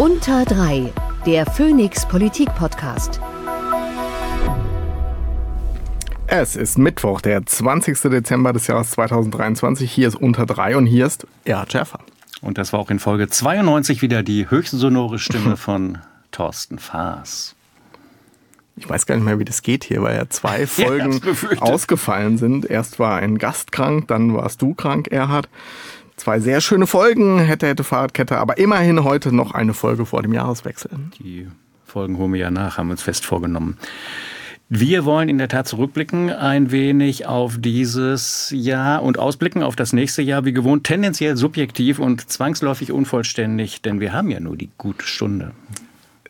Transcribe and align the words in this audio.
Unter 0.00 0.46
3, 0.46 0.90
der 1.26 1.44
Phoenix 1.44 2.08
Politik 2.08 2.48
Podcast. 2.54 3.20
Es 6.26 6.56
ist 6.56 6.78
Mittwoch, 6.78 7.20
der 7.20 7.44
20. 7.44 8.00
Dezember 8.04 8.54
des 8.54 8.66
Jahres 8.66 8.92
2023. 8.92 9.92
Hier 9.92 10.08
ist 10.08 10.14
Unter 10.14 10.46
3 10.46 10.78
und 10.78 10.86
hier 10.86 11.04
ist 11.04 11.26
Erhard 11.44 11.72
Schäfer. 11.72 11.98
Und 12.40 12.56
das 12.56 12.72
war 12.72 12.80
auch 12.80 12.88
in 12.88 12.98
Folge 12.98 13.28
92 13.28 14.00
wieder 14.00 14.22
die 14.22 14.48
höchst 14.48 14.72
sonore 14.72 15.18
Stimme 15.18 15.56
von 15.58 15.98
Thorsten 16.32 16.78
Faas. 16.78 17.54
Ich 18.76 18.88
weiß 18.88 19.04
gar 19.04 19.16
nicht 19.16 19.24
mehr, 19.24 19.38
wie 19.38 19.44
das 19.44 19.60
geht 19.60 19.84
hier, 19.84 20.00
weil 20.00 20.16
ja 20.16 20.30
zwei 20.30 20.66
Folgen 20.66 21.20
ja, 21.22 21.60
ausgefallen 21.60 22.38
sind. 22.38 22.64
Erst 22.64 22.98
war 22.98 23.16
ein 23.16 23.36
Gast 23.36 23.70
krank, 23.70 24.08
dann 24.08 24.32
warst 24.32 24.62
du 24.62 24.72
krank, 24.72 25.08
Erhard. 25.08 25.50
Zwei 26.20 26.38
sehr 26.38 26.60
schöne 26.60 26.86
Folgen, 26.86 27.38
hätte, 27.38 27.66
hätte 27.66 27.82
Fahrradkette, 27.82 28.36
aber 28.36 28.58
immerhin 28.58 29.04
heute 29.04 29.34
noch 29.34 29.52
eine 29.52 29.72
Folge 29.72 30.04
vor 30.04 30.20
dem 30.20 30.34
Jahreswechsel. 30.34 30.90
Die 31.18 31.48
Folgen 31.86 32.18
holen 32.18 32.34
wir 32.34 32.40
ja 32.40 32.50
nach, 32.50 32.76
haben 32.76 32.88
wir 32.88 32.92
uns 32.92 33.00
fest 33.00 33.24
vorgenommen. 33.24 33.78
Wir 34.68 35.06
wollen 35.06 35.30
in 35.30 35.38
der 35.38 35.48
Tat 35.48 35.66
zurückblicken 35.66 36.28
ein 36.28 36.72
wenig 36.72 37.24
auf 37.24 37.56
dieses 37.58 38.52
Jahr 38.54 39.02
und 39.02 39.18
ausblicken 39.18 39.62
auf 39.62 39.76
das 39.76 39.94
nächste 39.94 40.20
Jahr, 40.20 40.44
wie 40.44 40.52
gewohnt, 40.52 40.84
tendenziell 40.84 41.38
subjektiv 41.38 41.98
und 41.98 42.30
zwangsläufig 42.30 42.92
unvollständig, 42.92 43.80
denn 43.80 43.98
wir 44.00 44.12
haben 44.12 44.30
ja 44.30 44.40
nur 44.40 44.58
die 44.58 44.68
gute 44.76 45.06
Stunde 45.06 45.52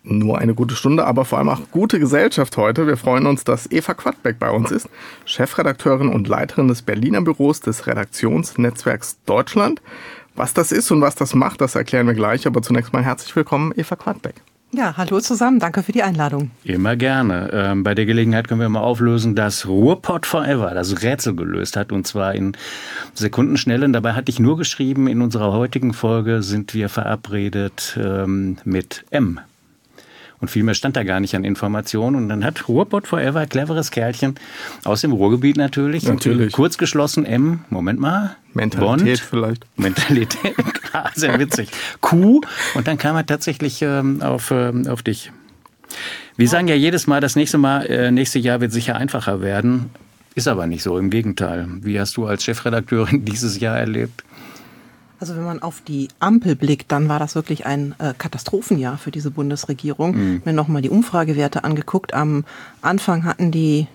nur 0.02 0.38
eine 0.38 0.54
gute 0.54 0.74
Stunde, 0.74 1.06
aber 1.06 1.24
vor 1.24 1.38
allem 1.38 1.48
auch 1.48 1.60
gute 1.70 1.98
Gesellschaft 1.98 2.56
heute. 2.56 2.86
Wir 2.86 2.96
freuen 2.96 3.26
uns, 3.26 3.44
dass 3.44 3.70
Eva 3.70 3.94
Quadbeck 3.94 4.38
bei 4.38 4.50
uns 4.50 4.70
ist, 4.70 4.88
Chefredakteurin 5.24 6.08
und 6.08 6.28
Leiterin 6.28 6.68
des 6.68 6.82
Berliner 6.82 7.20
Büros 7.22 7.60
des 7.60 7.86
Redaktionsnetzwerks 7.86 9.18
Deutschland. 9.26 9.82
Was 10.34 10.54
das 10.54 10.72
ist 10.72 10.90
und 10.90 11.00
was 11.00 11.16
das 11.16 11.34
macht, 11.34 11.60
das 11.60 11.74
erklären 11.74 12.06
wir 12.06 12.14
gleich. 12.14 12.46
Aber 12.46 12.62
zunächst 12.62 12.92
mal 12.92 13.04
herzlich 13.04 13.34
willkommen, 13.34 13.72
Eva 13.76 13.96
Quadbeck. 13.96 14.36
Ja, 14.72 14.96
hallo 14.96 15.18
zusammen. 15.18 15.58
Danke 15.58 15.82
für 15.82 15.90
die 15.90 16.04
Einladung. 16.04 16.52
Immer 16.62 16.94
gerne. 16.94 17.50
Ähm, 17.52 17.82
bei 17.82 17.96
der 17.96 18.06
Gelegenheit 18.06 18.46
können 18.46 18.60
wir 18.60 18.68
mal 18.68 18.80
auflösen, 18.80 19.34
dass 19.34 19.66
Ruhrpott 19.66 20.26
Forever 20.26 20.72
das 20.74 21.02
Rätsel 21.02 21.34
gelöst 21.34 21.76
hat 21.76 21.90
und 21.90 22.06
zwar 22.06 22.36
in 22.36 22.56
Sekundenschnellen. 23.14 23.92
Dabei 23.92 24.12
hatte 24.12 24.30
ich 24.30 24.38
nur 24.38 24.56
geschrieben, 24.56 25.08
in 25.08 25.22
unserer 25.22 25.52
heutigen 25.52 25.92
Folge 25.92 26.44
sind 26.44 26.72
wir 26.72 26.88
verabredet 26.88 27.98
ähm, 28.00 28.58
mit 28.64 29.04
M 29.10 29.40
und 30.40 30.50
viel 30.50 30.62
mehr 30.62 30.74
stand 30.74 30.96
da 30.96 31.04
gar 31.04 31.20
nicht 31.20 31.34
an 31.34 31.44
Informationen. 31.44 32.16
Und 32.16 32.28
dann 32.28 32.44
hat 32.44 32.68
Ruhrpott 32.68 33.06
Forever, 33.06 33.46
cleveres 33.46 33.90
Kerlchen, 33.90 34.36
aus 34.84 35.02
dem 35.02 35.12
Ruhrgebiet 35.12 35.56
natürlich. 35.56 36.04
Natürlich. 36.04 36.52
Kurz 36.52 36.78
geschlossen 36.78 37.26
M, 37.26 37.64
Moment 37.68 38.00
mal. 38.00 38.36
Mentalität 38.54 39.04
Bond, 39.04 39.20
vielleicht. 39.20 39.66
Mentalität, 39.76 40.56
sehr 41.14 41.38
witzig. 41.38 41.70
Q. 42.00 42.40
Und 42.74 42.88
dann 42.88 42.98
kam 42.98 43.16
er 43.16 43.26
tatsächlich 43.26 43.82
ähm, 43.82 44.22
auf, 44.22 44.50
ähm, 44.50 44.86
auf 44.86 45.02
dich. 45.02 45.30
Wir 46.36 46.48
sagen 46.48 46.68
ja 46.68 46.74
jedes 46.74 47.06
Mal, 47.06 47.20
das 47.20 47.36
nächste 47.36 47.58
Mal, 47.58 47.86
äh, 47.86 48.10
nächste 48.10 48.38
Jahr 48.38 48.60
wird 48.60 48.72
sicher 48.72 48.96
einfacher 48.96 49.42
werden. 49.42 49.90
Ist 50.34 50.48
aber 50.48 50.66
nicht 50.66 50.82
so, 50.82 50.96
im 50.96 51.10
Gegenteil. 51.10 51.66
Wie 51.82 52.00
hast 52.00 52.16
du 52.16 52.26
als 52.26 52.44
Chefredakteurin 52.44 53.24
dieses 53.26 53.60
Jahr 53.60 53.78
erlebt? 53.78 54.24
Also 55.20 55.36
wenn 55.36 55.44
man 55.44 55.60
auf 55.60 55.82
die 55.86 56.08
Ampel 56.18 56.56
blickt, 56.56 56.90
dann 56.90 57.08
war 57.08 57.18
das 57.18 57.34
wirklich 57.34 57.66
ein 57.66 57.94
äh, 57.98 58.14
Katastrophenjahr 58.16 58.96
für 58.96 59.10
diese 59.10 59.30
Bundesregierung. 59.30 60.16
Mhm. 60.16 60.42
Mir 60.46 60.54
nochmal 60.54 60.80
die 60.80 60.88
Umfragewerte 60.88 61.62
angeguckt. 61.62 62.14
Am 62.14 62.44
Anfang 62.80 63.24
hatten 63.24 63.50
die 63.50 63.86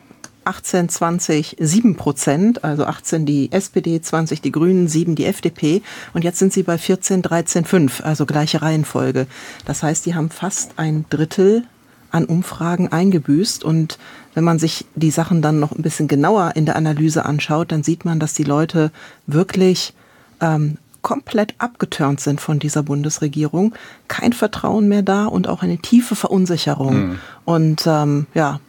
18, 0.45 0.87
20, 0.87 1.57
7 1.59 1.95
Prozent, 1.95 2.63
also 2.63 2.85
18 2.85 3.25
die 3.25 3.51
SPD, 3.51 3.99
20 3.99 4.41
die 4.41 4.51
Grünen, 4.51 4.87
7 4.87 5.15
die 5.15 5.25
FDP 5.25 5.81
und 6.13 6.23
jetzt 6.23 6.37
sind 6.37 6.53
sie 6.53 6.61
bei 6.61 6.77
14, 6.77 7.23
13, 7.23 7.65
5, 7.65 8.05
also 8.05 8.27
gleiche 8.27 8.61
Reihenfolge. 8.61 9.25
Das 9.65 9.81
heißt, 9.81 10.05
die 10.05 10.13
haben 10.13 10.29
fast 10.29 10.73
ein 10.77 11.05
Drittel 11.09 11.63
an 12.11 12.25
Umfragen 12.25 12.91
eingebüßt 12.91 13.63
und 13.63 13.97
wenn 14.35 14.43
man 14.43 14.59
sich 14.59 14.85
die 14.93 15.09
Sachen 15.09 15.41
dann 15.41 15.59
noch 15.59 15.71
ein 15.71 15.81
bisschen 15.81 16.07
genauer 16.07 16.51
in 16.55 16.65
der 16.65 16.75
Analyse 16.75 17.25
anschaut, 17.25 17.71
dann 17.71 17.81
sieht 17.81 18.05
man, 18.05 18.19
dass 18.19 18.33
die 18.33 18.43
Leute 18.43 18.91
wirklich 19.25 19.93
ähm, 20.41 20.77
komplett 21.05 21.53
abgeturnt 21.59 22.19
sind 22.19 22.41
von 22.41 22.57
dieser 22.57 22.81
Bundesregierung. 22.81 23.75
Kein 24.07 24.33
Vertrauen 24.33 24.87
mehr 24.87 25.03
da 25.03 25.27
und 25.27 25.47
auch 25.47 25.61
eine 25.61 25.77
tiefe 25.77 26.15
Verunsicherung. 26.15 26.95
Mhm. 26.95 27.19
Und 27.45 27.85
ähm, 27.85 28.25
ja, 28.33 28.59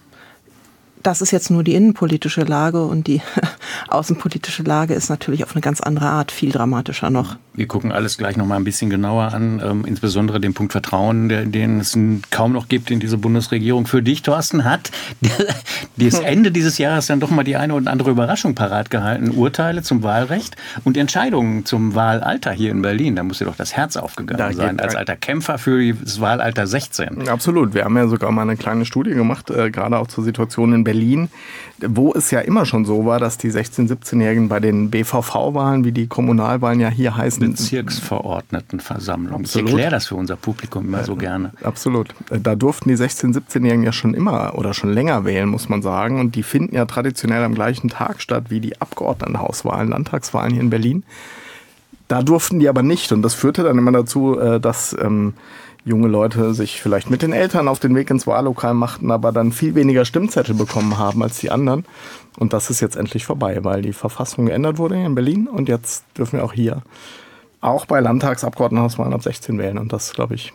das 1.02 1.22
ist 1.22 1.30
jetzt 1.30 1.50
nur 1.50 1.64
die 1.64 1.74
innenpolitische 1.74 2.42
Lage 2.42 2.84
und 2.84 3.06
die 3.06 3.22
außenpolitische 3.88 4.64
Lage 4.64 4.92
ist 4.92 5.08
natürlich 5.08 5.44
auf 5.44 5.54
eine 5.54 5.62
ganz 5.62 5.80
andere 5.80 6.08
Art 6.08 6.30
viel 6.30 6.52
dramatischer 6.52 7.08
noch. 7.08 7.36
Wir 7.56 7.66
gucken 7.66 7.90
alles 7.90 8.18
gleich 8.18 8.36
noch 8.36 8.46
mal 8.46 8.56
ein 8.56 8.64
bisschen 8.64 8.90
genauer 8.90 9.32
an, 9.32 9.62
ähm, 9.64 9.84
insbesondere 9.86 10.40
den 10.40 10.52
Punkt 10.52 10.72
Vertrauen, 10.72 11.28
der, 11.28 11.46
den 11.46 11.80
es 11.80 11.98
kaum 12.30 12.52
noch 12.52 12.68
gibt 12.68 12.90
in 12.90 13.00
diese 13.00 13.16
Bundesregierung. 13.16 13.86
Für 13.86 14.02
dich, 14.02 14.22
Thorsten, 14.22 14.64
hat 14.64 14.90
das 15.96 16.18
Ende 16.20 16.52
dieses 16.52 16.76
Jahres 16.76 17.06
dann 17.06 17.18
doch 17.18 17.30
mal 17.30 17.44
die 17.44 17.56
eine 17.56 17.74
oder 17.74 17.90
andere 17.90 18.10
Überraschung 18.10 18.54
parat 18.54 18.90
gehalten. 18.90 19.30
Urteile 19.30 19.82
zum 19.82 20.02
Wahlrecht 20.02 20.56
und 20.84 20.96
Entscheidungen 20.96 21.64
zum 21.64 21.94
Wahlalter 21.94 22.52
hier 22.52 22.70
in 22.70 22.82
Berlin. 22.82 23.16
Da 23.16 23.22
muss 23.22 23.38
dir 23.38 23.46
doch 23.46 23.56
das 23.56 23.74
Herz 23.74 23.96
aufgegangen 23.96 24.54
sein, 24.54 24.78
als 24.78 24.94
alter 24.94 25.16
Kämpfer 25.16 25.56
für 25.56 25.94
das 25.94 26.20
Wahlalter 26.20 26.66
16. 26.66 27.28
Absolut. 27.28 27.72
Wir 27.72 27.84
haben 27.84 27.96
ja 27.96 28.06
sogar 28.08 28.30
mal 28.32 28.42
eine 28.42 28.56
kleine 28.56 28.84
Studie 28.84 29.12
gemacht, 29.12 29.50
äh, 29.50 29.70
gerade 29.70 29.98
auch 29.98 30.08
zur 30.08 30.24
Situation 30.24 30.74
in 30.74 30.84
Berlin, 30.84 31.28
wo 31.80 32.12
es 32.12 32.30
ja 32.30 32.40
immer 32.40 32.66
schon 32.66 32.84
so 32.84 33.06
war, 33.06 33.18
dass 33.18 33.38
die 33.38 33.50
16-, 33.50 33.88
17-Jährigen 33.88 34.48
bei 34.48 34.60
den 34.60 34.90
BVV-Wahlen, 34.90 35.84
wie 35.84 35.92
die 35.92 36.06
Kommunalwahlen 36.06 36.80
ja 36.80 36.88
hier 36.88 37.16
heißen, 37.16 37.45
Bezirksverordnetenversammlung. 37.50 39.42
Ich 39.44 39.56
erkläre 39.56 39.90
das 39.90 40.06
für 40.06 40.14
unser 40.14 40.36
Publikum 40.36 40.86
immer 40.86 41.04
so 41.04 41.16
gerne. 41.16 41.52
Absolut. 41.62 42.14
Da 42.30 42.54
durften 42.54 42.88
die 42.88 42.96
16-, 42.96 43.34
17-Jährigen 43.34 43.84
ja 43.84 43.92
schon 43.92 44.14
immer 44.14 44.54
oder 44.56 44.74
schon 44.74 44.92
länger 44.92 45.24
wählen, 45.24 45.48
muss 45.48 45.68
man 45.68 45.82
sagen. 45.82 46.20
Und 46.20 46.34
die 46.34 46.42
finden 46.42 46.74
ja 46.74 46.84
traditionell 46.84 47.42
am 47.44 47.54
gleichen 47.54 47.88
Tag 47.88 48.20
statt 48.20 48.44
wie 48.48 48.60
die 48.60 48.80
Abgeordnetenhauswahlen, 48.80 49.88
Landtagswahlen 49.88 50.52
hier 50.52 50.62
in 50.62 50.70
Berlin. 50.70 51.04
Da 52.08 52.22
durften 52.22 52.60
die 52.60 52.68
aber 52.68 52.82
nicht. 52.82 53.12
Und 53.12 53.22
das 53.22 53.34
führte 53.34 53.62
dann 53.62 53.78
immer 53.78 53.92
dazu, 53.92 54.38
äh, 54.38 54.60
dass 54.60 54.96
ähm, 55.00 55.34
junge 55.86 56.08
Leute 56.08 56.52
sich 56.52 56.82
vielleicht 56.82 57.10
mit 57.10 57.22
den 57.22 57.32
Eltern 57.32 57.68
auf 57.68 57.78
den 57.78 57.94
Weg 57.94 58.10
ins 58.10 58.26
Wahllokal 58.26 58.74
machten, 58.74 59.12
aber 59.12 59.30
dann 59.30 59.52
viel 59.52 59.76
weniger 59.76 60.04
Stimmzettel 60.04 60.54
bekommen 60.54 60.98
haben 60.98 61.22
als 61.22 61.38
die 61.38 61.50
anderen. 61.50 61.84
Und 62.38 62.52
das 62.52 62.70
ist 62.70 62.80
jetzt 62.80 62.96
endlich 62.96 63.24
vorbei, 63.24 63.60
weil 63.62 63.82
die 63.82 63.92
Verfassung 63.92 64.46
geändert 64.46 64.78
wurde 64.78 64.96
in 64.96 65.14
Berlin 65.14 65.46
und 65.46 65.68
jetzt 65.68 66.04
dürfen 66.18 66.38
wir 66.38 66.44
auch 66.44 66.52
hier 66.52 66.82
auch 67.66 67.86
bei 67.86 68.00
Landtagsabgeordnetenhauswahlen 68.00 69.12
ab 69.12 69.22
16 69.22 69.58
wählen. 69.58 69.78
Und 69.78 69.92
das, 69.92 70.12
glaube 70.12 70.34
ich, 70.34 70.52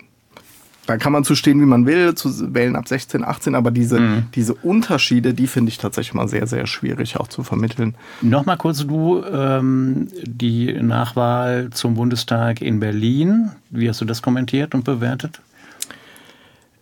da 0.88 0.98
kann 0.98 1.14
man 1.14 1.24
zu 1.24 1.36
stehen, 1.36 1.62
wie 1.62 1.66
man 1.66 1.86
will, 1.86 2.16
zu 2.16 2.54
wählen 2.54 2.76
ab 2.76 2.88
16, 2.88 3.24
18, 3.24 3.56
aber 3.56 3.72
diese, 3.72 4.00
mhm. 4.00 4.24
diese 4.34 4.54
Unterschiede, 4.56 5.34
die 5.34 5.48
finde 5.48 5.70
ich 5.70 5.78
tatsächlich 5.78 6.14
mal 6.14 6.28
sehr, 6.28 6.48
sehr 6.48 6.66
schwierig 6.66 7.18
auch 7.18 7.28
zu 7.28 7.44
vermitteln. 7.44 7.96
Nochmal 8.22 8.58
kurz 8.58 8.86
du, 8.86 9.24
ähm, 9.24 10.08
die 10.24 10.74
Nachwahl 10.74 11.70
zum 11.70 11.94
Bundestag 11.96 12.62
in 12.62 12.80
Berlin, 12.80 13.52
wie 13.70 13.88
hast 13.88 14.02
du 14.02 14.06
das 14.06 14.22
kommentiert 14.22 14.74
und 14.74 14.84
bewertet? 14.84 15.42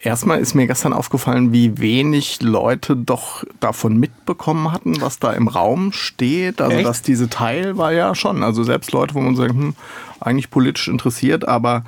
Erstmal 0.02 0.40
ist 0.40 0.54
mir 0.54 0.66
gestern 0.66 0.94
aufgefallen, 0.94 1.52
wie 1.52 1.78
wenig 1.78 2.42
Leute 2.42 2.96
doch 2.96 3.44
davon 3.60 3.98
mitbekommen 3.98 4.72
hatten, 4.72 5.02
was 5.02 5.20
da 5.20 5.34
im 5.34 5.50
Raum 5.50 5.92
steht. 5.92 6.62
Also, 6.62 6.78
Echt? 6.78 6.88
dass 6.88 7.02
diese 7.02 7.30
Teil 7.30 7.78
war 7.78 7.92
ja 7.92 8.16
schon. 8.16 8.42
Also, 8.42 8.64
selbst 8.64 8.94
Leute, 8.94 9.14
wo 9.16 9.20
man 9.20 9.36
sagt, 9.36 9.52
hm, 9.52 9.76
eigentlich 10.22 10.50
politisch 10.50 10.88
interessiert, 10.88 11.48
aber 11.48 11.84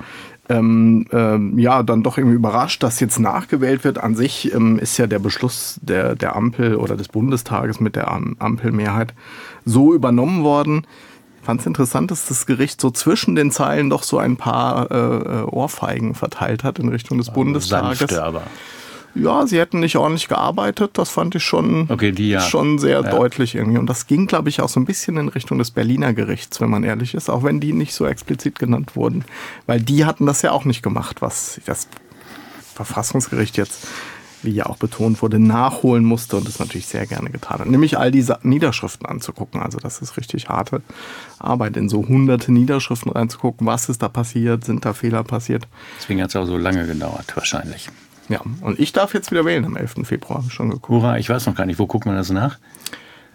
ähm, 0.50 1.06
ähm, 1.12 1.58
ja, 1.58 1.82
dann 1.82 2.02
doch 2.02 2.18
irgendwie 2.18 2.36
überrascht, 2.36 2.82
dass 2.82 3.00
jetzt 3.00 3.18
nachgewählt 3.18 3.84
wird. 3.84 3.98
An 3.98 4.14
sich 4.14 4.52
ähm, 4.52 4.78
ist 4.78 4.98
ja 4.98 5.06
der 5.06 5.18
Beschluss 5.18 5.78
der, 5.82 6.14
der 6.14 6.36
Ampel 6.36 6.76
oder 6.76 6.96
des 6.96 7.08
Bundestages 7.08 7.80
mit 7.80 7.96
der 7.96 8.10
Ampelmehrheit 8.10 9.14
so 9.64 9.94
übernommen 9.94 10.42
worden 10.42 10.86
fand 11.42 11.60
es 11.60 11.66
interessant, 11.66 12.10
dass 12.10 12.26
das 12.26 12.46
Gericht 12.46 12.80
so 12.80 12.90
zwischen 12.90 13.34
den 13.34 13.50
Zeilen 13.50 13.90
doch 13.90 14.02
so 14.02 14.18
ein 14.18 14.36
paar 14.36 14.90
äh, 14.90 14.96
äh 14.96 15.42
Ohrfeigen 15.42 16.14
verteilt 16.14 16.64
hat 16.64 16.78
in 16.78 16.88
Richtung 16.88 17.18
des 17.18 17.28
also 17.28 17.40
Bundestages. 17.40 17.98
Sanfte 17.98 18.22
aber. 18.22 18.42
Ja, 19.14 19.46
sie 19.46 19.58
hätten 19.58 19.80
nicht 19.80 19.96
ordentlich 19.96 20.28
gearbeitet. 20.28 20.92
Das 20.94 21.10
fand 21.10 21.34
ich 21.34 21.44
schon, 21.44 21.86
okay, 21.90 22.12
die, 22.12 22.30
ja. 22.30 22.40
schon 22.40 22.78
sehr 22.78 23.02
ja. 23.02 23.10
deutlich 23.10 23.54
irgendwie. 23.54 23.78
Und 23.78 23.86
das 23.86 24.06
ging, 24.06 24.26
glaube 24.26 24.48
ich, 24.48 24.62
auch 24.62 24.70
so 24.70 24.80
ein 24.80 24.86
bisschen 24.86 25.18
in 25.18 25.28
Richtung 25.28 25.58
des 25.58 25.70
Berliner 25.70 26.14
Gerichts, 26.14 26.60
wenn 26.60 26.70
man 26.70 26.82
ehrlich 26.82 27.12
ist, 27.14 27.28
auch 27.28 27.42
wenn 27.42 27.60
die 27.60 27.74
nicht 27.74 27.92
so 27.92 28.06
explizit 28.06 28.58
genannt 28.58 28.96
wurden. 28.96 29.24
Weil 29.66 29.80
die 29.80 30.06
hatten 30.06 30.24
das 30.24 30.40
ja 30.40 30.52
auch 30.52 30.64
nicht 30.64 30.82
gemacht, 30.82 31.20
was 31.20 31.60
das 31.66 31.88
Verfassungsgericht 32.74 33.58
jetzt 33.58 33.86
wie 34.42 34.50
ja 34.50 34.66
auch 34.66 34.76
betont 34.76 35.22
wurde, 35.22 35.38
nachholen 35.38 36.04
musste 36.04 36.36
und 36.36 36.46
das 36.46 36.58
natürlich 36.58 36.86
sehr 36.86 37.06
gerne 37.06 37.30
getan 37.30 37.60
hat. 37.60 37.66
Nämlich 37.66 37.98
all 37.98 38.10
diese 38.10 38.38
Niederschriften 38.42 39.06
anzugucken. 39.06 39.60
Also 39.60 39.78
das 39.78 40.00
ist 40.00 40.16
richtig 40.16 40.48
harte 40.48 40.82
Arbeit, 41.38 41.76
in 41.76 41.88
so 41.88 42.06
hunderte 42.06 42.52
Niederschriften 42.52 43.12
reinzugucken, 43.12 43.66
was 43.66 43.88
ist 43.88 44.02
da 44.02 44.08
passiert, 44.08 44.64
sind 44.64 44.84
da 44.84 44.92
Fehler 44.92 45.24
passiert. 45.24 45.66
Deswegen 45.98 46.22
hat 46.22 46.30
es 46.30 46.36
auch 46.36 46.46
so 46.46 46.56
lange 46.56 46.86
gedauert, 46.86 47.36
wahrscheinlich. 47.36 47.88
Ja, 48.28 48.40
und 48.60 48.78
ich 48.78 48.92
darf 48.92 49.14
jetzt 49.14 49.30
wieder 49.30 49.44
wählen 49.44 49.64
am 49.64 49.76
11. 49.76 49.94
Februar, 50.04 50.38
habe 50.38 50.46
ich 50.48 50.54
schon 50.54 50.70
geguckt. 50.70 50.88
Hurra, 50.88 51.18
ich 51.18 51.28
weiß 51.28 51.46
noch 51.46 51.54
gar 51.54 51.66
nicht, 51.66 51.78
wo 51.78 51.86
guckt 51.86 52.06
man 52.06 52.16
das 52.16 52.30
nach? 52.30 52.58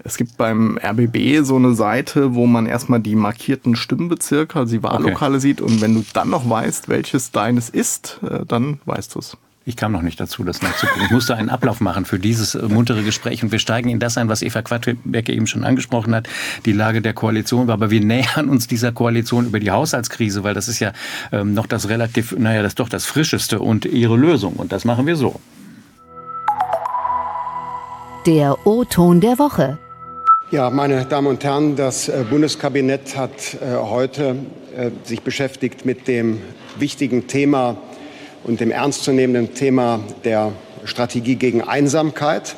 Es 0.04 0.18
gibt 0.18 0.38
beim 0.38 0.78
RBB 0.78 1.44
so 1.44 1.56
eine 1.56 1.74
Seite, 1.74 2.36
wo 2.36 2.46
man 2.46 2.66
erstmal 2.66 3.00
die 3.02 3.16
markierten 3.16 3.76
Stimmbezirke, 3.76 4.60
also 4.60 4.76
die 4.76 4.84
Wahllokale 4.84 5.36
okay. 5.36 5.42
sieht. 5.42 5.62
Und 5.62 5.82
wenn 5.82 5.96
du 5.96 6.06
dann 6.14 6.30
noch 6.30 6.50
weißt, 6.50 6.88
welches 6.88 7.32
deines 7.32 7.70
ist, 7.70 8.20
äh, 8.24 8.46
dann 8.46 8.80
weißt 8.86 9.16
du 9.16 9.20
es. 9.20 9.38
Ich 9.68 9.76
kam 9.76 9.92
noch 9.92 10.02
nicht 10.02 10.18
dazu, 10.18 10.46
das 10.46 10.62
nachzugucken. 10.62 11.04
Ich 11.04 11.12
musste 11.12 11.36
einen 11.36 11.50
Ablauf 11.50 11.82
machen 11.82 12.06
für 12.06 12.20
dieses 12.20 12.56
äh, 12.56 12.62
muntere 12.70 13.04
Gespräch 13.04 13.44
und 13.44 13.52
wir 13.52 13.60
steigen 13.60 13.90
in 13.90 14.00
das 14.00 14.18
ein, 14.18 14.30
was 14.30 14.42
Eva 14.42 14.62
Quadbeck 14.62 15.28
eben 15.28 15.46
schon 15.46 15.66
angesprochen 15.66 16.16
hat, 16.16 16.30
die 16.66 16.72
Lage 16.72 17.02
der 17.02 17.12
Koalition. 17.12 17.70
Aber 17.70 17.92
wir 17.92 18.00
nähern 18.06 18.48
uns 18.48 18.68
dieser 18.68 18.94
Koalition 18.94 19.46
über 19.46 19.60
die 19.60 19.70
Haushaltskrise, 19.70 20.46
weil 20.46 20.54
das 20.54 20.70
ist 20.70 20.80
ja 20.80 20.94
ähm, 21.34 21.54
noch 21.54 21.68
das 21.68 21.90
relativ, 21.90 22.32
naja, 22.38 22.64
das 22.64 22.72
ist 22.72 22.80
doch 22.80 22.88
das 22.88 23.04
Frischeste 23.04 23.60
und 23.60 23.84
ihre 23.84 24.16
Lösung. 24.16 24.54
Und 24.54 24.72
das 24.72 24.86
machen 24.86 25.06
wir 25.06 25.18
so. 25.18 25.42
Der 28.26 28.66
O-Ton 28.66 29.20
der 29.20 29.38
Woche. 29.38 29.78
Ja, 30.50 30.70
meine 30.70 31.04
Damen 31.04 31.28
und 31.28 31.44
Herren, 31.44 31.76
das 31.76 32.08
äh, 32.08 32.24
Bundeskabinett 32.30 33.18
hat 33.18 33.34
äh, 33.56 33.76
heute 33.76 34.38
sich 35.04 35.24
beschäftigt 35.24 35.86
mit 35.86 36.08
dem 36.08 36.40
wichtigen 36.78 37.26
Thema 37.26 37.78
und 38.48 38.60
dem 38.62 38.72
ernstzunehmenden 38.72 39.54
Thema 39.54 40.00
der 40.24 40.54
Strategie 40.86 41.36
gegen 41.36 41.62
Einsamkeit. 41.62 42.56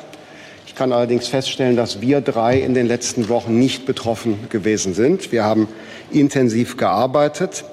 Ich 0.66 0.74
kann 0.74 0.92
allerdings 0.92 1.28
feststellen, 1.28 1.76
dass 1.76 2.00
wir 2.00 2.20
drei 2.20 2.58
in 2.58 2.74
den 2.74 2.86
letzten 2.86 3.28
Wochen 3.28 3.58
nicht 3.58 3.84
betroffen 3.86 4.38
gewesen 4.48 4.94
sind. 4.94 5.32
Wir 5.32 5.44
haben 5.44 5.68
intensiv 6.12 6.76
gearbeitet 6.76 7.64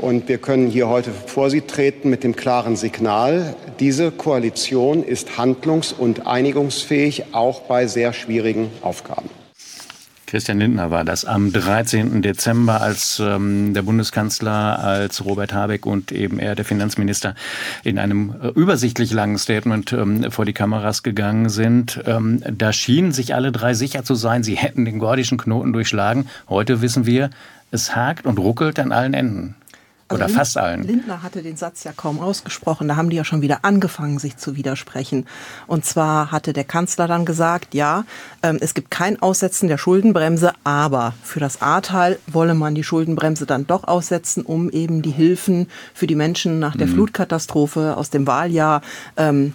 und 0.00 0.28
wir 0.28 0.38
können 0.38 0.68
hier 0.68 0.88
heute 0.88 1.10
vor 1.10 1.50
Sie 1.50 1.62
treten 1.62 2.10
mit 2.10 2.22
dem 2.22 2.36
klaren 2.36 2.76
Signal, 2.76 3.56
diese 3.80 4.12
Koalition 4.12 5.02
ist 5.02 5.38
handlungs- 5.38 5.92
und 5.92 6.26
einigungsfähig, 6.26 7.24
auch 7.32 7.62
bei 7.62 7.86
sehr 7.86 8.12
schwierigen 8.12 8.70
Aufgaben. 8.82 9.30
Christian 10.34 10.58
Lindner 10.58 10.90
war 10.90 11.04
das 11.04 11.24
am 11.24 11.52
13. 11.52 12.20
Dezember, 12.20 12.80
als 12.80 13.22
ähm, 13.24 13.72
der 13.72 13.82
Bundeskanzler, 13.82 14.80
als 14.80 15.24
Robert 15.24 15.52
Habeck 15.52 15.86
und 15.86 16.10
eben 16.10 16.40
er, 16.40 16.56
der 16.56 16.64
Finanzminister, 16.64 17.36
in 17.84 18.00
einem 18.00 18.34
äh, 18.42 18.48
übersichtlich 18.48 19.12
langen 19.12 19.38
Statement 19.38 19.92
ähm, 19.92 20.32
vor 20.32 20.44
die 20.44 20.52
Kameras 20.52 21.04
gegangen 21.04 21.50
sind. 21.50 22.02
Ähm, 22.06 22.42
da 22.50 22.72
schienen 22.72 23.12
sich 23.12 23.32
alle 23.32 23.52
drei 23.52 23.74
sicher 23.74 24.02
zu 24.02 24.16
sein, 24.16 24.42
sie 24.42 24.56
hätten 24.56 24.84
den 24.84 24.98
gordischen 24.98 25.38
Knoten 25.38 25.72
durchschlagen. 25.72 26.26
Heute 26.48 26.82
wissen 26.82 27.06
wir, 27.06 27.30
es 27.70 27.94
hakt 27.94 28.26
und 28.26 28.40
ruckelt 28.40 28.80
an 28.80 28.90
allen 28.90 29.14
Enden. 29.14 29.54
Oder 30.10 30.24
also 30.24 30.34
fast 30.34 30.56
allen. 30.58 30.82
Lindner 30.82 31.22
hatte 31.22 31.42
den 31.42 31.56
Satz 31.56 31.84
ja 31.84 31.92
kaum 31.92 32.20
ausgesprochen. 32.20 32.88
Da 32.88 32.96
haben 32.96 33.08
die 33.08 33.16
ja 33.16 33.24
schon 33.24 33.40
wieder 33.40 33.60
angefangen, 33.62 34.18
sich 34.18 34.36
zu 34.36 34.54
widersprechen. 34.54 35.26
Und 35.66 35.84
zwar 35.84 36.30
hatte 36.30 36.52
der 36.52 36.64
Kanzler 36.64 37.08
dann 37.08 37.24
gesagt, 37.24 37.74
ja, 37.74 38.04
ähm, 38.42 38.58
es 38.60 38.74
gibt 38.74 38.90
kein 38.90 39.20
Aussetzen 39.22 39.68
der 39.68 39.78
Schuldenbremse, 39.78 40.52
aber 40.62 41.14
für 41.22 41.40
das 41.40 41.62
A-Teil 41.62 42.18
wolle 42.26 42.54
man 42.54 42.74
die 42.74 42.84
Schuldenbremse 42.84 43.46
dann 43.46 43.66
doch 43.66 43.84
aussetzen, 43.84 44.44
um 44.44 44.68
eben 44.70 45.00
die 45.00 45.10
Hilfen 45.10 45.68
für 45.94 46.06
die 46.06 46.16
Menschen 46.16 46.58
nach 46.58 46.76
der 46.76 46.86
mhm. 46.86 46.92
Flutkatastrophe 46.92 47.96
aus 47.96 48.10
dem 48.10 48.26
Wahljahr 48.26 48.82
ähm, 49.16 49.54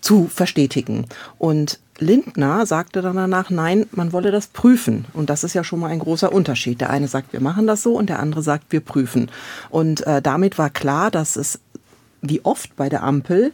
zu 0.00 0.28
verstetigen. 0.28 1.06
Und 1.38 1.80
Lindner 1.98 2.64
sagte 2.66 3.02
dann 3.02 3.16
danach, 3.16 3.50
nein, 3.50 3.86
man 3.92 4.12
wolle 4.12 4.30
das 4.30 4.48
prüfen. 4.48 5.04
Und 5.12 5.30
das 5.30 5.44
ist 5.44 5.54
ja 5.54 5.64
schon 5.64 5.80
mal 5.80 5.90
ein 5.90 5.98
großer 5.98 6.32
Unterschied. 6.32 6.80
Der 6.80 6.90
eine 6.90 7.08
sagt, 7.08 7.32
wir 7.32 7.40
machen 7.40 7.66
das 7.66 7.82
so 7.82 7.94
und 7.94 8.08
der 8.08 8.20
andere 8.20 8.42
sagt, 8.42 8.66
wir 8.70 8.80
prüfen. 8.80 9.30
Und 9.70 10.06
äh, 10.06 10.22
damit 10.22 10.58
war 10.58 10.70
klar, 10.70 11.10
dass 11.10 11.36
es 11.36 11.60
wie 12.22 12.44
oft 12.44 12.76
bei 12.76 12.88
der 12.88 13.02
Ampel 13.02 13.52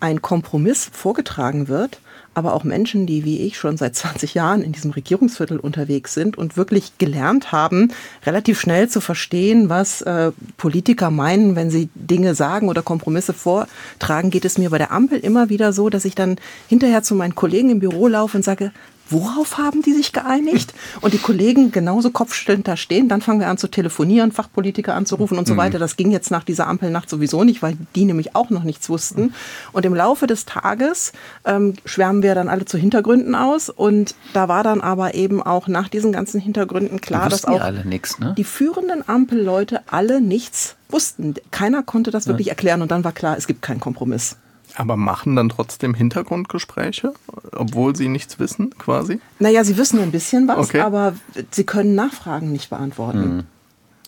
ein 0.00 0.22
Kompromiss 0.22 0.88
vorgetragen 0.92 1.68
wird, 1.68 2.00
aber 2.36 2.52
auch 2.52 2.64
Menschen, 2.64 3.06
die 3.06 3.24
wie 3.24 3.40
ich 3.40 3.56
schon 3.56 3.76
seit 3.76 3.96
20 3.96 4.34
Jahren 4.34 4.62
in 4.62 4.72
diesem 4.72 4.90
Regierungsviertel 4.90 5.58
unterwegs 5.58 6.14
sind 6.14 6.36
und 6.36 6.56
wirklich 6.56 6.98
gelernt 6.98 7.50
haben, 7.50 7.92
relativ 8.24 8.60
schnell 8.60 8.88
zu 8.88 9.00
verstehen, 9.00 9.68
was 9.68 10.02
äh, 10.02 10.32
Politiker 10.58 11.10
meinen, 11.10 11.56
wenn 11.56 11.70
sie 11.70 11.88
Dinge 11.94 12.34
sagen 12.34 12.68
oder 12.68 12.82
Kompromisse 12.82 13.32
vortragen, 13.32 14.30
geht 14.30 14.44
es 14.44 14.58
mir 14.58 14.70
bei 14.70 14.78
der 14.78 14.92
Ampel 14.92 15.18
immer 15.18 15.48
wieder 15.48 15.72
so, 15.72 15.88
dass 15.88 16.04
ich 16.04 16.14
dann 16.14 16.36
hinterher 16.68 17.02
zu 17.02 17.14
meinen 17.14 17.34
Kollegen 17.34 17.70
im 17.70 17.80
Büro 17.80 18.06
laufe 18.06 18.36
und 18.36 18.42
sage, 18.42 18.70
worauf 19.10 19.58
haben 19.58 19.82
die 19.82 19.92
sich 19.92 20.12
geeinigt? 20.12 20.74
Und 21.00 21.14
die 21.14 21.18
Kollegen 21.18 21.72
genauso 21.72 22.10
kopfstellend 22.10 22.68
da 22.68 22.76
stehen. 22.76 23.08
Dann 23.08 23.20
fangen 23.20 23.40
wir 23.40 23.48
an 23.48 23.58
zu 23.58 23.68
telefonieren, 23.68 24.32
Fachpolitiker 24.32 24.94
anzurufen 24.94 25.38
und 25.38 25.46
so 25.46 25.54
mhm. 25.54 25.58
weiter. 25.58 25.78
Das 25.78 25.96
ging 25.96 26.10
jetzt 26.10 26.30
nach 26.30 26.44
dieser 26.44 26.66
Ampelnacht 26.66 27.08
sowieso 27.08 27.44
nicht, 27.44 27.62
weil 27.62 27.76
die 27.94 28.04
nämlich 28.04 28.34
auch 28.34 28.50
noch 28.50 28.64
nichts 28.64 28.88
wussten. 28.88 29.34
Und 29.72 29.84
im 29.84 29.94
Laufe 29.94 30.26
des 30.26 30.44
Tages 30.44 31.12
ähm, 31.44 31.74
schwärmen 31.84 32.22
wir 32.22 32.34
dann 32.34 32.48
alle 32.48 32.64
zu 32.64 32.78
Hintergründen 32.78 33.34
aus. 33.34 33.70
Und 33.70 34.14
da 34.32 34.48
war 34.48 34.62
dann 34.62 34.80
aber 34.80 35.14
eben 35.14 35.42
auch 35.42 35.68
nach 35.68 35.88
diesen 35.88 36.12
ganzen 36.12 36.40
Hintergründen 36.40 37.00
klar, 37.00 37.28
dass 37.28 37.44
auch 37.44 37.70
nix, 37.84 38.18
ne? 38.18 38.34
die 38.36 38.44
führenden 38.44 39.08
Ampelleute 39.08 39.80
alle 39.90 40.20
nichts 40.20 40.76
wussten. 40.88 41.34
Keiner 41.50 41.82
konnte 41.82 42.10
das 42.10 42.26
wirklich 42.26 42.48
erklären. 42.48 42.82
Und 42.82 42.90
dann 42.90 43.04
war 43.04 43.12
klar, 43.12 43.36
es 43.36 43.46
gibt 43.46 43.62
keinen 43.62 43.80
Kompromiss. 43.80 44.36
Aber 44.76 44.96
machen 44.96 45.36
dann 45.36 45.48
trotzdem 45.48 45.94
Hintergrundgespräche, 45.94 47.14
obwohl 47.52 47.96
sie 47.96 48.08
nichts 48.08 48.38
wissen, 48.38 48.70
quasi? 48.78 49.20
Naja, 49.38 49.64
sie 49.64 49.78
wissen 49.78 50.00
ein 50.00 50.12
bisschen 50.12 50.46
was, 50.48 50.58
okay. 50.58 50.80
aber 50.80 51.14
sie 51.50 51.64
können 51.64 51.94
Nachfragen 51.94 52.52
nicht 52.52 52.68
beantworten. 52.68 53.22
Hm. 53.22 53.44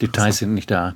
Details 0.00 0.38
sind 0.38 0.54
nicht 0.54 0.70
da. 0.70 0.94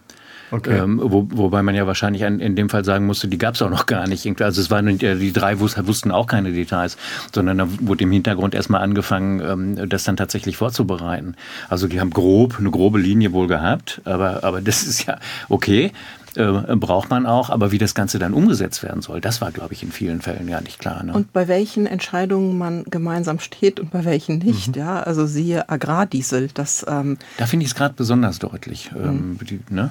Okay. 0.53 0.79
Ähm, 0.79 1.01
wo, 1.03 1.27
wobei 1.33 1.63
man 1.63 1.75
ja 1.75 1.87
wahrscheinlich 1.87 2.21
in 2.21 2.55
dem 2.57 2.69
Fall 2.69 2.85
sagen 2.85 3.07
musste, 3.07 3.27
die 3.27 3.39
gab 3.39 3.55
es 3.55 3.63
auch 3.63 3.71
noch 3.71 3.87
gar 3.87 4.07
nicht. 4.07 4.27
Also 4.43 4.61
es 4.61 4.71
waren 4.71 4.99
die 4.99 5.33
drei 5.33 5.59
wussten 5.59 6.11
auch 6.11 6.27
keine 6.27 6.53
Details, 6.53 6.99
sondern 7.35 7.57
da 7.57 7.69
wurde 7.81 8.05
im 8.05 8.13
Hintergrund 8.13 8.55
erstmal 8.55 8.83
angefangen, 8.83 9.41
ähm, 9.41 9.89
das 9.89 10.05
dann 10.05 10.19
tatsächlich 10.19 10.59
vorzubereiten. 10.59 11.37
Also 11.71 11.89
die 11.89 12.01
haben 12.01 12.11
grob 12.11 12.59
eine 12.59 12.71
grobe 12.71 12.99
Linie 12.99 13.33
wohl 13.33 13.47
gehabt, 13.47 14.03
aber, 14.05 14.45
aber 14.45 14.61
das 14.61 14.83
ist 14.83 15.07
ja 15.07 15.19
okay 15.49 15.91
äh, 16.37 16.77
braucht 16.77 17.11
man 17.11 17.27
auch. 17.27 17.51
Aber 17.51 17.73
wie 17.73 17.79
das 17.79 17.95
Ganze 17.95 18.19
dann 18.19 18.35
umgesetzt 18.35 18.83
werden 18.83 19.03
soll, 19.03 19.21
das 19.21 19.41
war, 19.41 19.51
glaube 19.53 19.75
ich, 19.75 19.83
in 19.83 19.93
vielen 19.93 20.21
Fällen 20.21 20.49
ja 20.49 20.61
nicht 20.61 20.79
klar. 20.79 21.03
Ne? 21.03 21.13
Und 21.13 21.33
bei 21.33 21.49
welchen 21.49 21.87
Entscheidungen 21.87 22.59
man 22.59 22.85
gemeinsam 22.85 23.39
steht 23.39 23.81
und 23.81 23.91
bei 23.91 24.05
welchen 24.05 24.39
nicht. 24.39 24.69
Mhm. 24.69 24.75
Ja, 24.75 25.03
also 25.03 25.27
siehe 25.27 25.69
Agrardiesel. 25.69 26.49
Das, 26.55 26.85
ähm 26.89 27.19
da 27.39 27.47
finde 27.47 27.65
ich 27.65 27.71
es 27.71 27.75
gerade 27.75 27.95
besonders 27.95 28.39
deutlich. 28.39 28.91
Ähm, 28.95 29.39
mhm. 29.41 29.47
die, 29.47 29.61
ne? 29.71 29.91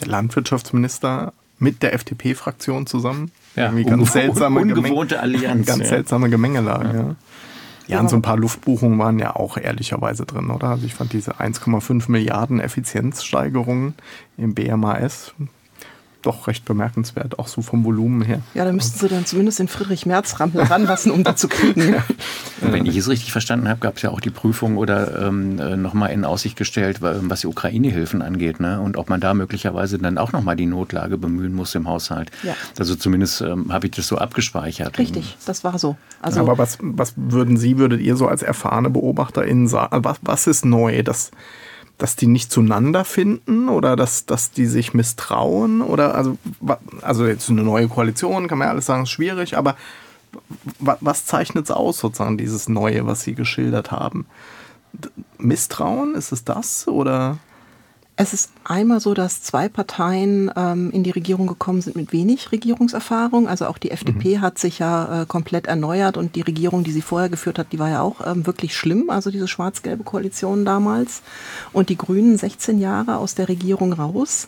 Der 0.00 0.08
Landwirtschaftsminister 0.08 1.32
mit 1.58 1.82
der 1.82 1.94
FDP-Fraktion 1.94 2.86
zusammen. 2.86 3.30
Ja, 3.56 3.66
Irgendwie 3.66 3.84
ganz 3.84 4.12
seltsame 4.12 4.60
ungewohnte 4.60 5.20
Allianz. 5.20 5.66
Ganz 5.66 5.82
ja. 5.82 5.86
seltsame 5.86 6.30
Gemengelage. 6.30 6.96
Ja. 6.96 7.16
Ja. 7.86 8.00
Und 8.00 8.08
so 8.08 8.16
ein 8.16 8.22
paar 8.22 8.36
Luftbuchungen 8.36 8.98
waren 8.98 9.18
ja 9.18 9.36
auch 9.36 9.56
ehrlicherweise 9.56 10.24
drin, 10.24 10.50
oder? 10.50 10.68
Also 10.68 10.86
ich 10.86 10.94
fand 10.94 11.12
diese 11.12 11.40
1,5 11.40 12.10
Milliarden 12.10 12.60
Effizienzsteigerungen 12.60 13.94
im 14.36 14.54
BMAS 14.54 15.34
doch 16.24 16.46
recht 16.46 16.64
bemerkenswert, 16.64 17.38
auch 17.38 17.48
so 17.48 17.62
vom 17.62 17.84
Volumen 17.84 18.22
her. 18.22 18.40
Ja, 18.54 18.64
da 18.64 18.72
müssten 18.72 18.98
sie 18.98 19.08
dann 19.08 19.26
zumindest 19.26 19.58
den 19.58 19.68
Friedrich 19.68 20.06
Merz 20.06 20.38
ranlassen, 20.40 21.12
um 21.12 21.24
da 21.24 21.36
zu 21.36 21.48
kriegen. 21.48 21.96
Wenn 22.60 22.86
ich 22.86 22.96
es 22.96 23.08
richtig 23.08 23.32
verstanden 23.32 23.68
habe, 23.68 23.80
gab 23.80 23.96
es 23.96 24.02
ja 24.02 24.10
auch 24.10 24.20
die 24.20 24.30
Prüfung 24.30 24.76
oder 24.76 25.26
ähm, 25.26 25.58
äh, 25.58 25.76
nochmal 25.76 26.10
in 26.12 26.24
Aussicht 26.24 26.56
gestellt, 26.56 26.98
was 27.00 27.40
die 27.40 27.46
Ukraine-Hilfen 27.46 28.22
angeht. 28.22 28.60
Ne? 28.60 28.80
Und 28.80 28.96
ob 28.96 29.10
man 29.10 29.20
da 29.20 29.34
möglicherweise 29.34 29.98
dann 29.98 30.18
auch 30.18 30.32
nochmal 30.32 30.56
die 30.56 30.66
Notlage 30.66 31.18
bemühen 31.18 31.54
muss 31.54 31.74
im 31.74 31.88
Haushalt. 31.88 32.30
Ja. 32.42 32.54
Also 32.78 32.94
zumindest 32.94 33.40
ähm, 33.40 33.72
habe 33.72 33.86
ich 33.86 33.92
das 33.92 34.08
so 34.08 34.18
abgespeichert. 34.18 34.98
Richtig, 34.98 35.36
das 35.46 35.64
war 35.64 35.78
so. 35.78 35.96
Also 36.22 36.40
Aber 36.40 36.58
was, 36.58 36.78
was 36.80 37.14
würden 37.16 37.56
Sie, 37.56 37.78
würdet 37.78 38.00
ihr 38.00 38.16
so 38.16 38.28
als 38.28 38.42
erfahrene 38.42 38.90
BeobachterInnen 38.90 39.68
sagen? 39.68 40.04
Was, 40.04 40.18
was 40.22 40.46
ist 40.46 40.64
neu? 40.64 41.02
Das 41.02 41.30
dass 41.98 42.16
die 42.16 42.26
nicht 42.26 42.50
zueinander 42.50 43.04
finden 43.04 43.68
oder 43.68 43.96
dass, 43.96 44.26
dass 44.26 44.50
die 44.50 44.66
sich 44.66 44.94
misstrauen 44.94 45.80
oder 45.80 46.14
also, 46.14 46.36
also 47.02 47.26
jetzt 47.26 47.48
eine 47.50 47.62
neue 47.62 47.88
Koalition, 47.88 48.48
kann 48.48 48.58
man 48.58 48.66
ja 48.66 48.72
alles 48.72 48.86
sagen, 48.86 49.04
ist 49.04 49.10
schwierig, 49.10 49.56
aber 49.56 49.76
was 50.78 51.26
zeichnet 51.26 51.66
es 51.66 51.70
aus, 51.70 51.98
sozusagen, 51.98 52.36
dieses 52.36 52.68
Neue, 52.68 53.06
was 53.06 53.22
Sie 53.22 53.34
geschildert 53.34 53.92
haben? 53.92 54.26
Misstrauen, 55.38 56.14
ist 56.14 56.32
es 56.32 56.44
das 56.44 56.88
oder? 56.88 57.38
Es 58.16 58.32
ist 58.32 58.52
einmal 58.62 59.00
so, 59.00 59.12
dass 59.12 59.42
zwei 59.42 59.68
Parteien 59.68 60.48
ähm, 60.54 60.92
in 60.92 61.02
die 61.02 61.10
Regierung 61.10 61.48
gekommen 61.48 61.80
sind 61.80 61.96
mit 61.96 62.12
wenig 62.12 62.52
Regierungserfahrung. 62.52 63.48
Also 63.48 63.66
auch 63.66 63.76
die 63.76 63.90
FDP 63.90 64.36
mhm. 64.36 64.40
hat 64.40 64.58
sich 64.58 64.78
ja 64.78 65.22
äh, 65.22 65.26
komplett 65.26 65.66
erneuert 65.66 66.16
und 66.16 66.36
die 66.36 66.42
Regierung, 66.42 66.84
die 66.84 66.92
sie 66.92 67.02
vorher 67.02 67.28
geführt 67.28 67.58
hat, 67.58 67.72
die 67.72 67.80
war 67.80 67.90
ja 67.90 68.02
auch 68.02 68.24
ähm, 68.24 68.46
wirklich 68.46 68.76
schlimm. 68.76 69.10
Also 69.10 69.32
diese 69.32 69.48
schwarz-gelbe 69.48 70.04
Koalition 70.04 70.64
damals. 70.64 71.22
Und 71.72 71.88
die 71.88 71.98
Grünen 71.98 72.38
16 72.38 72.78
Jahre 72.78 73.16
aus 73.16 73.34
der 73.34 73.48
Regierung 73.48 73.92
raus 73.92 74.46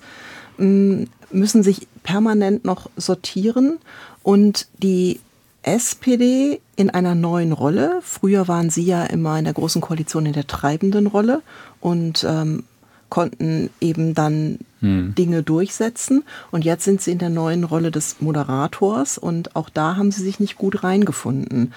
ähm, 0.61 1.08
müssen 1.32 1.64
sich 1.64 1.88
permanent 2.04 2.64
noch 2.64 2.88
sortieren 2.96 3.78
und 4.23 4.68
die 4.78 5.18
SPD 5.62 6.61
in 6.76 6.90
einer 6.90 7.16
neuen 7.16 7.50
Rolle. 7.50 7.99
Früher 8.02 8.46
waren 8.46 8.70
sie 8.70 8.85
ja 8.85 9.04
immer 9.04 9.37
in 9.40 9.44
der 9.44 9.54
großen 9.54 9.80
Koalition 9.80 10.26
in 10.26 10.35
der 10.35 10.46
treibenden 10.46 11.08
Rolle 11.08 11.42
und 11.80 12.25
ähm, 12.28 12.62
konnten 13.08 13.70
eben 13.80 14.14
dann 14.14 14.58
hm. 14.80 15.14
Dinge 15.14 15.42
durchsetzen. 15.42 16.25
Und 16.50 16.64
jetzt 16.64 16.84
sind 16.84 17.00
sie 17.00 17.12
in 17.12 17.18
der 17.18 17.30
neuen 17.30 17.64
Rolle 17.64 17.90
des 17.90 18.16
Moderators 18.20 19.18
und 19.18 19.56
auch 19.56 19.68
da 19.68 19.96
haben 19.96 20.10
sie 20.10 20.22
sich 20.22 20.40
nicht 20.40 20.56
gut 20.56 20.82
reingefunden. 20.84 21.72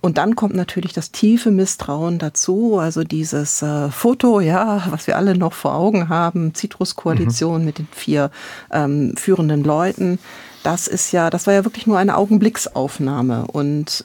und 0.00 0.18
dann 0.18 0.36
kommt 0.36 0.54
natürlich 0.54 0.92
das 0.92 1.12
tiefe 1.12 1.50
Misstrauen 1.50 2.18
dazu, 2.18 2.78
also 2.78 3.04
dieses 3.04 3.62
äh, 3.62 3.88
Foto, 3.88 4.40
ja, 4.40 4.86
was 4.90 5.06
wir 5.06 5.16
alle 5.16 5.34
noch 5.34 5.54
vor 5.54 5.74
Augen 5.74 6.10
haben, 6.10 6.52
Zitruskoalition 6.52 7.60
mhm. 7.60 7.64
mit 7.64 7.78
den 7.78 7.88
vier 7.90 8.30
ähm, 8.70 9.14
führenden 9.16 9.64
Leuten. 9.64 10.18
Das 10.62 10.88
ist 10.88 11.12
ja, 11.12 11.30
das 11.30 11.46
war 11.46 11.54
ja 11.54 11.64
wirklich 11.64 11.86
nur 11.86 11.96
eine 11.96 12.16
Augenblicksaufnahme 12.16 13.46
und 13.46 14.04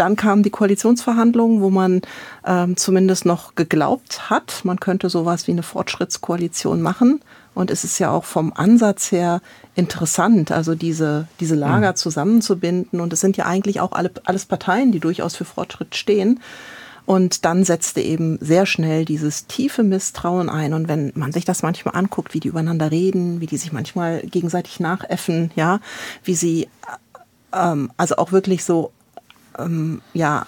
dann 0.00 0.16
kamen 0.16 0.42
die 0.42 0.50
Koalitionsverhandlungen, 0.50 1.60
wo 1.60 1.70
man 1.70 2.02
ähm, 2.44 2.76
zumindest 2.76 3.26
noch 3.26 3.54
geglaubt 3.54 4.30
hat, 4.30 4.64
man 4.64 4.80
könnte 4.80 5.08
sowas 5.08 5.46
wie 5.46 5.52
eine 5.52 5.62
Fortschrittskoalition 5.62 6.82
machen. 6.82 7.20
Und 7.54 7.70
es 7.70 7.84
ist 7.84 7.98
ja 7.98 8.10
auch 8.10 8.24
vom 8.24 8.52
Ansatz 8.54 9.10
her 9.10 9.40
interessant, 9.74 10.52
also 10.52 10.74
diese, 10.74 11.26
diese 11.40 11.54
Lager 11.54 11.92
mhm. 11.92 11.96
zusammenzubinden. 11.96 13.00
Und 13.00 13.14
es 13.14 13.20
sind 13.20 13.38
ja 13.38 13.46
eigentlich 13.46 13.80
auch 13.80 13.92
alle, 13.92 14.10
alles 14.24 14.44
Parteien, 14.44 14.92
die 14.92 15.00
durchaus 15.00 15.36
für 15.36 15.46
Fortschritt 15.46 15.96
stehen. 15.96 16.40
Und 17.06 17.44
dann 17.44 17.64
setzte 17.64 18.00
eben 18.00 18.36
sehr 18.42 18.66
schnell 18.66 19.04
dieses 19.04 19.46
tiefe 19.46 19.84
Misstrauen 19.84 20.50
ein. 20.50 20.74
Und 20.74 20.88
wenn 20.88 21.12
man 21.14 21.32
sich 21.32 21.44
das 21.44 21.62
manchmal 21.62 21.96
anguckt, 21.96 22.34
wie 22.34 22.40
die 22.40 22.48
übereinander 22.48 22.90
reden, 22.90 23.40
wie 23.40 23.46
die 23.46 23.56
sich 23.56 23.72
manchmal 23.72 24.20
gegenseitig 24.22 24.80
nachäffen, 24.80 25.50
ja, 25.54 25.80
wie 26.24 26.34
sie 26.34 26.68
ähm, 27.54 27.90
also 27.96 28.16
auch 28.16 28.32
wirklich 28.32 28.64
so, 28.64 28.92
ähm, 29.58 30.02
ja, 30.12 30.46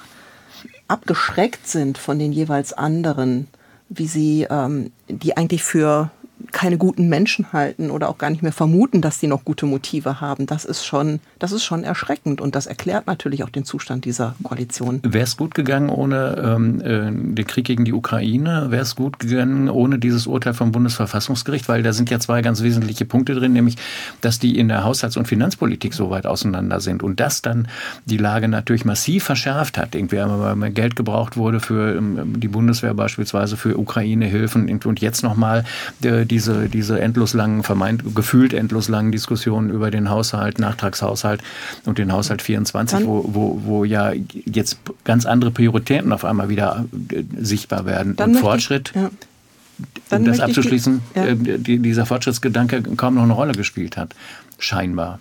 abgeschreckt 0.88 1.67
sind 1.67 1.99
von 1.99 2.19
den 2.19 2.33
jeweils 2.33 2.73
anderen, 2.73 3.49
wie 3.88 4.07
sie 4.07 4.47
ähm, 4.50 4.93
die 5.09 5.37
eigentlich 5.37 5.62
für 5.62 6.11
keine 6.52 6.78
guten 6.78 7.09
Menschen 7.09 7.52
halten 7.52 7.90
oder 7.90 8.09
auch 8.09 8.18
gar 8.18 8.30
nicht 8.30 8.42
mehr 8.42 8.52
vermuten, 8.52 9.00
dass 9.00 9.21
sie 9.21 9.26
noch 9.26 9.45
gute 9.45 9.66
Motive 9.66 10.21
haben. 10.21 10.47
Das 10.47 10.64
ist 10.64 10.85
schon, 10.85 11.21
das 11.38 11.52
ist 11.52 11.64
schon 11.64 11.85
erschreckend 11.85 12.40
und 12.40 12.54
das 12.54 12.66
erklärt 12.66 13.07
natürlich 13.07 13.45
auch 13.45 13.49
den 13.49 13.64
Zustand 13.64 14.04
dieser 14.04 14.35
Koalition. 14.42 15.00
Wäre 15.02 15.25
es 15.25 15.37
gut 15.37 15.54
gegangen 15.54 15.90
ohne 15.90 16.37
ähm, 16.42 16.80
äh, 16.80 17.35
den 17.35 17.47
Krieg 17.47 17.66
gegen 17.66 17.85
die 17.85 17.92
Ukraine? 17.92 18.66
Wäre 18.71 18.83
es 18.83 18.97
gut 18.97 19.18
gegangen 19.18 19.68
ohne 19.68 19.99
dieses 19.99 20.26
Urteil 20.26 20.54
vom 20.54 20.73
Bundesverfassungsgericht? 20.73 21.68
Weil 21.68 21.83
da 21.83 21.92
sind 21.92 22.11
ja 22.11 22.21
zwei 22.21 22.42
ganz 22.42 22.62
wesentliche 22.62 23.04
Punkte 23.04 23.35
drin, 23.35 23.52
nämlich, 23.52 23.76
dass 24.21 24.38
die 24.38 24.59
in 24.59 24.68
der 24.68 24.85
Haushalts- 24.85 25.16
und 25.16 25.26
Finanzpolitik 25.26 25.95
so 25.95 26.11
weit 26.11 26.26
auseinander 26.26 26.80
sind 26.80 27.02
und 27.02 27.21
das 27.21 27.42
dann 27.42 27.68
die 28.04 28.18
Lage 28.18 28.49
natürlich 28.49 28.85
massiv 28.85 29.25
verschärft 29.25 29.78
hat. 29.78 29.95
Irgendwie, 29.95 30.18
weil 30.18 30.71
Geld 30.71 30.97
gebraucht 30.97 31.37
wurde 31.37 31.61
für 31.61 31.97
ähm, 31.97 32.40
die 32.40 32.49
Bundeswehr 32.49 32.95
beispielsweise, 32.95 33.57
für 33.57 33.78
Ukraine-Hilfen 33.78 34.68
und 34.85 35.00
jetzt 35.00 35.23
nochmal 35.23 35.64
äh, 36.02 36.25
die 36.25 36.27
diese, 36.28 36.68
diese 36.68 37.00
endlos 37.00 37.35
langen, 37.35 37.62
vermeint, 37.62 38.14
gefühlt 38.14 38.52
endlos 38.52 38.88
langen 38.88 39.12
Diskussionen 39.12 39.70
über 39.70 39.90
den 39.90 40.11
Haushalt, 40.11 40.58
Nachtragshaushalt 40.58 41.42
und 41.85 41.99
den 41.99 42.12
Haushalt 42.12 42.42
24, 42.42 43.06
wo, 43.06 43.25
wo, 43.26 43.62
wo 43.64 43.85
ja 43.85 44.12
jetzt 44.44 44.78
ganz 45.04 45.26
andere 45.26 45.50
Prioritäten 45.50 46.12
auf 46.12 46.25
einmal 46.25 46.49
wieder 46.49 46.85
äh, 47.12 47.25
sichtbar 47.38 47.87
werden. 47.87 48.14
und 48.14 48.37
Fortschritt. 48.37 48.92
Ich, 48.94 49.00
ja. 49.00 49.11
um 50.16 50.25
das 50.25 50.40
abzuschließen, 50.40 51.00
die, 51.14 51.73
ja. 51.75 51.78
dieser 51.78 52.06
Fortschrittsgedanke 52.06 52.82
kaum 52.97 53.14
noch 53.14 53.23
eine 53.23 53.32
Rolle 53.32 53.52
gespielt 53.52 53.97
hat, 53.97 54.14
scheinbar. 54.58 55.18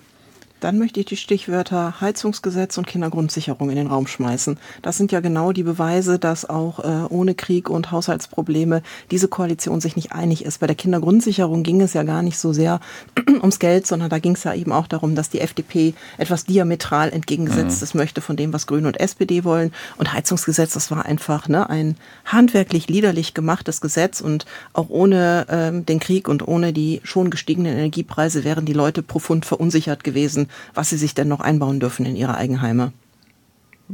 Dann 0.60 0.80
möchte 0.80 1.00
ich 1.00 1.06
die 1.06 1.18
Stichwörter 1.18 2.02
Heizungsgesetz 2.02 2.78
und 2.80 2.88
Kindergrundsicherung 2.88 3.70
in 3.70 3.76
den 3.76 3.88
Raum 3.88 4.08
schmeißen. 4.08 4.58
Das 4.82 4.98
sind 4.98 5.12
ja 5.12 5.20
genau 5.20 5.52
die 5.52 5.64
Beweise, 5.64 6.18
dass 6.18 6.50
auch 6.50 6.80
äh, 6.80 7.06
ohne 7.10 7.36
Krieg 7.36 7.70
und 7.70 7.92
Haushaltsprobleme 7.92 8.82
diese 9.12 9.28
Koalition 9.28 9.82
sich 9.82 9.96
nicht 9.96 10.14
einig 10.14 10.44
ist. 10.44 10.60
Bei 10.60 10.68
der 10.68 10.76
Kindergrundsicherung 10.76 11.62
ging 11.62 11.82
es 11.82 11.94
ja 11.94 12.02
gar 12.02 12.24
nicht 12.24 12.40
so 12.40 12.54
sehr 12.54 12.80
ums 13.28 13.60
Geld, 13.60 13.86
sondern 13.86 14.10
da 14.10 14.18
ging 14.18 14.34
es 14.34 14.46
ja 14.46 14.54
eben 14.56 14.72
auch 14.72 14.88
darum, 14.88 15.14
dass 15.14 15.30
die 15.30 15.42
FDP 15.42 15.94
etwas 16.18 16.46
diametral 16.46 17.12
entgegengesetztes 17.12 17.94
mhm. 17.94 18.00
möchte 18.00 18.22
von 18.22 18.36
dem, 18.36 18.52
was 18.52 18.66
Grüne 18.66 18.88
und 18.88 19.00
SPD 19.00 19.44
wollen. 19.44 19.72
Und 19.98 20.12
Heizungsgesetz, 20.12 20.74
das 20.74 20.90
war 20.90 21.06
einfach 21.06 21.48
ne, 21.48 21.70
ein 21.70 21.98
handwerklich 22.26 22.88
liederlich 22.88 23.36
gemachtes 23.36 23.80
Gesetz 23.80 24.22
und 24.22 24.48
auch 24.74 24.90
ohne 24.90 25.46
ähm, 25.50 25.86
den 25.86 26.00
Krieg 26.00 26.28
und 26.28 26.48
ohne 26.48 26.74
die 26.74 27.00
schon 27.04 27.30
gestiegenen 27.30 27.74
Energiepreise 27.74 28.44
wären 28.44 28.66
die 28.66 28.74
Leute 28.74 29.04
profund 29.04 29.46
verunsichert 29.46 30.04
gewesen 30.04 30.47
was 30.74 30.90
sie 30.90 30.98
sich 30.98 31.14
denn 31.16 31.28
noch 31.28 31.40
einbauen 31.40 31.80
dürfen 31.80 32.06
in 32.06 32.16
ihre 32.16 32.36
Eigenheime. 32.36 32.92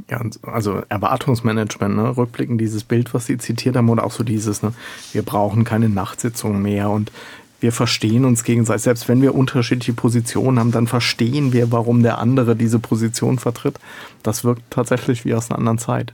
Ja, 0.09 0.21
also 0.41 0.81
Erwartungsmanagement, 0.89 1.95
ne? 1.95 2.17
rückblickend 2.17 2.59
dieses 2.59 2.83
Bild, 2.83 3.13
was 3.13 3.27
Sie 3.27 3.37
zitiert 3.37 3.75
haben, 3.75 3.89
oder 3.89 4.03
auch 4.03 4.11
so 4.11 4.23
dieses, 4.23 4.63
ne? 4.63 4.73
wir 5.11 5.21
brauchen 5.21 5.65
keine 5.65 5.87
Nachtsitzungen 5.87 6.63
mehr 6.63 6.89
und 6.89 7.11
wir 7.59 7.71
verstehen 7.71 8.25
uns 8.25 8.43
gegenseitig. 8.43 8.83
Selbst 8.83 9.07
wenn 9.07 9.21
wir 9.21 9.35
unterschiedliche 9.35 9.93
Positionen 9.93 10.59
haben, 10.59 10.71
dann 10.71 10.87
verstehen 10.87 11.53
wir, 11.53 11.71
warum 11.71 12.03
der 12.03 12.17
andere 12.17 12.55
diese 12.55 12.79
Position 12.79 13.39
vertritt. 13.39 13.79
Das 14.21 14.43
wirkt 14.43 14.63
tatsächlich 14.69 15.25
wie 15.25 15.33
aus 15.33 15.49
einer 15.49 15.59
anderen 15.59 15.77
Zeit. 15.77 16.13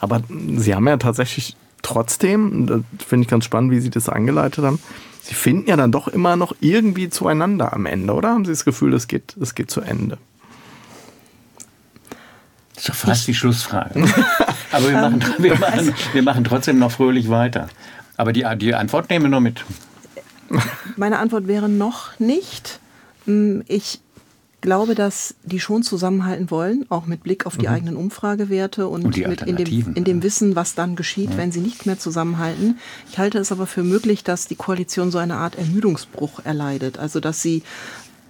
Aber 0.00 0.22
Sie 0.56 0.74
haben 0.74 0.86
ja 0.86 0.96
tatsächlich 0.98 1.56
trotzdem, 1.80 2.66
das 2.66 2.80
finde 3.06 3.24
ich 3.24 3.30
ganz 3.30 3.44
spannend, 3.44 3.70
wie 3.70 3.80
Sie 3.80 3.88
das 3.88 4.08
angeleitet 4.08 4.64
haben, 4.64 4.80
Sie 5.22 5.34
finden 5.34 5.68
ja 5.68 5.76
dann 5.76 5.92
doch 5.92 6.08
immer 6.08 6.36
noch 6.36 6.54
irgendwie 6.60 7.08
zueinander 7.08 7.72
am 7.72 7.86
Ende, 7.86 8.12
oder? 8.12 8.30
Haben 8.30 8.44
Sie 8.44 8.50
das 8.50 8.64
Gefühl, 8.64 8.92
es 8.94 9.06
geht, 9.06 9.36
es 9.40 9.54
geht 9.54 9.70
zu 9.70 9.80
Ende? 9.80 10.18
Das 12.74 12.84
ist 12.84 12.88
doch 12.88 12.94
fast 12.94 13.28
die 13.28 13.34
Schlussfrage. 13.34 14.04
Aber 14.72 14.88
wir 14.88 15.00
machen, 15.00 15.24
wir, 15.38 15.58
machen, 15.58 15.94
wir 16.12 16.22
machen 16.22 16.44
trotzdem 16.44 16.78
noch 16.78 16.90
fröhlich 16.90 17.28
weiter. 17.28 17.68
Aber 18.16 18.32
die, 18.32 18.44
die 18.56 18.74
Antwort 18.74 19.10
nehmen 19.10 19.26
wir 19.26 19.30
noch 19.30 19.40
mit. 19.40 19.64
Meine 20.96 21.18
Antwort 21.18 21.46
wäre 21.46 21.68
noch 21.68 22.18
nicht. 22.18 22.80
Hm, 23.26 23.62
ich 23.68 24.00
glaube, 24.62 24.94
dass 24.94 25.34
die 25.42 25.60
schon 25.60 25.82
zusammenhalten 25.82 26.50
wollen, 26.50 26.86
auch 26.88 27.04
mit 27.04 27.22
Blick 27.22 27.44
auf 27.44 27.58
die 27.58 27.66
mhm. 27.66 27.74
eigenen 27.74 27.96
Umfragewerte 27.96 28.88
und, 28.88 29.04
und 29.04 29.16
mit 29.16 29.42
in 29.42 29.56
dem, 29.56 29.94
in 29.94 30.04
dem 30.04 30.22
Wissen, 30.22 30.56
was 30.56 30.74
dann 30.74 30.96
geschieht, 30.96 31.30
ja. 31.30 31.36
wenn 31.36 31.52
sie 31.52 31.60
nicht 31.60 31.84
mehr 31.84 31.98
zusammenhalten. 31.98 32.78
Ich 33.10 33.18
halte 33.18 33.38
es 33.38 33.52
aber 33.52 33.66
für 33.66 33.82
möglich, 33.82 34.24
dass 34.24 34.46
die 34.46 34.56
Koalition 34.56 35.10
so 35.10 35.18
eine 35.18 35.34
Art 35.34 35.58
Ermüdungsbruch 35.58 36.40
erleidet. 36.44 36.98
Also, 36.98 37.20
dass 37.20 37.42
sie 37.42 37.62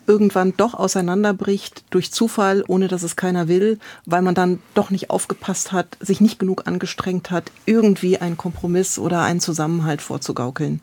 irgendwann 0.07 0.55
doch 0.57 0.75
auseinanderbricht 0.75 1.85
durch 1.91 2.13
Zufall, 2.13 2.65
ohne 2.67 2.89
dass 2.89 3.05
es 3.05 3.15
keiner 3.15 3.47
will, 3.47 3.79
weil 4.05 4.23
man 4.23 4.35
dann 4.35 4.59
doch 4.75 4.91
nicht 4.91 5.11
aufgepasst 5.11 5.71
hat, 5.71 5.97
sich 6.01 6.21
nicht 6.21 6.39
genug 6.39 6.67
angestrengt 6.67 7.31
hat, 7.31 7.53
irgendwie 7.67 8.19
einen 8.19 8.37
Kompromiss 8.37 8.99
oder 8.99 9.23
einen 9.23 9.41
Zusammenhalt 9.41 10.03
vorzugaukeln. 10.03 10.81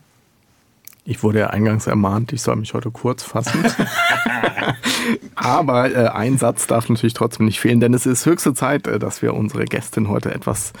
Ich 1.04 1.22
wurde 1.22 1.40
ja 1.40 1.46
eingangs 1.48 1.86
ermahnt, 1.86 2.32
ich 2.32 2.42
soll 2.42 2.56
mich 2.56 2.74
heute 2.74 2.90
kurz 2.90 3.22
fassen. 3.22 3.64
Aber 5.34 5.90
äh, 5.90 6.08
ein 6.08 6.36
Satz 6.36 6.66
darf 6.66 6.88
natürlich 6.88 7.14
trotzdem 7.14 7.46
nicht 7.46 7.60
fehlen, 7.60 7.80
denn 7.80 7.94
es 7.94 8.04
ist 8.06 8.26
höchste 8.26 8.52
Zeit, 8.54 8.86
äh, 8.86 8.98
dass 8.98 9.22
wir 9.22 9.34
unsere 9.34 9.64
Gästin 9.64 10.08
heute 10.08 10.32
etwas 10.32 10.72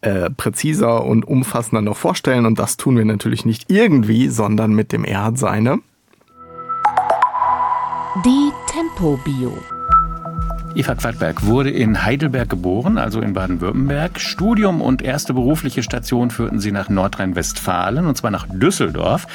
äh, 0.00 0.30
präziser 0.30 1.04
und 1.04 1.26
umfassender 1.26 1.82
noch 1.82 1.96
vorstellen. 1.96 2.46
Und 2.46 2.58
das 2.58 2.76
tun 2.78 2.96
wir 2.96 3.04
natürlich 3.04 3.44
nicht 3.44 3.70
irgendwie, 3.70 4.28
sondern 4.28 4.72
mit 4.72 4.92
dem 4.92 5.04
Er 5.04 5.24
hat 5.24 5.38
seine. 5.38 5.78
Die 8.24 8.50
Tempo-Bio. 8.68 9.75
Eva 10.76 10.94
Quadberg 10.94 11.46
wurde 11.46 11.70
in 11.70 12.04
Heidelberg 12.04 12.50
geboren, 12.50 12.98
also 12.98 13.22
in 13.22 13.32
Baden-Württemberg. 13.32 14.20
Studium 14.20 14.82
und 14.82 15.00
erste 15.00 15.32
berufliche 15.32 15.82
Station 15.82 16.30
führten 16.30 16.60
sie 16.60 16.70
nach 16.70 16.90
Nordrhein-Westfalen, 16.90 18.04
und 18.04 18.18
zwar 18.18 18.30
nach 18.30 18.46
Düsseldorf. 18.46 19.26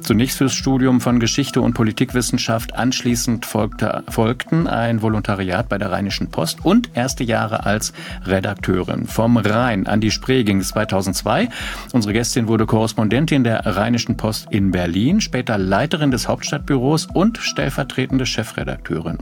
Zunächst 0.00 0.38
fürs 0.38 0.54
Studium 0.54 1.00
von 1.00 1.20
Geschichte 1.20 1.60
und 1.60 1.74
Politikwissenschaft. 1.74 2.74
Anschließend 2.74 3.46
folgte, 3.46 4.02
folgten 4.08 4.66
ein 4.66 5.00
Volontariat 5.00 5.68
bei 5.68 5.78
der 5.78 5.92
Rheinischen 5.92 6.32
Post 6.32 6.64
und 6.64 6.90
erste 6.94 7.22
Jahre 7.22 7.64
als 7.64 7.92
Redakteurin. 8.24 9.06
Vom 9.06 9.36
Rhein 9.36 9.86
an 9.86 10.00
die 10.00 10.10
Spree 10.10 10.42
ging 10.42 10.58
es 10.58 10.70
2002. 10.70 11.48
Unsere 11.92 12.12
Gästin 12.12 12.48
wurde 12.48 12.66
Korrespondentin 12.66 13.44
der 13.44 13.64
Rheinischen 13.64 14.16
Post 14.16 14.48
in 14.50 14.72
Berlin, 14.72 15.20
später 15.20 15.58
Leiterin 15.58 16.10
des 16.10 16.26
Hauptstadtbüros 16.26 17.06
und 17.06 17.38
stellvertretende 17.38 18.26
Chefredakteurin. 18.26 19.18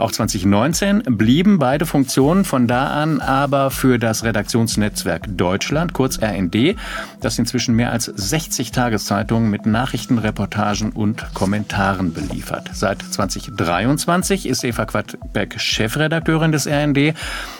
Auch 0.00 0.12
2019 0.12 1.02
blieben 1.02 1.58
beide 1.58 1.84
Funktionen 1.84 2.46
von 2.46 2.66
da 2.66 2.86
an 2.86 3.20
aber 3.20 3.70
für 3.70 3.98
das 3.98 4.24
Redaktionsnetzwerk 4.24 5.24
Deutschland, 5.36 5.92
kurz 5.92 6.18
RND, 6.22 6.76
das 7.20 7.38
inzwischen 7.38 7.76
mehr 7.76 7.92
als 7.92 8.06
60 8.06 8.72
Tageszeitungen 8.72 9.50
mit 9.50 9.66
Nachrichten, 9.66 10.16
Reportagen 10.16 10.92
und 10.92 11.34
Kommentaren 11.34 12.14
beliefert. 12.14 12.70
Seit 12.72 13.02
2023 13.02 14.46
ist 14.48 14.64
Eva 14.64 14.86
Quadbeck 14.86 15.60
Chefredakteurin 15.60 16.50
des 16.50 16.66
RND 16.66 17.14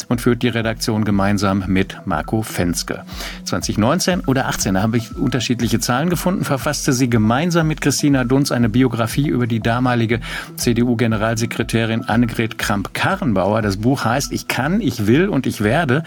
und 0.09 0.23
führt 0.23 0.43
die 0.43 0.49
Redaktion 0.49 1.05
gemeinsam 1.05 1.65
mit 1.67 1.99
Marco 2.07 2.41
Fenske. 2.41 3.03
2019 3.45 4.21
oder 4.21 4.47
18, 4.49 4.75
da 4.75 4.83
habe 4.83 4.97
ich 4.97 5.15
unterschiedliche 5.15 5.79
Zahlen 5.79 6.09
gefunden, 6.09 6.45
verfasste 6.45 6.95
sie 6.95 7.11
gemeinsam 7.11 7.69
mit 7.69 7.83
Christina 7.83 8.25
Dunz 8.25 8.51
eine 8.51 8.71
Biografie 8.71 9.29
über 9.29 9.47
die 9.47 9.61
damalige 9.61 10.21
CDU-Generalsekretärin 10.57 12.05
Anne 12.05 12.30
Annegret 12.31 12.59
Kramp-Karrenbauer. 12.59 13.61
Das 13.61 13.79
Buch 13.79 14.05
heißt 14.05 14.31
Ich 14.31 14.47
kann, 14.47 14.81
ich 14.81 15.09
will 15.09 15.29
und 15.29 15.49
ich 15.49 15.63
werde. 15.63 16.05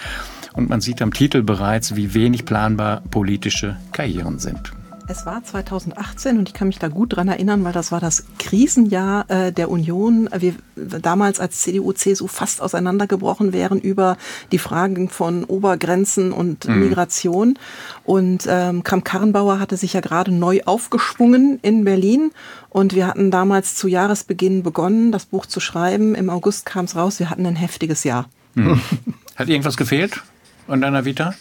Und 0.53 0.69
man 0.69 0.79
sieht 0.79 1.01
am 1.01 1.11
Titel 1.11 1.43
bereits, 1.43 1.97
wie 1.97 2.13
wenig 2.13 2.45
planbar 2.45 3.01
politische 3.11 3.75
Karrieren 3.91 4.39
sind. 4.39 4.71
Es 5.05 5.25
war 5.25 5.43
2018 5.43 6.37
und 6.37 6.47
ich 6.47 6.53
kann 6.53 6.67
mich 6.67 6.79
da 6.79 6.87
gut 6.87 7.15
dran 7.15 7.27
erinnern, 7.27 7.63
weil 7.65 7.73
das 7.73 7.91
war 7.91 7.99
das 7.99 8.25
Krisenjahr 8.39 9.29
äh, 9.29 9.51
der 9.51 9.69
Union. 9.69 10.29
Wir 10.35 10.55
damals 10.75 11.41
als 11.41 11.59
CDU, 11.59 11.91
CSU 11.91 12.27
fast 12.27 12.61
auseinandergebrochen 12.61 13.51
wären 13.51 13.79
über 13.79 14.17
die 14.53 14.59
Fragen 14.59 15.09
von 15.09 15.43
Obergrenzen 15.43 16.31
und 16.31 16.67
mhm. 16.67 16.79
Migration. 16.79 17.59
Und 18.05 18.45
ähm, 18.47 18.83
Kramp-Karrenbauer 18.83 19.59
hatte 19.59 19.75
sich 19.75 19.93
ja 19.93 19.99
gerade 19.99 20.31
neu 20.31 20.61
aufgeschwungen 20.63 21.59
in 21.61 21.83
Berlin. 21.83 22.31
Und 22.69 22.95
wir 22.95 23.07
hatten 23.07 23.29
damals 23.29 23.75
zu 23.75 23.89
Jahresbeginn 23.89 24.63
begonnen, 24.63 25.11
das 25.11 25.25
Buch 25.25 25.45
zu 25.45 25.59
schreiben. 25.59 26.15
Im 26.15 26.29
August 26.29 26.65
kam 26.65 26.85
es 26.85 26.95
raus. 26.95 27.19
Wir 27.19 27.29
hatten 27.29 27.45
ein 27.45 27.57
heftiges 27.57 28.05
Jahr. 28.05 28.29
Mhm. 28.55 28.79
Hat 29.35 29.49
irgendwas 29.49 29.77
gefehlt? 29.77 30.21
Und 30.67 30.81
deiner 30.81 31.05
Vita? 31.05 31.33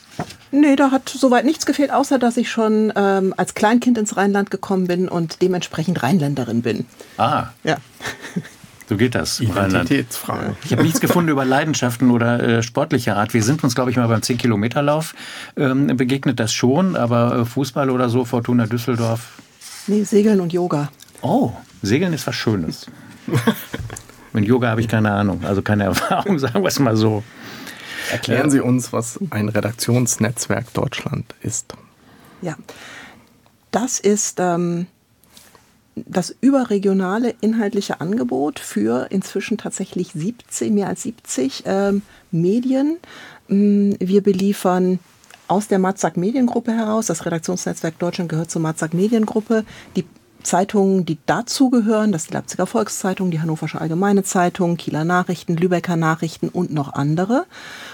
Nee, 0.50 0.76
da 0.76 0.90
hat 0.90 1.08
soweit 1.08 1.44
nichts 1.44 1.64
gefehlt, 1.64 1.90
außer 1.90 2.18
dass 2.18 2.36
ich 2.36 2.50
schon 2.50 2.92
ähm, 2.96 3.32
als 3.36 3.54
Kleinkind 3.54 3.96
ins 3.98 4.16
Rheinland 4.16 4.50
gekommen 4.50 4.86
bin 4.86 5.08
und 5.08 5.40
dementsprechend 5.42 6.02
Rheinländerin 6.02 6.62
bin. 6.62 6.86
Ah. 7.16 7.46
Ja. 7.64 7.76
So 8.88 8.98
geht 8.98 9.14
das. 9.14 9.40
Identitätsfrage. 9.40 10.54
Ich 10.64 10.72
habe 10.72 10.82
nichts 10.82 11.00
gefunden 11.00 11.30
über 11.30 11.46
Leidenschaften 11.46 12.10
oder 12.10 12.42
äh, 12.42 12.62
sportliche 12.62 13.16
Art. 13.16 13.32
Wir 13.32 13.42
sind 13.42 13.64
uns, 13.64 13.74
glaube 13.74 13.90
ich, 13.90 13.96
mal 13.96 14.08
beim 14.08 14.20
10-Kilometer-Lauf 14.20 15.14
ähm, 15.56 15.96
begegnet, 15.96 16.38
das 16.38 16.52
schon, 16.52 16.96
aber 16.96 17.38
äh, 17.38 17.44
Fußball 17.46 17.88
oder 17.88 18.10
so, 18.10 18.26
Fortuna 18.26 18.66
Düsseldorf. 18.66 19.40
Nee, 19.86 20.02
Segeln 20.02 20.40
und 20.40 20.52
Yoga. 20.52 20.90
Oh, 21.22 21.52
Segeln 21.80 22.12
ist 22.12 22.26
was 22.26 22.34
Schönes. 22.34 22.86
Mit 24.34 24.44
Yoga 24.44 24.68
habe 24.68 24.80
ich 24.80 24.88
keine 24.88 25.12
Ahnung, 25.12 25.42
also 25.44 25.62
keine 25.62 25.84
Erfahrung, 25.84 26.38
sagen 26.38 26.62
wir 26.62 26.68
es 26.68 26.78
mal 26.78 26.96
so. 26.96 27.22
Erklären 28.12 28.50
Sie 28.50 28.60
uns, 28.60 28.92
was 28.92 29.18
ein 29.30 29.48
Redaktionsnetzwerk 29.48 30.72
Deutschland 30.74 31.34
ist. 31.40 31.74
Ja, 32.42 32.56
das 33.70 33.98
ist 34.00 34.38
ähm, 34.38 34.86
das 35.94 36.34
überregionale 36.40 37.34
inhaltliche 37.40 38.00
Angebot 38.00 38.58
für 38.58 39.06
inzwischen 39.10 39.58
tatsächlich 39.58 40.12
70, 40.12 40.70
mehr 40.72 40.88
als 40.88 41.02
70 41.02 41.64
ähm, 41.66 42.02
Medien. 42.30 42.98
Mm, 43.48 43.92
wir 43.98 44.22
beliefern 44.22 44.98
aus 45.48 45.68
der 45.68 45.78
Matzak 45.78 46.16
Mediengruppe 46.16 46.72
heraus, 46.72 47.06
das 47.06 47.26
Redaktionsnetzwerk 47.26 47.98
Deutschland 47.98 48.30
gehört 48.30 48.50
zur 48.50 48.62
Matzak 48.62 48.94
Mediengruppe, 48.94 49.64
die 49.96 50.04
Zeitungen, 50.42 51.04
die 51.04 51.18
dazugehören, 51.26 52.12
das 52.12 52.22
ist 52.22 52.30
die 52.30 52.34
Leipziger 52.34 52.66
Volkszeitung, 52.66 53.30
die 53.30 53.40
Hannoversche 53.40 53.80
Allgemeine 53.80 54.22
Zeitung, 54.24 54.76
Kieler 54.76 55.04
Nachrichten, 55.04 55.56
Lübecker 55.56 55.96
Nachrichten 55.96 56.48
und 56.48 56.72
noch 56.72 56.94
andere. 56.94 57.46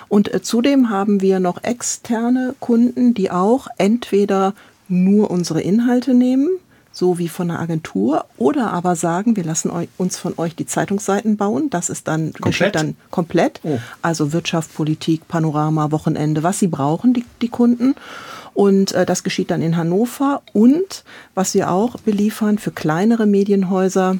Und 0.08 0.32
äh, 0.32 0.42
zudem 0.42 0.90
haben 0.90 1.20
wir 1.20 1.40
noch 1.40 1.62
externe 1.62 2.54
Kunden, 2.60 3.14
die 3.14 3.30
auch 3.30 3.68
entweder 3.76 4.54
nur 4.88 5.30
unsere 5.30 5.60
Inhalte 5.60 6.14
nehmen, 6.14 6.48
so 6.92 7.18
wie 7.18 7.28
von 7.28 7.50
einer 7.50 7.60
Agentur, 7.60 8.24
oder 8.38 8.72
aber 8.72 8.96
sagen, 8.96 9.36
wir 9.36 9.44
lassen 9.44 9.70
uns 9.98 10.18
von 10.18 10.34
euch 10.36 10.56
die 10.56 10.66
Zeitungsseiten 10.66 11.36
bauen. 11.36 11.70
Das 11.70 11.90
ist 11.90 12.08
dann 12.08 12.32
komplett, 12.32 12.74
dann 12.74 12.96
komplett. 13.10 13.60
Oh. 13.62 13.78
Also 14.02 14.32
Wirtschaft, 14.32 14.74
Politik, 14.74 15.28
Panorama, 15.28 15.92
Wochenende, 15.92 16.42
was 16.42 16.58
sie 16.58 16.68
brauchen, 16.68 17.12
die, 17.12 17.24
die 17.42 17.48
Kunden. 17.48 17.94
Und 18.54 18.92
äh, 18.92 19.06
das 19.06 19.22
geschieht 19.22 19.52
dann 19.52 19.62
in 19.62 19.76
Hannover. 19.76 20.42
Und 20.52 21.04
was 21.34 21.54
wir 21.54 21.70
auch 21.70 21.98
beliefern 22.00 22.58
für 22.58 22.72
kleinere 22.72 23.26
Medienhäuser, 23.26 24.18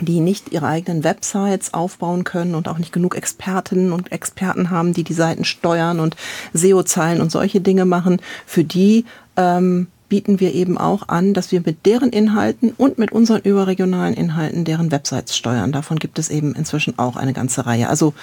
die 0.00 0.20
nicht 0.20 0.52
ihre 0.52 0.66
eigenen 0.66 1.04
Websites 1.04 1.72
aufbauen 1.72 2.24
können 2.24 2.54
und 2.54 2.68
auch 2.68 2.78
nicht 2.78 2.92
genug 2.92 3.16
Expertinnen 3.16 3.92
und 3.92 4.12
Experten 4.12 4.70
haben, 4.70 4.92
die 4.92 5.04
die 5.04 5.14
Seiten 5.14 5.44
steuern 5.44 6.00
und 6.00 6.16
SEO-Zeilen 6.52 7.20
und 7.20 7.32
solche 7.32 7.60
Dinge 7.60 7.86
machen, 7.86 8.20
für 8.44 8.64
die 8.64 9.06
ähm, 9.36 9.86
bieten 10.08 10.38
wir 10.38 10.54
eben 10.54 10.78
auch 10.78 11.08
an, 11.08 11.34
dass 11.34 11.50
wir 11.50 11.62
mit 11.64 11.86
deren 11.86 12.10
Inhalten 12.10 12.72
und 12.76 12.98
mit 12.98 13.10
unseren 13.10 13.40
überregionalen 13.42 14.14
Inhalten 14.14 14.64
deren 14.64 14.92
Websites 14.92 15.36
steuern. 15.36 15.72
Davon 15.72 15.98
gibt 15.98 16.18
es 16.18 16.28
eben 16.28 16.54
inzwischen 16.54 16.98
auch 16.98 17.16
eine 17.16 17.32
ganze 17.32 17.66
Reihe. 17.66 17.88
Also 17.88 18.14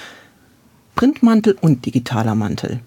Printmantel 0.95 1.57
und 1.59 1.85
digitaler 1.85 2.35
Mantel. 2.35 2.79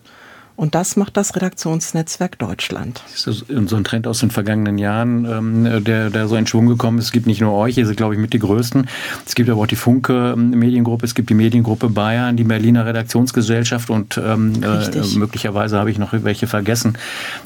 Und 0.57 0.75
das 0.75 0.97
macht 0.97 1.19
das 1.19 1.37
Redaktionsnetzwerk 1.37 2.39
Deutschland. 2.39 3.03
Das 3.13 3.27
ist 3.27 3.45
so 3.67 3.77
ein 3.77 3.85
Trend 3.85 4.07
aus 4.07 4.21
den 4.21 4.31
vergangenen 4.31 4.79
Jahren, 4.79 5.27
ähm, 5.27 5.85
der, 5.85 6.09
der 6.09 6.29
so 6.29 6.37
in 6.37 6.47
Schwung 6.47 6.67
gekommen 6.67 6.99
ist. 6.99 7.07
Es 7.07 7.13
gibt 7.13 7.27
nicht 7.27 7.43
nur 7.43 7.53
euch, 7.53 7.77
ihr 7.77 7.87
seid, 7.87 7.99
glaube 7.99 8.15
ich, 8.15 8.21
mit 8.21 8.33
die 8.33 8.39
Größten. 8.39 8.89
Es 9.27 9.35
gibt 9.35 9.51
aber 9.51 9.61
auch 9.61 9.67
die 9.67 9.77
Funke 9.77 10.33
ähm, 10.33 10.51
Mediengruppe, 10.51 11.05
es 11.05 11.15
gibt 11.15 11.29
die 11.29 11.35
Mediengruppe 11.35 11.91
Bayern, 11.91 12.37
die 12.37 12.45
Berliner 12.45 12.87
Redaktionsgesellschaft 12.87 13.91
und 13.91 14.19
ähm, 14.19 14.63
äh, 14.63 15.19
möglicherweise 15.19 15.79
habe 15.79 15.91
ich 15.91 15.99
noch 15.99 16.13
welche 16.13 16.47
vergessen. 16.47 16.97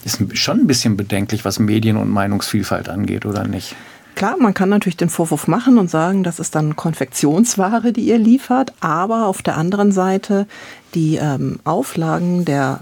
Ist 0.05 0.23
schon 0.39 0.61
ein 0.61 0.67
bisschen 0.69 0.97
bedenklich, 0.97 1.45
was 1.45 1.59
Medien- 1.59 1.97
und 1.97 2.11
Meinungsvielfalt 2.11 2.89
angeht, 2.89 3.27
oder 3.27 3.47
nicht? 3.47 3.75
Klar, 4.15 4.37
man 4.39 4.55
kann 4.55 4.69
natürlich 4.69 4.97
den 4.97 5.09
Vorwurf 5.09 5.49
machen 5.49 5.79
und 5.79 5.89
sagen, 5.89 6.23
das 6.23 6.39
ist 6.39 6.55
dann 6.55 6.77
Konfektionsware, 6.77 7.93
die 7.93 8.03
ihr 8.03 8.19
liefert, 8.19 8.73
aber 8.81 9.27
auf 9.27 9.43
der 9.43 9.57
anderen 9.57 9.93
Seite 9.93 10.47
die 10.95 11.17
ähm, 11.17 11.61
Auflagen 11.65 12.45
der 12.45 12.81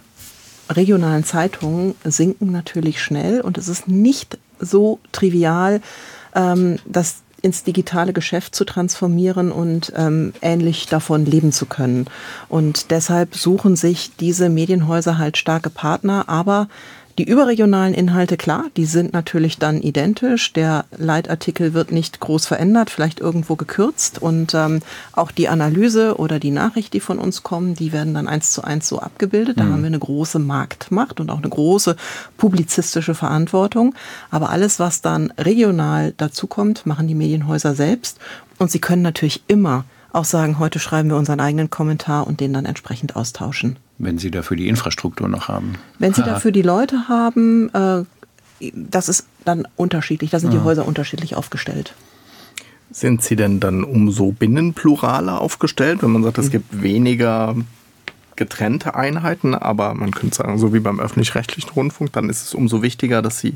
regionalen 0.69 1.25
Zeitungen 1.25 1.95
sinken 2.05 2.53
natürlich 2.53 3.03
schnell 3.03 3.41
und 3.41 3.59
es 3.59 3.69
ist 3.69 3.89
nicht 3.89 4.39
so 4.61 4.99
trivial, 5.13 5.81
ähm, 6.35 6.79
das 6.85 7.23
ins 7.41 7.63
digitale 7.63 8.13
Geschäft 8.13 8.55
zu 8.55 8.65
transformieren 8.65 9.53
und 9.53 9.93
ähm, 9.97 10.33
ähnlich 10.43 10.87
davon 10.87 11.25
leben 11.25 11.53
zu 11.53 11.67
können. 11.67 12.07
Und 12.49 12.91
deshalb 12.91 13.37
suchen 13.37 13.77
sich 13.77 14.17
diese 14.19 14.49
Medienhäuser 14.49 15.19
halt 15.19 15.37
starke 15.37 15.71
Partner, 15.71 16.29
aber 16.29 16.69
die 17.19 17.25
überregionalen 17.25 17.95
Inhalte, 17.95 18.37
klar, 18.37 18.67
die 18.77 18.85
sind 18.85 19.13
natürlich 19.13 19.59
dann 19.59 19.83
identisch. 19.83 20.53
Der 20.53 20.85
Leitartikel 20.97 21.75
wird 21.75 21.91
nicht 21.91 22.21
groß 22.21 22.47
verändert, 22.47 22.91
vielleicht 22.91 23.19
irgendwo 23.19 23.57
gekürzt. 23.57 24.23
Und 24.23 24.55
ähm, 24.55 24.81
auch 25.13 25.33
die 25.33 25.49
Analyse 25.49 26.17
oder 26.17 26.39
die 26.39 26.53
Nachricht, 26.53 26.93
die 26.95 27.01
von 27.01 27.19
uns 27.19 27.43
kommen, 27.43 27.75
die 27.75 27.93
werden 27.93 28.15
dann 28.15 28.29
eins 28.29 28.53
zu 28.53 28.63
eins 28.63 28.87
so 28.89 29.01
abgebildet. 29.01 29.59
Da 29.59 29.65
mhm. 29.65 29.73
haben 29.73 29.83
wir 29.83 29.89
eine 29.89 29.99
große 29.99 30.39
Marktmacht 30.39 31.19
und 31.19 31.31
auch 31.31 31.39
eine 31.39 31.49
große 31.49 31.97
publizistische 32.37 33.17
Verantwortung. 33.17 33.97
Aber 34.31 34.51
alles, 34.51 34.79
was 34.79 35.01
dann 35.01 35.33
regional 35.37 36.15
dazukommt, 36.17 36.87
machen 36.87 37.09
die 37.09 37.17
Medienhäuser 37.17 37.75
selbst. 37.75 38.19
Und 38.59 38.71
sie 38.71 38.79
können 38.81 39.03
natürlich 39.03 39.43
immer 39.49 39.85
auch 40.13 40.25
sagen, 40.25 40.61
heute 40.61 40.79
schreiben 40.79 41.11
wir 41.11 41.17
unseren 41.17 41.41
eigenen 41.41 41.69
Kommentar 41.69 42.29
und 42.29 42.39
den 42.39 42.53
dann 42.53 42.65
entsprechend 42.65 43.17
austauschen. 43.17 43.77
Wenn 43.99 44.19
Sie 44.19 44.31
dafür 44.31 44.57
die 44.57 44.69
Infrastruktur 44.69 45.29
noch 45.29 45.49
haben. 45.49 45.75
Wenn 45.99 46.15
Sie 46.15 46.23
dafür 46.23 46.53
die 46.53 46.63
Leute 46.63 47.09
haben, 47.09 47.69
äh, 47.75 48.05
das 48.73 49.09
ist 49.09 49.27
dann 49.45 49.67
unterschiedlich. 49.77 50.31
Da 50.31 50.39
sind 50.39 50.53
ja. 50.53 50.59
die 50.59 50.65
Häuser 50.65 50.87
unterschiedlich 50.87 51.35
aufgestellt. 51.35 51.95
Sind 52.91 53.23
Sie 53.23 53.37
denn 53.37 53.61
dann 53.61 53.85
umso 53.85 54.33
binnenpluraler 54.33 55.41
aufgestellt, 55.41 56.03
wenn 56.03 56.11
man 56.11 56.23
sagt, 56.23 56.39
es 56.39 56.47
mhm. 56.47 56.53
gibt 56.53 56.83
weniger 56.83 57.55
getrennte 58.39 58.95
Einheiten, 58.95 59.55
aber 59.55 59.93
man 59.95 60.13
könnte 60.13 60.37
sagen, 60.37 60.59
so 60.59 60.73
wie 60.73 60.81
beim 60.81 61.01
öffentlich-rechtlichen 61.01 61.71
Rundfunk, 61.71 62.13
dann 62.13 62.31
ist 62.31 62.43
es 62.43 62.55
umso 62.55 62.81
wichtiger, 62.81 63.21
dass 63.21 63.41
sie 63.41 63.55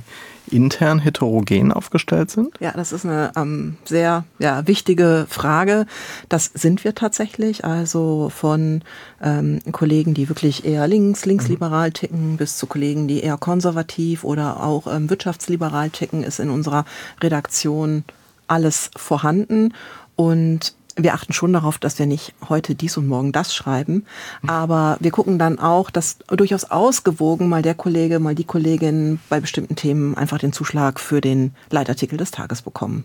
intern 0.50 0.98
heterogen 0.98 1.72
aufgestellt 1.72 2.30
sind? 2.30 2.50
Ja, 2.60 2.72
das 2.72 2.92
ist 2.92 3.06
eine 3.06 3.32
ähm, 3.36 3.76
sehr 3.84 4.24
ja, 4.38 4.66
wichtige 4.66 5.26
Frage. 5.30 5.86
Das 6.28 6.50
sind 6.52 6.84
wir 6.84 6.94
tatsächlich. 6.94 7.64
Also 7.64 8.30
von 8.34 8.82
ähm, 9.22 9.60
Kollegen, 9.70 10.14
die 10.14 10.28
wirklich 10.28 10.64
eher 10.64 10.86
links, 10.88 11.24
linksliberal 11.24 11.92
ticken, 11.92 12.36
bis 12.36 12.58
zu 12.58 12.66
Kollegen, 12.66 13.06
die 13.06 13.22
eher 13.22 13.38
konservativ 13.38 14.24
oder 14.24 14.62
auch 14.62 14.86
ähm, 14.92 15.08
wirtschaftsliberal 15.08 15.90
ticken, 15.90 16.24
ist 16.24 16.40
in 16.40 16.50
unserer 16.50 16.84
Redaktion 17.22 18.04
alles 18.48 18.90
vorhanden. 18.96 19.72
Und 20.16 20.74
wir 20.96 21.14
achten 21.14 21.32
schon 21.32 21.52
darauf, 21.52 21.78
dass 21.78 21.98
wir 21.98 22.06
nicht 22.06 22.34
heute 22.48 22.74
dies 22.74 22.96
und 22.96 23.06
morgen 23.06 23.32
das 23.32 23.54
schreiben. 23.54 24.04
Aber 24.46 24.96
wir 25.00 25.10
gucken 25.10 25.38
dann 25.38 25.58
auch, 25.58 25.90
dass 25.90 26.18
durchaus 26.28 26.64
ausgewogen 26.64 27.48
mal 27.48 27.62
der 27.62 27.74
Kollege, 27.74 28.18
mal 28.18 28.34
die 28.34 28.44
Kollegin 28.44 29.18
bei 29.28 29.40
bestimmten 29.40 29.76
Themen 29.76 30.16
einfach 30.16 30.38
den 30.38 30.52
Zuschlag 30.52 31.00
für 31.00 31.20
den 31.20 31.54
Leitartikel 31.70 32.18
des 32.18 32.30
Tages 32.30 32.62
bekommen. 32.62 33.04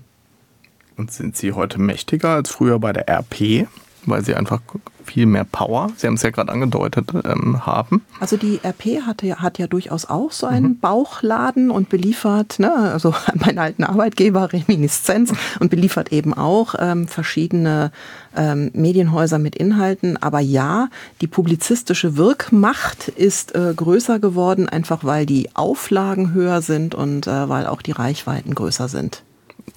Und 0.97 1.11
sind 1.11 1.37
Sie 1.37 1.53
heute 1.53 1.79
mächtiger 1.79 2.29
als 2.29 2.49
früher 2.49 2.79
bei 2.79 2.91
der 2.91 3.07
RP? 3.07 3.67
weil 4.07 4.23
sie 4.23 4.35
einfach 4.35 4.61
viel 5.07 5.25
mehr 5.25 5.43
Power, 5.43 5.89
Sie 5.95 6.07
haben 6.07 6.15
es 6.15 6.23
ja 6.23 6.29
gerade 6.29 6.51
angedeutet, 6.51 7.11
ähm, 7.25 7.65
haben. 7.65 8.03
Also 8.19 8.37
die 8.37 8.59
RP 8.63 9.01
hatte, 9.05 9.41
hat 9.41 9.57
ja 9.57 9.67
durchaus 9.67 10.05
auch 10.05 10.31
so 10.31 10.45
einen 10.47 10.67
mhm. 10.67 10.79
Bauchladen 10.79 11.71
und 11.71 11.89
beliefert, 11.89 12.59
ne, 12.59 12.71
also 12.71 13.13
meinen 13.35 13.59
alten 13.59 13.83
Arbeitgeber 13.83 14.51
Reminiszenz 14.53 15.33
und 15.59 15.69
beliefert 15.69 16.11
eben 16.11 16.33
auch 16.33 16.75
ähm, 16.77 17.07
verschiedene 17.07 17.91
ähm, 18.35 18.71
Medienhäuser 18.73 19.39
mit 19.39 19.55
Inhalten. 19.55 20.21
Aber 20.21 20.39
ja, 20.39 20.89
die 21.21 21.27
publizistische 21.27 22.17
Wirkmacht 22.17 23.07
ist 23.07 23.55
äh, 23.55 23.73
größer 23.75 24.19
geworden, 24.19 24.69
einfach 24.69 25.03
weil 25.03 25.25
die 25.25 25.49
Auflagen 25.55 26.33
höher 26.33 26.61
sind 26.61 26.95
und 26.95 27.27
äh, 27.27 27.49
weil 27.49 27.65
auch 27.65 27.81
die 27.81 27.91
Reichweiten 27.91 28.53
größer 28.55 28.87
sind. 28.87 29.23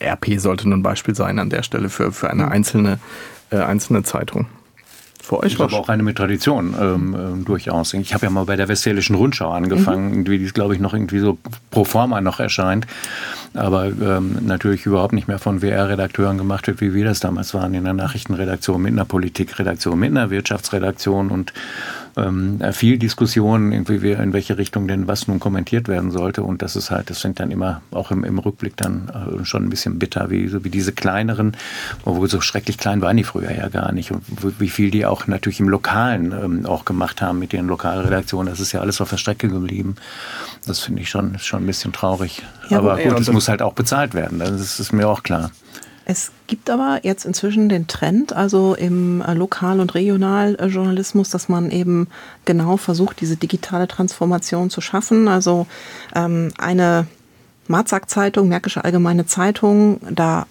RP 0.01 0.39
sollte 0.39 0.69
nun 0.69 0.81
ein 0.81 0.83
Beispiel 0.83 1.15
sein 1.15 1.39
an 1.39 1.51
der 1.51 1.63
Stelle 1.63 1.89
für, 1.89 2.13
für 2.13 2.31
eine 2.31 2.45
mhm. 2.45 2.53
einzelne 2.53 2.99
äh, 3.51 3.59
einzelne 3.59 4.03
Zeitung. 4.03 4.47
Für 5.31 5.41
euch 5.41 5.59
war. 5.59 5.67
Aber 5.67 5.79
auch 5.79 5.89
eine 5.89 6.03
mit 6.03 6.17
Tradition 6.17 6.75
ähm, 6.79 7.15
äh, 7.15 7.45
durchaus. 7.45 7.95
Ich 7.95 8.15
habe 8.15 8.27
ja 8.27 8.31
mal 8.31 8.45
bei 8.45 8.57
der 8.57 8.69
Westfälischen 8.69 9.17
Rundschau 9.17 9.51
angefangen, 9.51 10.19
mhm. 10.19 10.25
die 10.25 10.39
glaube 10.47 10.75
ich 10.75 10.81
noch 10.81 10.93
irgendwie 10.93 11.21
so 11.21 11.39
pro 11.71 11.85
forma 11.85 12.21
noch 12.21 12.41
erscheint 12.41 12.87
aber 13.55 13.87
ähm, 13.87 14.39
natürlich 14.43 14.87
überhaupt 14.87 15.13
nicht 15.13 15.27
mehr 15.27 15.39
von 15.39 15.61
WR-Redakteuren 15.61 16.39
gemacht 16.39 16.67
wird, 16.67 16.81
wie 16.81 16.95
wir 16.95 17.05
das 17.05 17.21
damals 17.21 17.53
waren, 17.53 17.75
in 17.75 17.85
der 17.85 17.95
Nachrichtenredaktion, 17.95 18.81
mit 18.81 18.93
einer 18.93 19.05
Politikredaktion, 19.05 19.99
mit 19.99 20.11
einer 20.11 20.31
Wirtschaftsredaktion 20.31 21.31
und 21.31 21.53
ähm, 22.17 22.61
viel 22.73 22.99
Diskussion, 22.99 23.73
irgendwie 23.73 24.13
in 24.13 24.33
welche 24.33 24.59
Richtung 24.59 24.89
denn 24.89 25.07
was 25.07 25.29
nun 25.29 25.41
kommentiert 25.41 25.89
werden 25.89 26.11
sollte. 26.11 26.43
Und 26.43 26.63
das 26.63 26.77
ist 26.77 26.91
halt, 26.91 27.11
das 27.11 27.21
sind 27.21 27.41
dann 27.41 27.51
immer 27.51 27.83
auch 27.91 28.11
im, 28.11 28.25
im 28.25 28.39
Rückblick 28.39 28.77
dann 28.77 29.09
äh, 29.09 29.45
schon 29.45 29.65
ein 29.65 29.71
bisschen 29.71 29.99
bitter, 29.99 30.31
wie, 30.31 30.49
so 30.49 30.65
wie 30.65 30.71
diese 30.71 30.93
kleineren, 30.93 31.57
obwohl 32.05 32.29
so 32.29 32.41
schrecklich 32.41 32.79
klein 32.79 33.01
waren 33.01 33.17
die 33.17 33.25
früher 33.25 33.53
ja 33.53 33.69
gar 33.69 33.93
nicht. 33.93 34.11
Und 34.11 34.23
wie 34.59 34.69
viel 34.69 34.91
die 34.91 35.07
auch 35.07 35.27
natürlich 35.27 35.61
im 35.61 35.69
Lokalen 35.69 36.33
ähm, 36.33 36.67
auch 36.67 36.85
gemacht 36.85 37.23
haben 37.23 37.39
mit 37.39 37.53
ihren 37.53 37.69
Lokalredaktionen. 37.69 38.51
Das 38.51 38.61
ist 38.61 38.73
ja 38.73 38.81
alles 38.81 39.01
auf 39.01 39.11
der 39.11 39.17
Strecke 39.17 39.49
geblieben. 39.49 39.97
Das 40.67 40.81
finde 40.81 41.03
ich 41.03 41.11
schon, 41.11 41.39
schon 41.39 41.63
ein 41.63 41.67
bisschen 41.67 41.93
traurig. 41.93 42.43
Ja, 42.69 42.79
aber 42.79 42.97
gut, 42.99 43.19
es 43.19 43.31
muss 43.31 43.49
halt 43.49 43.63
auch 43.63 43.73
bezahlt 43.73 44.15
werden. 44.15 44.39
Das 44.39 44.81
ist 44.81 44.93
mir 44.93 45.09
auch 45.09 45.23
klar. 45.23 45.51
Es 46.05 46.33
gibt 46.47 46.71
aber 46.71 47.01
jetzt 47.03 47.25
inzwischen 47.25 47.69
den 47.69 47.87
Trend, 47.87 48.33
also 48.33 48.75
im 48.75 49.21
äh, 49.21 49.35
Lokal- 49.35 49.81
und 49.81 49.95
Regionaljournalismus, 49.95 51.31
dass 51.31 51.49
man 51.49 51.71
eben 51.71 52.09
genau 52.45 52.77
versucht, 52.77 53.21
diese 53.21 53.37
digitale 53.37 53.87
Transformation 53.87 54.71
zu 54.71 54.81
schaffen. 54.81 55.29
Also 55.29 55.67
ähm, 56.15 56.53
eine 56.59 57.07
Marzak-Zeitung, 57.69 58.49
Märkische 58.49 58.85
Allgemeine 58.85 59.27
Zeitung, 59.27 60.01
da 60.11 60.47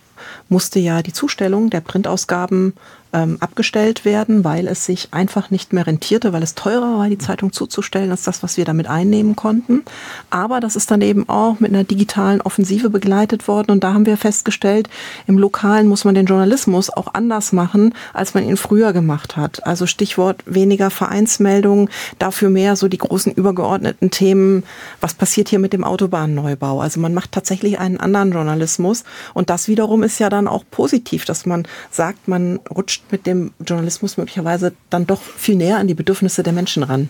musste 0.47 0.79
ja 0.79 1.01
die 1.01 1.13
Zustellung 1.13 1.69
der 1.69 1.81
Printausgaben 1.81 2.73
ähm, 3.11 3.37
abgestellt 3.39 4.05
werden, 4.05 4.43
weil 4.43 4.67
es 4.67 4.85
sich 4.85 5.09
einfach 5.11 5.49
nicht 5.49 5.73
mehr 5.73 5.87
rentierte, 5.87 6.31
weil 6.31 6.43
es 6.43 6.55
teurer 6.55 6.99
war, 6.99 7.09
die 7.09 7.17
Zeitung 7.17 7.51
zuzustellen, 7.51 8.11
als 8.11 8.23
das, 8.23 8.43
was 8.43 8.57
wir 8.57 8.65
damit 8.65 8.87
einnehmen 8.87 9.35
konnten. 9.35 9.83
Aber 10.29 10.59
das 10.59 10.75
ist 10.75 10.91
dann 10.91 11.01
eben 11.01 11.27
auch 11.27 11.59
mit 11.59 11.73
einer 11.73 11.83
digitalen 11.83 12.41
Offensive 12.41 12.89
begleitet 12.89 13.47
worden. 13.47 13.71
Und 13.71 13.83
da 13.83 13.93
haben 13.93 14.05
wir 14.05 14.17
festgestellt, 14.17 14.89
im 15.25 15.37
Lokalen 15.37 15.87
muss 15.87 16.05
man 16.05 16.13
den 16.15 16.27
Journalismus 16.27 16.89
auch 16.89 17.13
anders 17.13 17.51
machen, 17.51 17.95
als 18.13 18.33
man 18.33 18.43
ihn 18.43 18.57
früher 18.57 18.93
gemacht 18.93 19.37
hat. 19.37 19.65
Also 19.65 19.87
Stichwort 19.87 20.43
weniger 20.45 20.91
Vereinsmeldungen, 20.91 21.89
dafür 22.19 22.49
mehr 22.49 22.75
so 22.75 22.87
die 22.87 22.97
großen 22.97 23.31
übergeordneten 23.31 24.11
Themen. 24.11 24.63
Was 25.01 25.15
passiert 25.15 25.49
hier 25.49 25.59
mit 25.59 25.73
dem 25.73 25.83
Autobahnneubau? 25.83 26.79
Also 26.79 26.99
man 26.99 27.13
macht 27.13 27.31
tatsächlich 27.31 27.79
einen 27.79 27.99
anderen 27.99 28.31
Journalismus. 28.31 29.03
Und 29.33 29.49
das 29.49 29.67
wiederum 29.67 30.03
ist 30.03 30.19
ja 30.19 30.29
dann 30.29 30.47
auch 30.47 30.63
positiv, 30.69 31.25
dass 31.25 31.47
man 31.47 31.67
sagt, 31.89 32.27
man 32.27 32.59
rutscht 32.69 32.98
rutscht 32.99 33.11
mit 33.11 33.25
dem 33.25 33.51
Journalismus 33.65 34.17
möglicherweise 34.17 34.73
dann 34.89 35.07
doch 35.07 35.21
viel 35.21 35.55
näher 35.55 35.77
an 35.77 35.87
die 35.87 35.93
Bedürfnisse 35.93 36.43
der 36.43 36.53
Menschen 36.53 36.83
ran. 36.83 37.09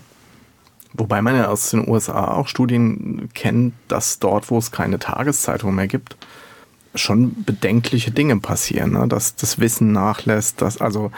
Wobei 0.93 1.21
man 1.21 1.35
ja 1.35 1.47
aus 1.47 1.69
den 1.69 1.87
USA 1.87 2.33
auch 2.33 2.47
Studien 2.47 3.29
kennt, 3.33 3.73
dass 3.87 4.19
dort, 4.19 4.49
wo 4.49 4.57
es 4.57 4.71
keine 4.71 4.97
Tageszeitung 4.97 5.75
mehr 5.75 5.87
gibt, 5.87 6.17
schon 6.95 7.43
bedenkliche 7.43 8.11
Dinge 8.11 8.37
passieren, 8.39 8.93
ne? 8.93 9.07
dass 9.07 9.35
das 9.35 9.59
Wissen 9.59 9.91
nachlässt, 9.91 10.61
dass 10.61 10.81
also 10.81 11.11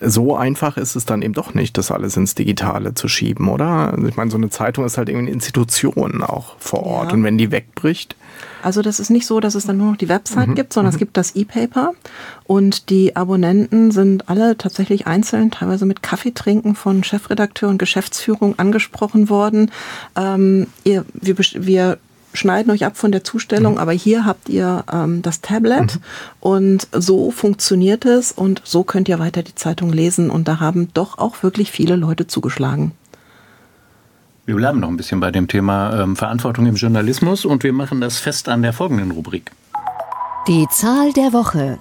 so 0.00 0.34
einfach 0.34 0.76
ist 0.76 0.96
es 0.96 1.06
dann 1.06 1.22
eben 1.22 1.34
doch 1.34 1.54
nicht, 1.54 1.78
das 1.78 1.92
alles 1.92 2.16
ins 2.16 2.34
Digitale 2.34 2.94
zu 2.94 3.06
schieben, 3.06 3.48
oder? 3.48 3.92
Also 3.92 4.08
ich 4.08 4.16
meine, 4.16 4.30
so 4.30 4.36
eine 4.36 4.50
Zeitung 4.50 4.84
ist 4.84 4.98
halt 4.98 5.08
irgendwie 5.08 5.28
eine 5.28 5.34
Institution 5.34 6.22
auch 6.22 6.56
vor 6.58 6.82
Ort 6.82 7.08
ja. 7.08 7.14
und 7.14 7.24
wenn 7.24 7.38
die 7.38 7.52
wegbricht, 7.52 8.16
also 8.62 8.82
das 8.82 9.00
ist 9.00 9.10
nicht 9.10 9.26
so, 9.26 9.40
dass 9.40 9.54
es 9.54 9.66
dann 9.66 9.76
nur 9.76 9.90
noch 9.92 9.96
die 9.96 10.08
Website 10.08 10.48
mhm. 10.48 10.54
gibt, 10.54 10.72
sondern 10.72 10.92
mhm. 10.92 10.94
es 10.94 10.98
gibt 10.98 11.16
das 11.16 11.34
E-Paper 11.34 11.92
und 12.44 12.90
die 12.90 13.16
Abonnenten 13.16 13.90
sind 13.90 14.28
alle 14.28 14.56
tatsächlich 14.56 15.06
einzeln, 15.06 15.50
teilweise 15.50 15.86
mit 15.86 16.02
Kaffeetrinken 16.02 16.74
von 16.74 17.04
Chefredakteur 17.04 17.68
und 17.68 17.78
Geschäftsführung 17.78 18.58
angesprochen 18.58 19.28
worden. 19.28 19.70
Ähm, 20.16 20.68
ihr, 20.84 21.04
wir, 21.14 21.36
wir 21.38 21.98
schneiden 22.32 22.70
euch 22.70 22.84
ab 22.84 22.96
von 22.96 23.12
der 23.12 23.24
Zustellung, 23.24 23.74
mhm. 23.74 23.78
aber 23.78 23.92
hier 23.92 24.24
habt 24.24 24.48
ihr 24.48 24.84
ähm, 24.92 25.22
das 25.22 25.40
Tablet 25.40 25.96
mhm. 25.96 26.00
und 26.40 26.88
so 26.92 27.30
funktioniert 27.30 28.04
es 28.04 28.32
und 28.32 28.62
so 28.64 28.84
könnt 28.84 29.08
ihr 29.08 29.18
weiter 29.18 29.42
die 29.42 29.54
Zeitung 29.54 29.92
lesen 29.92 30.30
und 30.30 30.48
da 30.48 30.60
haben 30.60 30.88
doch 30.94 31.18
auch 31.18 31.42
wirklich 31.42 31.70
viele 31.70 31.96
Leute 31.96 32.26
zugeschlagen. 32.26 32.92
Wir 34.44 34.56
bleiben 34.56 34.80
noch 34.80 34.88
ein 34.88 34.96
bisschen 34.96 35.20
bei 35.20 35.30
dem 35.30 35.46
Thema 35.46 36.00
ähm, 36.02 36.16
Verantwortung 36.16 36.66
im 36.66 36.74
Journalismus 36.74 37.44
und 37.44 37.62
wir 37.62 37.72
machen 37.72 38.00
das 38.00 38.18
fest 38.18 38.48
an 38.48 38.62
der 38.62 38.72
folgenden 38.72 39.12
Rubrik. 39.12 39.52
Die 40.48 40.66
Zahl 40.70 41.12
der 41.12 41.32
Woche. 41.32 41.78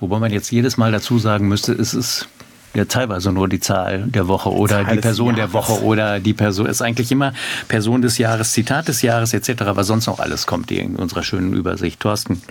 Wobei 0.00 0.18
man 0.18 0.32
jetzt 0.32 0.50
jedes 0.50 0.78
Mal 0.78 0.92
dazu 0.92 1.18
sagen 1.18 1.48
müsste, 1.48 1.72
es 1.72 1.92
ist 1.92 2.26
ja 2.74 2.84
teilweise 2.84 3.32
nur 3.32 3.48
die 3.48 3.60
Zahl 3.60 4.04
der 4.06 4.28
Woche 4.28 4.50
oder 4.50 4.84
die, 4.84 4.96
die 4.96 5.00
Person 5.00 5.34
der 5.34 5.52
Woche 5.52 5.82
oder 5.82 6.20
die 6.20 6.34
Person 6.34 6.66
ist 6.66 6.82
eigentlich 6.82 7.10
immer 7.10 7.32
Person 7.68 8.02
des 8.02 8.18
Jahres, 8.18 8.52
Zitat 8.52 8.88
des 8.88 9.02
Jahres 9.02 9.34
etc., 9.34 9.62
was 9.74 9.86
sonst 9.86 10.06
noch 10.06 10.20
alles 10.20 10.46
kommt 10.46 10.70
in 10.70 10.96
unserer 10.96 11.22
schönen 11.22 11.52
Übersicht. 11.52 12.00
Thorsten. 12.00 12.42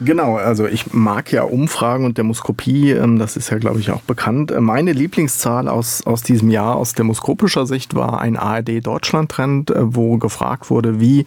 Genau, 0.00 0.36
also 0.36 0.66
ich 0.66 0.92
mag 0.92 1.30
ja 1.32 1.42
Umfragen 1.42 2.04
und 2.04 2.18
Demoskopie, 2.18 2.90
ähm, 2.90 3.18
das 3.18 3.36
ist 3.36 3.50
ja, 3.50 3.58
glaube 3.58 3.80
ich, 3.80 3.90
auch 3.90 4.00
bekannt. 4.00 4.50
Äh, 4.50 4.60
meine 4.60 4.92
Lieblingszahl 4.92 5.68
aus, 5.68 6.06
aus 6.06 6.22
diesem 6.22 6.50
Jahr 6.50 6.76
aus 6.76 6.94
demoskopischer 6.94 7.66
Sicht 7.66 7.94
war 7.94 8.20
ein 8.20 8.36
ARD-Deutschland-Trend, 8.36 9.70
äh, 9.70 9.94
wo 9.94 10.16
gefragt 10.18 10.70
wurde, 10.70 11.00
wie 11.00 11.26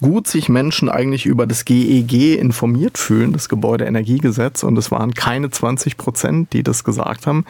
gut 0.00 0.26
sich 0.26 0.48
Menschen 0.48 0.88
eigentlich 0.88 1.26
über 1.26 1.46
das 1.46 1.64
GEG 1.64 2.12
e 2.12 2.34
informiert 2.34 2.98
fühlen, 2.98 3.32
das 3.32 3.48
Gebäudeenergiegesetz. 3.48 4.62
Und 4.62 4.76
es 4.78 4.90
waren 4.90 5.14
keine 5.14 5.50
20 5.50 5.96
Prozent, 5.96 6.52
die 6.52 6.62
das 6.62 6.84
gesagt 6.84 7.26
haben. 7.26 7.44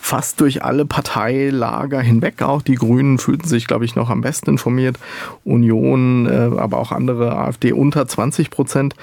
Fast 0.00 0.40
durch 0.40 0.62
alle 0.64 0.86
Parteilager 0.86 2.00
hinweg 2.00 2.42
auch. 2.42 2.62
Die 2.62 2.74
Grünen 2.74 3.18
fühlten 3.18 3.48
sich, 3.48 3.66
glaube 3.66 3.84
ich, 3.84 3.96
noch 3.96 4.10
am 4.10 4.20
besten 4.20 4.50
informiert. 4.50 4.98
Union, 5.44 6.26
äh, 6.26 6.58
aber 6.58 6.78
auch 6.78 6.92
andere 6.92 7.36
AfD 7.36 7.72
unter 7.72 8.06
20 8.06 8.50
Prozent. 8.50 8.94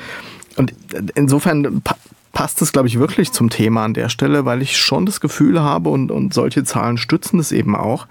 Und 0.55 0.73
insofern 1.15 1.81
passt 2.31 2.61
es, 2.61 2.71
glaube 2.71 2.87
ich, 2.87 2.99
wirklich 2.99 3.31
zum 3.31 3.49
Thema 3.49 3.85
an 3.85 3.93
der 3.93 4.09
Stelle, 4.09 4.45
weil 4.45 4.61
ich 4.61 4.77
schon 4.77 5.05
das 5.05 5.21
Gefühl 5.21 5.61
habe 5.61 5.89
und, 5.89 6.11
und 6.11 6.33
solche 6.33 6.63
Zahlen 6.63 6.97
stützen 6.97 7.39
es 7.39 7.51
eben 7.51 7.75
auch, 7.75 8.07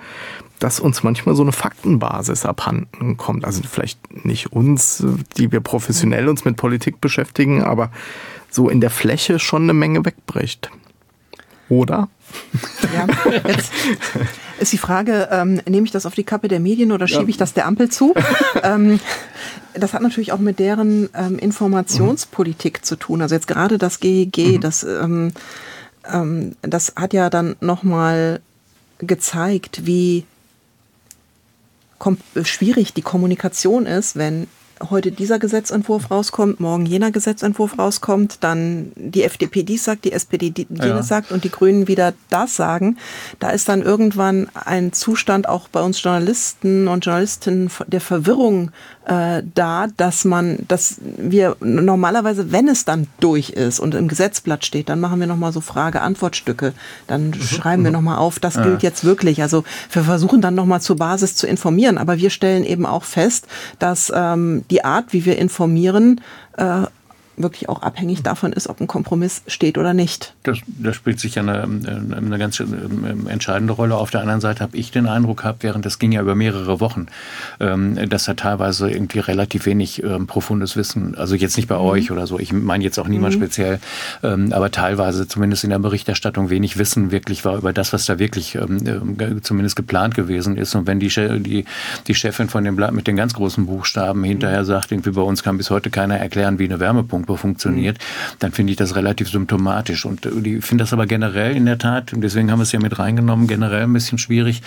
dass 0.58 0.78
uns 0.78 1.02
manchmal 1.02 1.34
so 1.34 1.42
eine 1.42 1.52
Faktenbasis 1.52 2.46
abhanden 2.46 3.16
kommt. 3.16 3.44
Also 3.44 3.62
vielleicht 3.68 4.24
nicht 4.24 4.52
uns, 4.52 5.04
die 5.36 5.50
wir 5.50 5.60
professionell 5.60 6.28
uns 6.28 6.44
mit 6.44 6.56
Politik 6.56 7.00
beschäftigen, 7.00 7.64
aber 7.64 7.90
so 8.48 8.68
in 8.68 8.80
der 8.80 8.90
Fläche 8.90 9.40
schon 9.40 9.64
eine 9.64 9.74
Menge 9.74 10.04
wegbricht. 10.04 10.70
Oder? 11.68 12.08
Ja, 12.94 13.06
jetzt 13.48 13.72
ist 14.62 14.72
die 14.72 14.78
Frage, 14.78 15.28
ähm, 15.30 15.60
nehme 15.68 15.84
ich 15.84 15.90
das 15.90 16.06
auf 16.06 16.14
die 16.14 16.24
Kappe 16.24 16.48
der 16.48 16.60
Medien 16.60 16.92
oder 16.92 17.06
schiebe 17.08 17.24
ja. 17.24 17.28
ich 17.28 17.36
das 17.36 17.52
der 17.52 17.66
Ampel 17.66 17.90
zu? 17.90 18.14
ähm, 18.62 19.00
das 19.74 19.92
hat 19.92 20.02
natürlich 20.02 20.32
auch 20.32 20.38
mit 20.38 20.58
deren 20.58 21.08
ähm, 21.14 21.38
Informationspolitik 21.38 22.80
mhm. 22.80 22.84
zu 22.84 22.96
tun. 22.96 23.22
Also 23.22 23.34
jetzt 23.34 23.48
gerade 23.48 23.78
das 23.78 24.00
GEG, 24.00 24.38
mhm. 24.38 24.60
das, 24.60 24.84
ähm, 24.84 25.32
ähm, 26.10 26.56
das 26.62 26.94
hat 26.96 27.12
ja 27.12 27.28
dann 27.28 27.56
nochmal 27.60 28.40
gezeigt, 28.98 29.86
wie 29.86 30.24
schwierig 32.42 32.94
die 32.94 33.02
Kommunikation 33.02 33.86
ist, 33.86 34.16
wenn 34.16 34.46
heute 34.90 35.12
dieser 35.12 35.38
Gesetzentwurf 35.38 36.10
rauskommt, 36.10 36.60
morgen 36.60 36.86
jener 36.86 37.10
Gesetzentwurf 37.10 37.78
rauskommt, 37.78 38.38
dann 38.40 38.92
die 38.96 39.24
FDP 39.24 39.62
dies 39.62 39.84
sagt, 39.84 40.04
die 40.04 40.12
SPD 40.12 40.50
die, 40.50 40.66
jenes 40.68 40.82
ja. 40.84 41.02
sagt 41.02 41.32
und 41.32 41.44
die 41.44 41.50
Grünen 41.50 41.88
wieder 41.88 42.14
das 42.30 42.56
sagen, 42.56 42.98
da 43.38 43.50
ist 43.50 43.68
dann 43.68 43.82
irgendwann 43.82 44.48
ein 44.54 44.92
Zustand 44.92 45.48
auch 45.48 45.68
bei 45.68 45.80
uns 45.82 46.02
Journalisten 46.02 46.88
und 46.88 47.04
Journalistinnen 47.04 47.70
der 47.86 48.00
Verwirrung 48.00 48.70
äh, 49.04 49.42
da, 49.54 49.88
dass 49.96 50.24
man, 50.24 50.58
dass 50.68 50.96
wir 51.00 51.56
normalerweise, 51.60 52.52
wenn 52.52 52.68
es 52.68 52.84
dann 52.84 53.08
durch 53.20 53.50
ist 53.50 53.80
und 53.80 53.94
im 53.94 54.08
Gesetzblatt 54.08 54.64
steht, 54.64 54.88
dann 54.88 55.00
machen 55.00 55.18
wir 55.18 55.26
nochmal 55.26 55.52
so 55.52 55.60
Frage-Antwort-Stücke. 55.60 56.72
Dann 57.06 57.30
mhm. 57.30 57.34
schreiben 57.34 57.82
wir 57.82 57.90
mhm. 57.90 57.96
nochmal 57.96 58.18
auf, 58.18 58.38
das 58.38 58.54
ja. 58.54 58.62
gilt 58.62 58.82
jetzt 58.82 59.04
wirklich. 59.04 59.42
Also 59.42 59.64
wir 59.90 60.04
versuchen 60.04 60.40
dann 60.40 60.54
nochmal 60.54 60.80
zur 60.80 60.96
Basis 60.96 61.34
zu 61.34 61.46
informieren. 61.46 61.98
Aber 61.98 62.18
wir 62.18 62.30
stellen 62.30 62.64
eben 62.64 62.86
auch 62.86 63.04
fest, 63.04 63.46
dass 63.78 64.12
ähm, 64.14 64.64
die 64.72 64.84
Art, 64.84 65.12
wie 65.12 65.24
wir 65.26 65.38
informieren, 65.38 66.20
äh, 66.56 66.84
wirklich 67.36 67.68
auch 67.68 67.82
abhängig 67.82 68.22
davon 68.22 68.52
ist, 68.52 68.68
ob 68.68 68.80
ein 68.80 68.86
Kompromiss 68.86 69.42
steht 69.46 69.78
oder 69.78 69.94
nicht. 69.94 70.34
Das, 70.42 70.58
das 70.66 70.96
spielt 70.96 71.18
sich 71.20 71.36
ja 71.36 71.42
eine, 71.42 71.62
eine 71.62 72.38
ganz 72.38 72.60
ähm, 72.60 73.26
entscheidende 73.26 73.72
Rolle. 73.72 73.96
Auf 73.96 74.10
der 74.10 74.20
anderen 74.20 74.40
Seite 74.40 74.60
habe 74.60 74.76
ich 74.76 74.90
den 74.90 75.06
Eindruck 75.06 75.38
gehabt, 75.38 75.62
während 75.62 75.86
das 75.86 75.98
ging 75.98 76.12
ja 76.12 76.20
über 76.20 76.34
mehrere 76.34 76.80
Wochen, 76.80 77.06
ähm, 77.60 78.08
dass 78.08 78.24
da 78.24 78.34
teilweise 78.34 78.90
irgendwie 78.90 79.20
relativ 79.20 79.66
wenig 79.66 80.02
ähm, 80.02 80.26
profundes 80.26 80.76
Wissen, 80.76 81.14
also 81.16 81.34
jetzt 81.34 81.56
nicht 81.56 81.68
bei 81.68 81.76
mhm. 81.76 81.82
euch 81.82 82.10
oder 82.10 82.26
so, 82.26 82.38
ich 82.38 82.52
meine 82.52 82.84
jetzt 82.84 82.98
auch 82.98 83.08
niemand 83.08 83.34
mhm. 83.34 83.40
speziell, 83.40 83.80
aber 84.22 84.70
teilweise 84.70 85.26
zumindest 85.26 85.64
in 85.64 85.70
der 85.70 85.78
Berichterstattung 85.78 86.50
wenig 86.50 86.78
Wissen 86.78 87.10
wirklich 87.10 87.44
war 87.44 87.56
über 87.56 87.72
das, 87.72 87.92
was 87.92 88.04
da 88.06 88.18
wirklich 88.18 88.58
zumindest 89.42 89.76
geplant 89.76 90.14
gewesen 90.14 90.56
ist. 90.56 90.74
Und 90.74 90.86
wenn 90.86 91.00
die, 91.00 91.08
die, 91.08 91.64
die 92.06 92.14
Chefin 92.14 92.48
von 92.48 92.64
dem 92.64 92.76
Blatt 92.76 92.92
mit 92.92 93.06
den 93.06 93.16
ganz 93.16 93.34
großen 93.34 93.66
Buchstaben 93.66 94.24
hinterher 94.24 94.64
sagt, 94.64 94.92
irgendwie 94.92 95.10
bei 95.10 95.22
uns 95.22 95.42
kann 95.42 95.56
bis 95.56 95.70
heute 95.70 95.90
keiner 95.90 96.18
erklären, 96.18 96.58
wie 96.58 96.64
eine 96.64 96.80
Wärmepumpe 96.80 97.21
irgendwo 97.22 97.36
funktioniert, 97.36 97.98
mhm. 97.98 98.36
dann 98.40 98.52
finde 98.52 98.72
ich 98.72 98.76
das 98.76 98.96
relativ 98.96 99.28
symptomatisch. 99.28 100.04
Und 100.04 100.26
ich 100.26 100.64
finde 100.64 100.82
das 100.82 100.92
aber 100.92 101.06
generell 101.06 101.56
in 101.56 101.66
der 101.66 101.78
Tat, 101.78 102.12
und 102.12 102.20
deswegen 102.20 102.50
haben 102.50 102.58
wir 102.58 102.64
es 102.64 102.72
ja 102.72 102.80
mit 102.80 102.98
reingenommen, 102.98 103.46
generell 103.46 103.84
ein 103.84 103.92
bisschen 103.92 104.18
schwierig, 104.18 104.62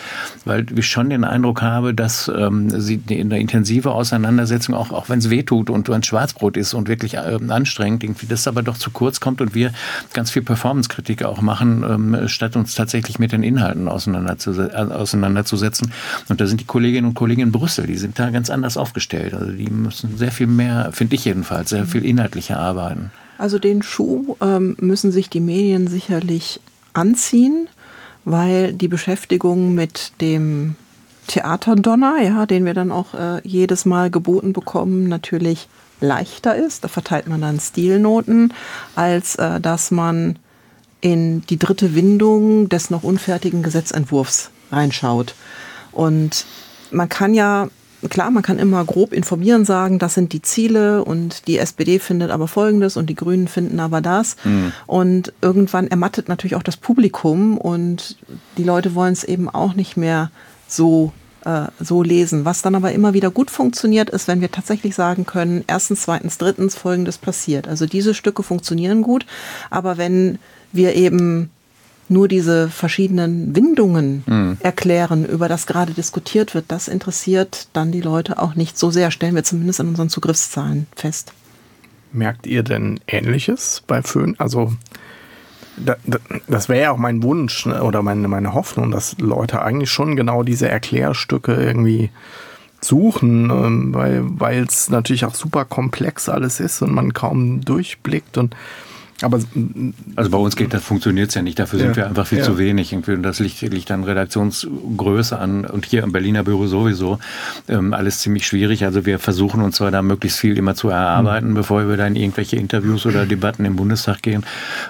weil 0.46 0.66
ich 0.78 0.88
schon 0.88 1.10
den 1.10 1.24
Eindruck 1.24 1.62
habe, 1.62 1.94
dass 1.94 2.32
ähm, 2.36 2.70
sie 2.70 3.02
in 3.08 3.30
der 3.30 3.40
intensive 3.40 3.92
Auseinandersetzung, 3.92 4.76
auch, 4.76 4.92
auch 4.92 5.10
wenn 5.10 5.20
es 5.20 5.30
wehtut 5.30 5.70
und 5.70 5.90
ein 5.90 6.04
Schwarzbrot 6.04 6.58
ist 6.58 6.74
und 6.74 6.88
wirklich 6.88 7.16
ähm, 7.16 7.52
anstrengend, 7.52 8.04
irgendwie 8.04 8.28
das 8.28 8.48
aber 8.48 8.64
doch 8.64 8.78
zu 8.78 8.92
kurz 8.92 9.20
kommt 9.20 9.42
und 9.42 9.54
wir 9.54 9.72
ganz 10.14 10.32
viel 10.32 10.42
Performance-Kritik 10.42 11.24
auch 11.24 11.42
machen, 11.42 11.84
ähm, 11.88 12.28
statt 12.28 12.56
uns 12.56 12.76
tatsächlich 12.76 13.20
mit 13.20 13.32
den 13.32 13.44
Inhalten 13.44 13.88
auseinanderzusetzen. 13.88 15.92
Und 16.30 16.42
da 16.42 16.48
sind 16.48 16.62
die 16.62 16.66
Kolleginnen 16.66 17.08
und 17.08 17.14
Kollegen 17.14 17.42
in 17.42 17.52
Brüssel, 17.52 17.88
die 17.88 17.98
sind 17.98 18.18
da 18.18 18.30
ganz 18.30 18.50
anders 18.50 18.78
aufgestellt. 18.78 19.34
Also 19.34 19.52
die 19.52 19.70
müssen 19.70 20.18
sehr 20.18 20.32
viel 20.32 20.48
mehr, 20.48 20.92
finde 20.94 21.16
ich 21.16 21.26
jedenfalls, 21.26 21.70
sehr 21.70 21.86
viel 21.86 22.06
inhaltlicher 22.46 22.60
arbeiten. 22.60 23.12
Also 23.38 23.60
den 23.60 23.82
Schuh 23.82 24.36
ähm, 24.42 24.76
müssen 24.80 25.12
sich 25.12 25.30
die 25.30 25.42
Medien 25.42 25.88
sicherlich 25.88 26.62
anziehen, 26.94 27.68
weil 28.24 28.74
die 28.74 28.88
Beschäftigung 28.88 29.76
mit 29.76 30.14
dem 30.22 30.76
Theaterdonner, 31.28 32.22
ja, 32.22 32.46
den 32.46 32.66
wir 32.66 32.74
dann 32.74 32.92
auch 32.92 33.14
äh, 33.14 33.42
jedes 33.44 33.86
Mal 33.86 34.10
geboten 34.10 34.54
bekommen, 34.54 35.10
natürlich 35.10 35.68
leichter 36.00 36.56
ist. 36.56 36.84
Da 36.84 36.88
verteilt 36.88 37.28
man 37.28 37.42
dann 37.42 37.60
Stilnoten, 37.60 38.54
als 38.96 39.36
äh, 39.36 39.60
dass 39.60 39.92
man 39.92 40.40
in 41.02 41.42
die 41.48 41.60
dritte 41.60 41.94
Windung 41.94 42.70
des 42.70 42.90
noch 42.90 43.04
unfertigen 43.04 43.64
Gesetzentwurfs 43.64 44.50
reinschaut. 44.72 45.36
Und 45.92 46.46
man 46.92 47.10
kann 47.10 47.34
ja, 47.34 47.68
klar, 48.10 48.32
man 48.32 48.44
kann 48.44 48.60
immer 48.60 48.84
grob 48.86 49.14
informieren, 49.14 49.66
sagen, 49.66 50.00
das 50.00 50.14
sind 50.14 50.34
die 50.34 50.42
Ziele 50.42 51.04
und 51.04 51.48
die 51.48 51.58
SPD 51.58 52.00
findet 52.00 52.32
aber 52.32 52.48
Folgendes 52.48 52.98
und 52.98 53.10
die 53.10 53.16
Grünen 53.16 53.48
finden 53.48 53.80
aber 53.80 54.02
das. 54.02 54.36
Mhm. 54.44 54.72
Und 54.88 55.34
irgendwann 55.42 55.88
ermattet 55.88 56.30
natürlich 56.30 56.56
auch 56.56 56.64
das 56.64 56.78
Publikum 56.78 57.58
und 57.58 58.18
die 58.58 58.64
Leute 58.64 58.96
wollen 58.96 59.14
es 59.14 59.24
eben 59.24 59.50
auch 59.50 59.74
nicht 59.74 59.98
mehr 59.98 60.32
so 60.68 61.12
äh, 61.46 61.68
so 61.80 62.04
lesen. 62.04 62.44
Was 62.44 62.62
dann 62.62 62.76
aber 62.76 62.92
immer 62.92 63.14
wieder 63.14 63.30
gut 63.30 63.52
funktioniert, 63.52 64.10
ist, 64.10 64.28
wenn 64.28 64.42
wir 64.42 64.52
tatsächlich 64.52 64.96
sagen 64.96 65.26
können, 65.26 65.64
erstens, 65.68 66.02
zweitens, 66.02 66.38
drittens, 66.38 66.76
folgendes 66.76 67.18
passiert. 67.18 67.68
Also 67.68 67.86
diese 67.86 68.14
Stücke 68.14 68.44
funktionieren 68.44 69.02
gut, 69.02 69.26
aber 69.70 69.98
wenn 69.98 70.40
wir 70.72 70.96
eben 70.96 71.52
nur 72.10 72.28
diese 72.28 72.70
verschiedenen 72.70 73.56
Windungen 73.56 74.24
mhm. 74.26 74.58
erklären, 74.62 75.26
über 75.26 75.48
das 75.48 75.68
gerade 75.68 75.94
diskutiert 75.94 76.54
wird, 76.54 76.66
das 76.68 76.88
interessiert 76.88 77.68
dann 77.74 77.92
die 77.92 78.02
Leute 78.02 78.40
auch 78.40 78.56
nicht 78.56 78.78
so 78.78 78.92
sehr, 78.92 79.12
stellen 79.12 79.36
wir 79.36 79.44
zumindest 79.44 79.80
in 79.80 79.90
unseren 79.90 80.10
Zugriffszahlen 80.10 80.88
fest. 80.96 81.34
Merkt 82.12 82.48
ihr 82.48 82.64
denn 82.64 83.00
Ähnliches 83.08 83.84
bei 83.88 84.02
Föhn? 84.02 84.36
Also 84.38 84.74
das 86.48 86.70
wäre 86.70 86.84
ja 86.84 86.92
auch 86.92 86.98
mein 86.98 87.22
Wunsch 87.24 87.66
ne, 87.66 87.84
oder 87.84 88.02
meine, 88.02 88.28
meine 88.28 88.54
Hoffnung, 88.54 88.92
dass 88.92 89.18
Leute 89.20 89.62
eigentlich 89.62 89.90
schon 89.90 90.16
genau 90.16 90.44
diese 90.44 90.70
Erklärstücke 90.70 91.54
irgendwie 91.54 92.12
suchen, 92.82 93.50
ähm, 93.50 93.94
weil 94.40 94.64
es 94.64 94.90
natürlich 94.90 95.26
auch 95.26 95.36
super 95.36 95.66
komplex 95.66 96.30
alles 96.30 96.60
ist 96.60 96.82
und 96.82 96.94
man 96.94 97.14
kaum 97.14 97.62
durchblickt 97.62 98.38
und 98.38 98.56
aber 99.22 99.40
also 100.16 100.30
bei 100.30 100.38
uns 100.38 100.56
geht 100.56 100.74
das 100.74 100.84
funktioniert 100.84 101.34
ja 101.34 101.42
nicht. 101.42 101.58
Dafür 101.58 101.80
sind 101.80 101.90
ja, 101.92 101.96
wir 101.96 102.08
einfach 102.08 102.28
viel 102.28 102.40
ja. 102.40 102.44
zu 102.44 102.58
wenig. 102.58 102.94
Und 102.94 103.24
das 103.24 103.40
liegt, 103.40 103.62
liegt 103.62 103.90
an 103.92 104.04
Redaktionsgröße 104.04 105.38
an 105.40 105.66
und 105.66 105.86
hier 105.86 106.04
im 106.04 106.12
Berliner 106.12 106.44
Büro 106.44 106.68
sowieso 106.68 107.20
ähm, 107.70 107.94
alles 107.94 108.20
ziemlich 108.20 108.46
schwierig. 108.46 108.84
Also 108.84 109.06
wir 109.06 109.20
versuchen 109.20 109.62
uns 109.62 109.78
zwar 109.78 109.92
da 109.92 110.02
möglichst 110.02 110.40
viel 110.40 110.58
immer 110.58 110.76
zu 110.76 110.90
erarbeiten, 110.90 111.52
mhm. 111.52 111.54
bevor 111.56 111.88
wir 111.88 111.96
dann 111.96 112.16
in 112.16 112.24
irgendwelche 112.24 112.58
Interviews 112.58 113.06
oder 113.06 113.26
Debatten 113.26 113.64
im 113.64 113.78
Bundestag 113.78 114.22
gehen, 114.22 114.46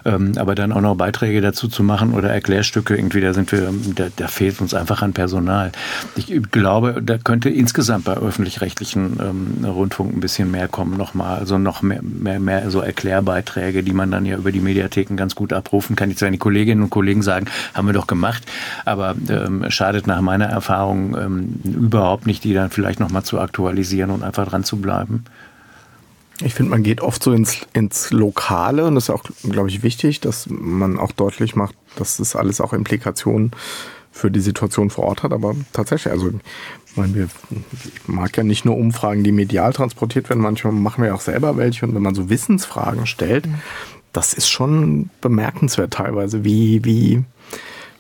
ähm, 0.06 0.34
aber 0.38 0.56
dann 0.56 0.72
auch 0.72 0.82
noch 0.82 0.96
Beiträge 0.96 1.42
dazu 1.42 1.68
zu 1.68 1.84
machen 1.84 2.14
oder 2.14 2.30
Erklärstücke 2.30 2.96
irgendwie, 2.96 3.22
da 3.22 3.34
sind 3.34 3.52
wir, 3.52 3.72
da, 3.96 4.08
da 4.16 4.28
fehlt 4.28 4.60
uns 4.60 4.74
einfach 4.74 5.02
an 5.02 5.14
Personal. 5.14 5.72
Ich 6.16 6.34
glaube, 6.52 7.02
da 7.04 7.18
könnte 7.18 7.50
insgesamt 7.50 8.06
bei 8.06 8.14
öffentlich-rechtlichen 8.14 9.20
ähm, 9.20 9.66
Rundfunk 9.66 10.16
ein 10.16 10.20
bisschen 10.20 10.50
mehr 10.50 10.68
kommen 10.68 10.98
nochmal, 10.98 11.40
also 11.40 11.58
noch 11.58 11.82
mehr, 11.82 12.02
mehr, 12.02 12.40
mehr 12.40 12.72
so 12.72 12.80
Erklärbeiträge, 12.80 13.84
die 13.84 13.94
man 13.94 14.15
dann 14.16 14.26
ja 14.26 14.38
über 14.38 14.52
die 14.52 14.62
Mediatheken 14.62 15.16
ganz 15.16 15.36
gut 15.36 15.54
abrufen. 15.54 15.96
Kann 15.96 16.10
ich 16.10 16.18
zu 16.18 16.26
den 16.26 16.40
Kolleginnen 16.40 16.82
und 16.82 16.90
Kollegen 16.90 17.22
sagen, 17.22 17.48
haben 17.74 17.88
wir 17.88 17.94
doch 17.94 18.08
gemacht. 18.08 18.44
Aber 18.86 19.16
ähm, 19.30 19.66
schadet 19.70 20.08
nach 20.08 20.22
meiner 20.22 20.46
Erfahrung 20.46 21.16
ähm, 21.18 21.60
überhaupt 21.64 22.26
nicht, 22.26 22.44
die 22.44 22.54
dann 22.54 22.70
vielleicht 22.70 23.00
nochmal 23.00 23.24
zu 23.24 23.40
aktualisieren 23.40 24.10
und 24.10 24.24
einfach 24.24 24.48
dran 24.48 24.64
zu 24.64 24.78
bleiben. 24.78 25.26
Ich 26.42 26.54
finde, 26.54 26.72
man 26.72 26.84
geht 26.84 27.02
oft 27.02 27.24
so 27.24 27.32
ins, 27.32 27.62
ins 27.74 28.12
Lokale 28.12 28.86
und 28.86 28.96
das 28.96 29.06
ist 29.06 29.10
auch, 29.10 29.24
glaube 29.50 29.70
ich, 29.70 29.84
wichtig, 29.84 30.20
dass 30.20 30.48
man 30.50 31.00
auch 31.00 31.14
deutlich 31.14 31.56
macht, 31.56 31.76
dass 31.96 32.18
das 32.18 32.36
alles 32.36 32.60
auch 32.60 32.74
Implikationen 32.74 33.52
für 34.12 34.32
die 34.32 34.42
Situation 34.42 34.90
vor 34.90 35.06
Ort 35.06 35.24
hat. 35.24 35.32
Aber 35.32 35.56
tatsächlich, 35.72 36.12
also 36.12 36.32
ich, 36.86 36.98
meine, 36.98 37.16
wir, 37.16 37.28
ich 37.72 38.08
mag 38.08 38.36
ja 38.36 38.44
nicht 38.44 38.66
nur 38.66 38.76
Umfragen, 38.78 39.24
die 39.24 39.32
medial 39.32 39.72
transportiert 39.72 40.30
werden, 40.30 40.42
manchmal 40.42 40.74
machen 40.74 41.04
wir 41.04 41.16
auch 41.16 41.22
selber 41.22 41.56
welche 41.56 41.86
und 41.86 41.96
wenn 41.96 42.02
man 42.02 42.16
so 42.16 42.30
Wissensfragen 42.30 43.06
stellt, 43.06 43.48
mhm 43.48 43.56
das 44.16 44.34
ist 44.34 44.50
schon 44.50 45.10
bemerkenswert 45.22 45.94
teilweise, 45.94 46.44
wie, 46.44 46.84
wie, 46.86 47.24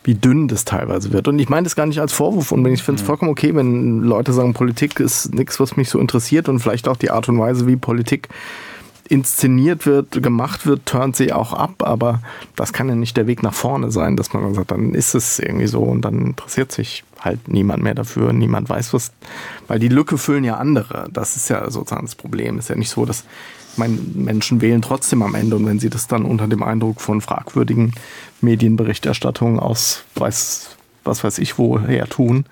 wie 0.04 0.15
dünn 0.15 0.47
das 0.47 0.65
teilweise 0.65 1.12
wird. 1.12 1.28
Und 1.28 1.39
ich 1.39 1.49
meine 1.49 1.65
das 1.65 1.75
gar 1.75 1.86
nicht 1.86 1.99
als 1.99 2.13
Vorwurf 2.13 2.51
und 2.51 2.65
ich 2.67 2.84
finde 2.84 2.99
es 2.99 3.04
mhm. 3.04 3.08
vollkommen 3.08 3.32
okay, 3.32 3.54
wenn 3.56 4.01
Leute 4.01 4.34
sagen, 4.34 4.54
Politik 4.54 4.99
ist 4.99 5.34
nichts, 5.34 5.60
was 5.60 5.78
mich 5.78 5.89
so 5.89 5.99
interessiert 5.99 6.47
und 6.47 6.60
vielleicht 6.60 6.88
auch 6.88 6.97
die 6.97 7.12
Art 7.12 7.28
und 7.28 7.39
Weise, 7.39 7.67
wie 7.67 7.75
Politik 7.75 8.30
inszeniert 9.08 9.86
wird, 9.86 10.23
gemacht 10.23 10.65
wird, 10.65 10.86
turnt 10.86 11.15
sie 11.15 11.32
auch 11.32 11.54
ab, 11.54 11.84
aber 11.84 12.21
das 12.56 12.73
kann 12.73 12.89
ja 12.89 12.95
nicht 12.95 13.15
der 13.17 13.28
Weg 13.28 13.43
nach 13.43 13.54
vorne 13.54 13.91
sein, 13.91 14.17
dass 14.17 14.34
man 14.34 14.43
dann 14.43 14.56
sagt, 14.56 14.71
dann 14.71 14.95
ist 14.95 15.13
es 15.13 15.38
irgendwie 15.38 15.67
so 15.67 15.82
und 15.82 16.01
dann 16.01 16.28
interessiert 16.28 16.71
sich 16.71 17.04
halt 17.19 17.47
niemand 17.47 17.84
mehr 17.84 17.93
dafür, 17.93 18.34
niemand 18.34 18.67
weiß 18.67 18.93
was, 18.93 19.12
weil 19.67 19.78
die 19.80 19.89
Lücke 19.89 20.17
füllen 20.17 20.43
ja 20.43 20.56
andere. 20.58 21.08
Das 21.12 21.36
ist 21.36 21.49
ja 21.49 21.69
sozusagen 21.69 22.06
das 22.06 22.15
Problem. 22.15 22.58
Ist 22.58 22.69
ja 22.69 22.75
nicht 22.75 22.89
so, 22.89 23.06
dass 23.06 23.25
meine, 23.77 23.97
Menschen 24.13 24.61
wählen 24.61 24.81
trotzdem 24.81 25.21
am 25.21 25.35
Ende. 25.35 25.55
Und 25.55 25.65
wenn 25.65 25.79
sie 25.79 25.89
das 25.89 26.07
dann 26.07 26.25
unter 26.25 26.47
dem 26.47 26.63
Eindruck 26.63 27.01
von 27.01 27.21
fragwürdigen 27.21 27.93
Medienberichterstattungen 28.41 29.59
aus 29.59 30.03
weiß, 30.15 30.75
was 31.03 31.23
weiß 31.23 31.38
ich 31.39 31.57
woher 31.57 32.07
tun, 32.07 32.45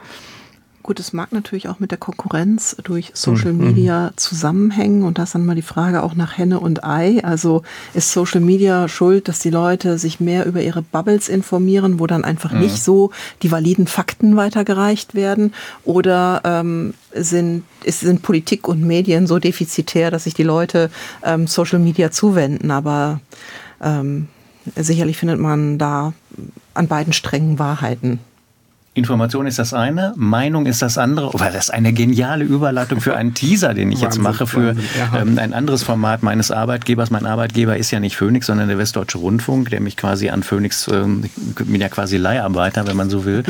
Gut, 0.83 0.99
es 0.99 1.13
mag 1.13 1.31
natürlich 1.31 1.69
auch 1.69 1.79
mit 1.79 1.91
der 1.91 1.97
Konkurrenz 1.97 2.75
durch 2.83 3.11
Social 3.13 3.53
mhm. 3.53 3.67
Media 3.67 4.11
zusammenhängen 4.17 5.03
und 5.03 5.17
das 5.17 5.29
ist 5.29 5.35
dann 5.35 5.45
mal 5.45 5.55
die 5.55 5.61
Frage 5.61 6.03
auch 6.03 6.13
nach 6.13 6.37
Henne 6.37 6.59
und 6.59 6.83
Ei. 6.83 7.23
Also 7.23 7.63
ist 7.93 8.11
Social 8.11 8.41
Media 8.41 8.89
schuld, 8.89 9.29
dass 9.29 9.39
die 9.39 9.49
Leute 9.49 9.97
sich 9.97 10.19
mehr 10.19 10.45
über 10.45 10.61
ihre 10.61 10.81
Bubbles 10.81 11.29
informieren, 11.29 12.01
wo 12.01 12.05
dann 12.05 12.25
einfach 12.25 12.51
mhm. 12.51 12.59
nicht 12.59 12.83
so 12.83 13.11
die 13.43 13.51
validen 13.51 13.87
Fakten 13.87 14.35
weitergereicht 14.35 15.15
werden? 15.15 15.53
Oder 15.85 16.41
ähm, 16.43 16.95
sind, 17.15 17.63
ist, 17.85 18.01
sind 18.01 18.21
Politik 18.21 18.67
und 18.67 18.81
Medien 18.83 19.25
so 19.25 19.39
defizitär, 19.39 20.11
dass 20.11 20.25
sich 20.25 20.33
die 20.33 20.43
Leute 20.43 20.91
ähm, 21.23 21.47
Social 21.47 21.79
Media 21.79 22.11
zuwenden? 22.11 22.71
Aber 22.71 23.21
ähm, 23.81 24.27
sicherlich 24.75 25.15
findet 25.15 25.39
man 25.39 25.77
da 25.77 26.11
an 26.73 26.89
beiden 26.89 27.13
Strängen 27.13 27.57
Wahrheiten. 27.57 28.19
Information 28.95 29.47
ist 29.47 29.57
das 29.57 29.73
eine, 29.73 30.13
Meinung 30.17 30.67
ist 30.67 30.83
das 30.83 30.99
andere. 30.99 31.29
Oh, 31.33 31.39
das 31.39 31.55
ist 31.55 31.73
eine 31.73 31.93
geniale 31.93 32.43
Überleitung 32.43 33.01
für 33.01 33.15
einen 33.15 33.33
Teaser, 33.33 33.73
den 33.73 33.91
ich 33.91 34.01
jetzt 34.01 34.19
mache 34.19 34.45
für 34.45 34.75
ähm, 35.17 35.39
ein 35.39 35.53
anderes 35.53 35.81
Format 35.81 36.21
meines 36.21 36.51
Arbeitgebers. 36.51 37.09
Mein 37.09 37.25
Arbeitgeber 37.25 37.75
ist 37.75 37.89
ja 37.89 37.99
nicht 37.99 38.15
Phoenix, 38.15 38.45
sondern 38.45 38.67
der 38.67 38.77
Westdeutsche 38.77 39.17
Rundfunk, 39.17 39.71
der 39.71 39.81
mich 39.81 39.97
quasi 39.97 40.29
an 40.29 40.43
Phoenix, 40.43 40.87
ähm, 40.89 41.23
ich 41.23 41.65
bin 41.65 41.81
ja 41.81 41.89
quasi 41.89 42.17
Leiharbeiter, 42.17 42.85
wenn 42.85 42.95
man 42.95 43.09
so 43.09 43.25
will. 43.25 43.43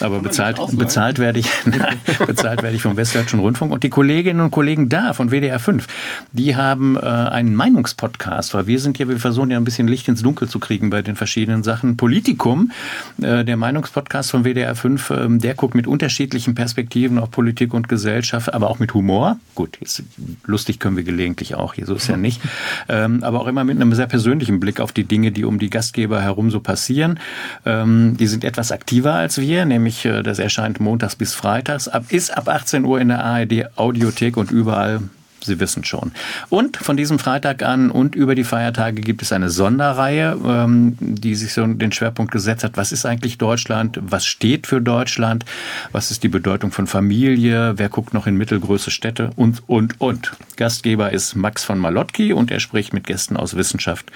Aber 0.00 0.20
bezahlt, 0.20 0.58
bezahlt 0.72 1.18
werde 1.18 1.40
ich, 1.40 1.50
bezahlt 2.26 2.62
werde 2.62 2.74
ich 2.74 2.80
vom 2.80 2.96
Westdeutschen 2.96 3.40
Rundfunk. 3.40 3.72
Und 3.72 3.82
die 3.82 3.90
Kolleginnen 3.90 4.40
und 4.40 4.50
Kollegen 4.50 4.88
da 4.88 5.12
von 5.12 5.30
WDR 5.30 5.58
5, 5.58 5.86
die 6.32 6.56
haben 6.56 6.96
äh, 6.96 7.00
einen 7.00 7.54
Meinungspodcast, 7.54 8.54
weil 8.54 8.66
wir 8.66 8.80
sind 8.80 8.98
ja, 8.98 9.06
wir 9.08 9.18
versuchen 9.18 9.50
ja 9.50 9.58
ein 9.58 9.64
bisschen 9.64 9.88
Licht 9.88 10.08
ins 10.08 10.22
Dunkel 10.22 10.48
zu 10.48 10.58
kriegen 10.58 10.88
bei 10.88 11.02
den 11.02 11.16
verschiedenen 11.16 11.62
Sachen. 11.64 11.98
Politikum, 11.98 12.72
äh, 13.20 13.44
der 13.44 13.58
Meinungspodcast 13.58 14.30
von 14.30 14.44
WDR 14.44 14.74
5 14.74 14.85
5, 14.86 15.10
ähm, 15.10 15.38
der 15.40 15.54
guckt 15.54 15.74
mit 15.74 15.86
unterschiedlichen 15.86 16.54
Perspektiven 16.54 17.18
auf 17.18 17.30
Politik 17.30 17.74
und 17.74 17.88
Gesellschaft, 17.88 18.52
aber 18.54 18.70
auch 18.70 18.78
mit 18.78 18.94
Humor. 18.94 19.38
Gut, 19.54 19.78
jetzt, 19.80 20.02
lustig 20.44 20.78
können 20.78 20.96
wir 20.96 21.04
gelegentlich 21.04 21.54
auch, 21.54 21.74
hier 21.74 21.86
so 21.86 21.94
ist 21.94 22.08
ja 22.08 22.16
nicht. 22.16 22.40
Ähm, 22.88 23.24
aber 23.24 23.40
auch 23.40 23.46
immer 23.46 23.64
mit 23.64 23.76
einem 23.76 23.92
sehr 23.94 24.06
persönlichen 24.06 24.60
Blick 24.60 24.80
auf 24.80 24.92
die 24.92 25.04
Dinge, 25.04 25.32
die 25.32 25.44
um 25.44 25.58
die 25.58 25.70
Gastgeber 25.70 26.20
herum 26.20 26.50
so 26.50 26.60
passieren. 26.60 27.18
Ähm, 27.64 28.16
die 28.16 28.26
sind 28.26 28.44
etwas 28.44 28.70
aktiver 28.70 29.14
als 29.14 29.38
wir, 29.38 29.64
nämlich 29.64 30.04
äh, 30.04 30.22
das 30.22 30.38
erscheint 30.38 30.78
montags 30.78 31.16
bis 31.16 31.34
freitags, 31.34 31.88
ab, 31.88 32.04
ist 32.10 32.36
ab 32.36 32.48
18 32.48 32.84
Uhr 32.84 33.00
in 33.00 33.08
der 33.08 33.24
ARD 33.24 33.76
Audiothek 33.76 34.36
und 34.36 34.50
überall 34.50 35.00
Sie 35.46 35.60
wissen 35.60 35.84
schon. 35.84 36.12
Und 36.50 36.76
von 36.76 36.96
diesem 36.96 37.18
Freitag 37.18 37.62
an 37.62 37.90
und 37.90 38.14
über 38.14 38.34
die 38.34 38.44
Feiertage 38.44 39.00
gibt 39.00 39.22
es 39.22 39.32
eine 39.32 39.50
Sonderreihe, 39.50 40.36
ähm, 40.44 40.96
die 41.00 41.34
sich 41.34 41.52
so 41.52 41.66
den 41.66 41.92
Schwerpunkt 41.92 42.32
gesetzt 42.32 42.64
hat. 42.64 42.76
Was 42.76 42.92
ist 42.92 43.06
eigentlich 43.06 43.38
Deutschland? 43.38 43.98
Was 44.02 44.26
steht 44.26 44.66
für 44.66 44.80
Deutschland? 44.80 45.44
Was 45.92 46.10
ist 46.10 46.22
die 46.22 46.28
Bedeutung 46.28 46.72
von 46.72 46.86
Familie? 46.86 47.74
Wer 47.78 47.88
guckt 47.88 48.14
noch 48.14 48.26
in 48.26 48.36
mittelgroße 48.36 48.90
Städte? 48.90 49.30
Und, 49.36 49.62
und, 49.66 50.00
und. 50.00 50.32
Gastgeber 50.56 51.12
ist 51.12 51.34
Max 51.36 51.64
von 51.64 51.78
Malotki 51.78 52.32
und 52.32 52.50
er 52.50 52.60
spricht 52.60 52.92
mit 52.92 53.06
Gästen 53.06 53.36
aus 53.36 53.56
Wissenschaft 53.56 54.06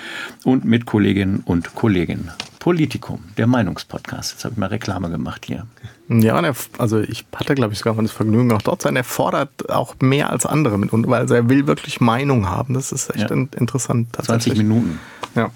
und 0.44 0.64
mit 0.64 0.86
Kolleginnen 0.86 1.42
und 1.44 1.74
Kollegen. 1.74 2.30
Politikum, 2.60 3.24
der 3.38 3.46
Meinungspodcast. 3.46 4.32
Jetzt 4.32 4.44
habe 4.44 4.52
ich 4.52 4.58
mal 4.58 4.66
Reklame 4.66 5.10
gemacht 5.10 5.46
hier. 5.46 5.66
Ja, 6.08 6.40
also 6.78 7.00
ich 7.00 7.24
hatte, 7.34 7.54
glaube 7.54 7.72
ich, 7.72 7.78
sogar 7.78 7.94
mal 7.94 8.02
das 8.02 8.12
Vergnügen, 8.12 8.52
auch 8.52 8.62
dort 8.62 8.82
sein. 8.82 8.94
Er 8.96 9.02
fordert 9.02 9.70
auch 9.70 9.96
mehr 10.00 10.30
als 10.30 10.46
andere 10.46 10.78
mit, 10.78 10.90
weil 10.92 11.22
also 11.22 11.34
er 11.34 11.48
will 11.48 11.66
wirklich 11.66 12.00
Meinung 12.00 12.48
haben. 12.48 12.74
Das 12.74 12.92
ist 12.92 13.08
echt 13.14 13.30
ja. 13.30 13.36
interessant. 13.36 14.08
20 14.14 14.58
Minuten. 14.58 15.00
Ja, 15.34 15.50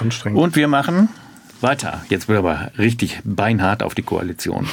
anstrengend. 0.00 0.38
Und 0.38 0.56
wir 0.56 0.66
machen 0.66 1.08
weiter. 1.60 2.02
Jetzt 2.08 2.28
wird 2.28 2.38
aber 2.38 2.72
richtig 2.76 3.20
beinhart 3.24 3.84
auf 3.84 3.94
die 3.94 4.02
Koalition. 4.02 4.68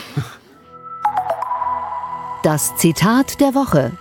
Das 2.41 2.75
Zitat 2.77 3.39
der 3.41 3.53
Woche. 3.53 3.91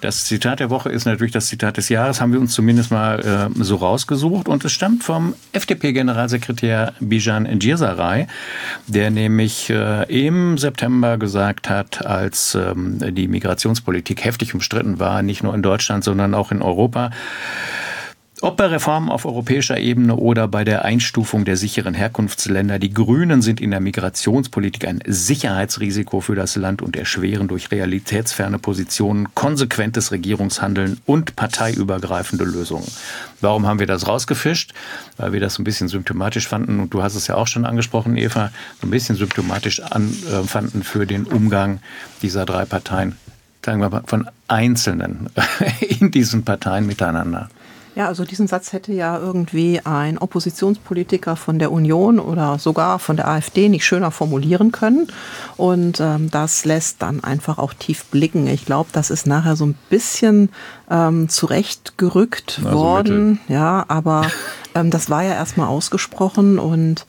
Das 0.00 0.26
Zitat 0.26 0.60
der 0.60 0.70
Woche 0.70 0.90
ist 0.90 1.06
natürlich 1.06 1.32
das 1.32 1.48
Zitat 1.48 1.76
des 1.76 1.88
Jahres, 1.88 2.20
haben 2.20 2.32
wir 2.32 2.38
uns 2.38 2.52
zumindest 2.52 2.92
mal 2.92 3.18
äh, 3.18 3.64
so 3.64 3.76
rausgesucht. 3.76 4.48
Und 4.48 4.64
es 4.64 4.70
stammt 4.70 5.02
vom 5.02 5.34
FDP-Generalsekretär 5.52 6.92
Bijan 7.00 7.58
Djirsaray, 7.58 8.28
der 8.86 9.10
nämlich 9.10 9.70
äh, 9.70 10.04
im 10.04 10.56
September 10.56 11.18
gesagt 11.18 11.68
hat, 11.68 12.06
als 12.06 12.54
ähm, 12.54 12.98
die 13.12 13.26
Migrationspolitik 13.26 14.24
heftig 14.24 14.54
umstritten 14.54 15.00
war, 15.00 15.22
nicht 15.22 15.42
nur 15.42 15.52
in 15.52 15.62
Deutschland, 15.62 16.04
sondern 16.04 16.32
auch 16.32 16.52
in 16.52 16.62
Europa, 16.62 17.10
ob 18.40 18.56
bei 18.56 18.66
Reformen 18.66 19.08
auf 19.08 19.24
europäischer 19.24 19.78
Ebene 19.78 20.14
oder 20.14 20.46
bei 20.46 20.62
der 20.62 20.84
Einstufung 20.84 21.44
der 21.44 21.56
sicheren 21.56 21.94
Herkunftsländer, 21.94 22.78
die 22.78 22.92
Grünen 22.92 23.42
sind 23.42 23.60
in 23.60 23.72
der 23.72 23.80
Migrationspolitik 23.80 24.86
ein 24.86 25.00
Sicherheitsrisiko 25.04 26.20
für 26.20 26.36
das 26.36 26.54
Land 26.54 26.80
und 26.80 26.94
erschweren 26.94 27.48
durch 27.48 27.72
realitätsferne 27.72 28.60
Positionen 28.60 29.34
konsequentes 29.34 30.12
Regierungshandeln 30.12 31.00
und 31.04 31.34
parteiübergreifende 31.34 32.44
Lösungen. 32.44 32.86
Warum 33.40 33.66
haben 33.66 33.80
wir 33.80 33.86
das 33.86 34.06
rausgefischt? 34.06 34.72
Weil 35.16 35.32
wir 35.32 35.40
das 35.40 35.58
ein 35.58 35.64
bisschen 35.64 35.88
symptomatisch 35.88 36.46
fanden 36.46 36.78
und 36.78 36.94
du 36.94 37.02
hast 37.02 37.16
es 37.16 37.26
ja 37.26 37.34
auch 37.34 37.48
schon 37.48 37.64
angesprochen, 37.64 38.16
Eva, 38.16 38.52
ein 38.82 38.90
bisschen 38.90 39.16
symptomatisch 39.16 39.80
an, 39.80 40.14
äh, 40.30 40.46
fanden 40.46 40.84
für 40.84 41.06
den 41.06 41.24
Umgang 41.24 41.80
dieser 42.22 42.46
drei 42.46 42.64
Parteien, 42.66 43.16
sagen 43.64 43.80
wir 43.80 43.90
mal, 43.90 44.04
von 44.06 44.28
Einzelnen 44.46 45.28
in 45.80 46.12
diesen 46.12 46.44
Parteien 46.44 46.86
miteinander. 46.86 47.48
Ja, 47.98 48.06
also 48.06 48.24
diesen 48.24 48.46
Satz 48.46 48.72
hätte 48.72 48.92
ja 48.92 49.18
irgendwie 49.18 49.80
ein 49.82 50.18
Oppositionspolitiker 50.18 51.34
von 51.34 51.58
der 51.58 51.72
Union 51.72 52.20
oder 52.20 52.60
sogar 52.60 53.00
von 53.00 53.16
der 53.16 53.26
AfD 53.26 53.68
nicht 53.68 53.84
schöner 53.84 54.12
formulieren 54.12 54.70
können. 54.70 55.08
Und 55.56 55.98
ähm, 55.98 56.30
das 56.30 56.64
lässt 56.64 57.02
dann 57.02 57.24
einfach 57.24 57.58
auch 57.58 57.74
tief 57.74 58.04
blicken. 58.04 58.46
Ich 58.46 58.64
glaube, 58.64 58.90
das 58.92 59.10
ist 59.10 59.26
nachher 59.26 59.56
so 59.56 59.66
ein 59.66 59.74
bisschen 59.90 60.50
ähm, 60.88 61.28
zurechtgerückt 61.28 62.60
also 62.64 62.78
worden. 62.78 63.30
Mittel. 63.30 63.54
Ja, 63.56 63.84
aber 63.88 64.30
ähm, 64.76 64.92
das 64.92 65.10
war 65.10 65.24
ja 65.24 65.32
erstmal 65.32 65.66
ausgesprochen 65.66 66.60
und 66.60 67.04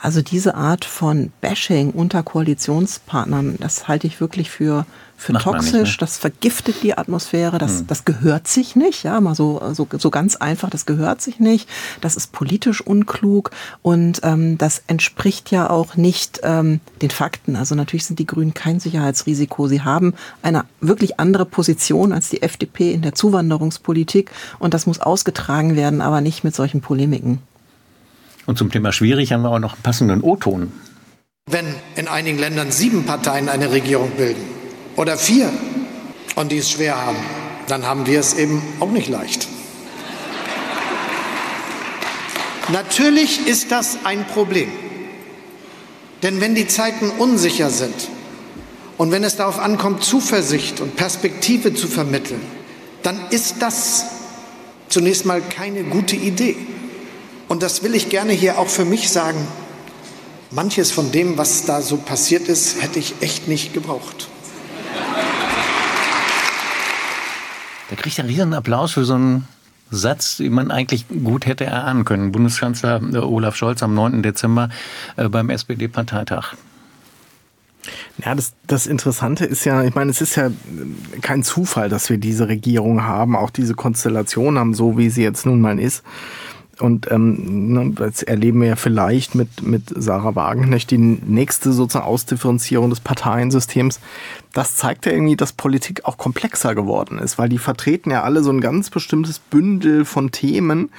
also 0.00 0.22
diese 0.22 0.54
Art 0.54 0.86
von 0.86 1.32
Bashing 1.42 1.90
unter 1.90 2.22
Koalitionspartnern, 2.22 3.58
das 3.60 3.88
halte 3.88 4.06
ich 4.06 4.22
wirklich 4.22 4.50
für, 4.50 4.86
für 5.20 5.34
toxisch. 5.34 5.72
Nicht, 5.72 5.82
ne? 5.82 5.96
Das 5.98 6.16
vergiftet 6.16 6.76
die 6.82 6.96
Atmosphäre. 6.96 7.58
Das, 7.58 7.80
hm. 7.80 7.86
das 7.88 8.06
gehört 8.06 8.48
sich 8.48 8.74
nicht. 8.74 9.02
Ja, 9.02 9.20
mal 9.20 9.34
so, 9.34 9.60
so, 9.74 9.86
so 9.98 10.10
ganz 10.10 10.36
einfach. 10.36 10.70
Das 10.70 10.86
gehört 10.86 11.20
sich 11.20 11.38
nicht. 11.38 11.68
Das 12.00 12.16
ist 12.16 12.32
politisch 12.32 12.80
unklug 12.80 13.50
und 13.82 14.20
ähm, 14.22 14.56
das 14.56 14.82
entspricht 14.86 15.50
ja 15.50 15.68
auch 15.68 15.96
nicht 15.96 16.40
ähm, 16.42 16.80
den 17.02 17.10
Fakten. 17.10 17.54
Also 17.54 17.74
natürlich 17.74 18.06
sind 18.06 18.18
die 18.18 18.24
Grünen 18.24 18.54
kein 18.54 18.80
Sicherheitsrisiko. 18.80 19.68
Sie 19.68 19.82
haben 19.82 20.14
eine 20.40 20.64
wirklich 20.80 21.20
andere 21.20 21.44
Position 21.44 22.14
als 22.14 22.30
die 22.30 22.40
FDP 22.40 22.92
in 22.94 23.02
der 23.02 23.14
Zuwanderungspolitik 23.14 24.30
und 24.58 24.72
das 24.72 24.86
muss 24.86 25.00
ausgetragen 25.00 25.76
werden, 25.76 26.00
aber 26.00 26.22
nicht 26.22 26.44
mit 26.44 26.54
solchen 26.54 26.80
Polemiken. 26.80 27.40
Und 28.46 28.56
zum 28.56 28.70
Thema 28.70 28.90
schwierig 28.90 29.32
haben 29.32 29.42
wir 29.42 29.50
auch 29.50 29.58
noch 29.58 29.74
einen 29.74 29.82
passenden 29.82 30.22
O-Ton. 30.22 30.72
Wenn 31.50 31.74
in 31.96 32.08
einigen 32.08 32.38
Ländern 32.38 32.70
sieben 32.70 33.04
Parteien 33.04 33.50
eine 33.50 33.70
Regierung 33.70 34.12
bilden 34.12 34.59
oder 35.00 35.16
vier 35.16 35.50
und 36.34 36.52
die 36.52 36.58
es 36.58 36.70
schwer 36.70 36.94
haben, 36.94 37.16
dann 37.68 37.86
haben 37.86 38.04
wir 38.04 38.20
es 38.20 38.34
eben 38.34 38.62
auch 38.80 38.90
nicht 38.90 39.08
leicht. 39.08 39.48
Natürlich 42.68 43.46
ist 43.46 43.72
das 43.72 44.00
ein 44.04 44.26
Problem. 44.26 44.70
Denn 46.22 46.42
wenn 46.42 46.54
die 46.54 46.66
Zeiten 46.68 47.08
unsicher 47.08 47.70
sind 47.70 47.94
und 48.98 49.10
wenn 49.10 49.24
es 49.24 49.36
darauf 49.36 49.58
ankommt, 49.58 50.04
Zuversicht 50.04 50.82
und 50.82 50.96
Perspektive 50.96 51.72
zu 51.72 51.88
vermitteln, 51.88 52.42
dann 53.02 53.18
ist 53.30 53.56
das 53.60 54.04
zunächst 54.90 55.24
mal 55.24 55.40
keine 55.40 55.82
gute 55.82 56.14
Idee. 56.14 56.56
Und 57.48 57.62
das 57.62 57.82
will 57.82 57.94
ich 57.94 58.10
gerne 58.10 58.34
hier 58.34 58.58
auch 58.58 58.68
für 58.68 58.84
mich 58.84 59.08
sagen. 59.08 59.48
Manches 60.50 60.92
von 60.92 61.10
dem, 61.10 61.38
was 61.38 61.64
da 61.64 61.80
so 61.80 61.96
passiert 61.96 62.48
ist, 62.48 62.82
hätte 62.82 62.98
ich 62.98 63.14
echt 63.22 63.48
nicht 63.48 63.72
gebraucht. 63.72 64.28
Da 67.90 67.96
kriegt 67.96 68.18
er 68.18 68.24
einen 68.24 68.32
riesen 68.32 68.54
Applaus 68.54 68.92
für 68.92 69.04
so 69.04 69.14
einen 69.14 69.48
Satz, 69.90 70.36
den 70.36 70.52
man 70.52 70.70
eigentlich 70.70 71.06
gut 71.08 71.44
hätte 71.44 71.64
erahnen 71.64 72.04
können. 72.04 72.30
Bundeskanzler 72.30 73.02
äh, 73.12 73.18
Olaf 73.18 73.56
Scholz 73.56 73.82
am 73.82 73.94
9. 73.94 74.22
Dezember 74.22 74.68
äh, 75.16 75.28
beim 75.28 75.50
SPD-Parteitag. 75.50 76.54
Ja, 78.24 78.34
das, 78.36 78.52
das 78.68 78.86
Interessante 78.86 79.44
ist 79.44 79.64
ja, 79.64 79.82
ich 79.82 79.94
meine, 79.94 80.10
es 80.10 80.20
ist 80.20 80.36
ja 80.36 80.50
kein 81.20 81.42
Zufall, 81.42 81.88
dass 81.88 82.10
wir 82.10 82.18
diese 82.18 82.46
Regierung 82.46 83.02
haben, 83.02 83.34
auch 83.34 83.50
diese 83.50 83.74
Konstellation 83.74 84.58
haben, 84.58 84.74
so 84.74 84.96
wie 84.96 85.10
sie 85.10 85.22
jetzt 85.22 85.44
nun 85.44 85.60
mal 85.60 85.80
ist. 85.80 86.04
Und 86.80 87.10
ähm, 87.10 87.72
ne, 87.72 87.92
das 87.94 88.22
erleben 88.22 88.60
wir 88.60 88.68
ja 88.68 88.76
vielleicht 88.76 89.34
mit, 89.34 89.62
mit 89.62 89.84
Sarah 89.94 90.34
Wagenknecht 90.34 90.90
die 90.90 90.98
nächste 90.98 91.72
sozusagen 91.72 92.06
Ausdifferenzierung 92.06 92.90
des 92.90 93.00
Parteiensystems. 93.00 94.00
Das 94.52 94.76
zeigt 94.76 95.06
ja 95.06 95.12
irgendwie, 95.12 95.36
dass 95.36 95.52
Politik 95.52 96.04
auch 96.04 96.18
komplexer 96.18 96.74
geworden 96.74 97.18
ist, 97.18 97.38
weil 97.38 97.48
die 97.48 97.58
vertreten 97.58 98.10
ja 98.10 98.22
alle 98.22 98.42
so 98.42 98.50
ein 98.50 98.60
ganz 98.60 98.90
bestimmtes 98.90 99.38
Bündel 99.38 100.04
von 100.04 100.30
Themen. 100.32 100.90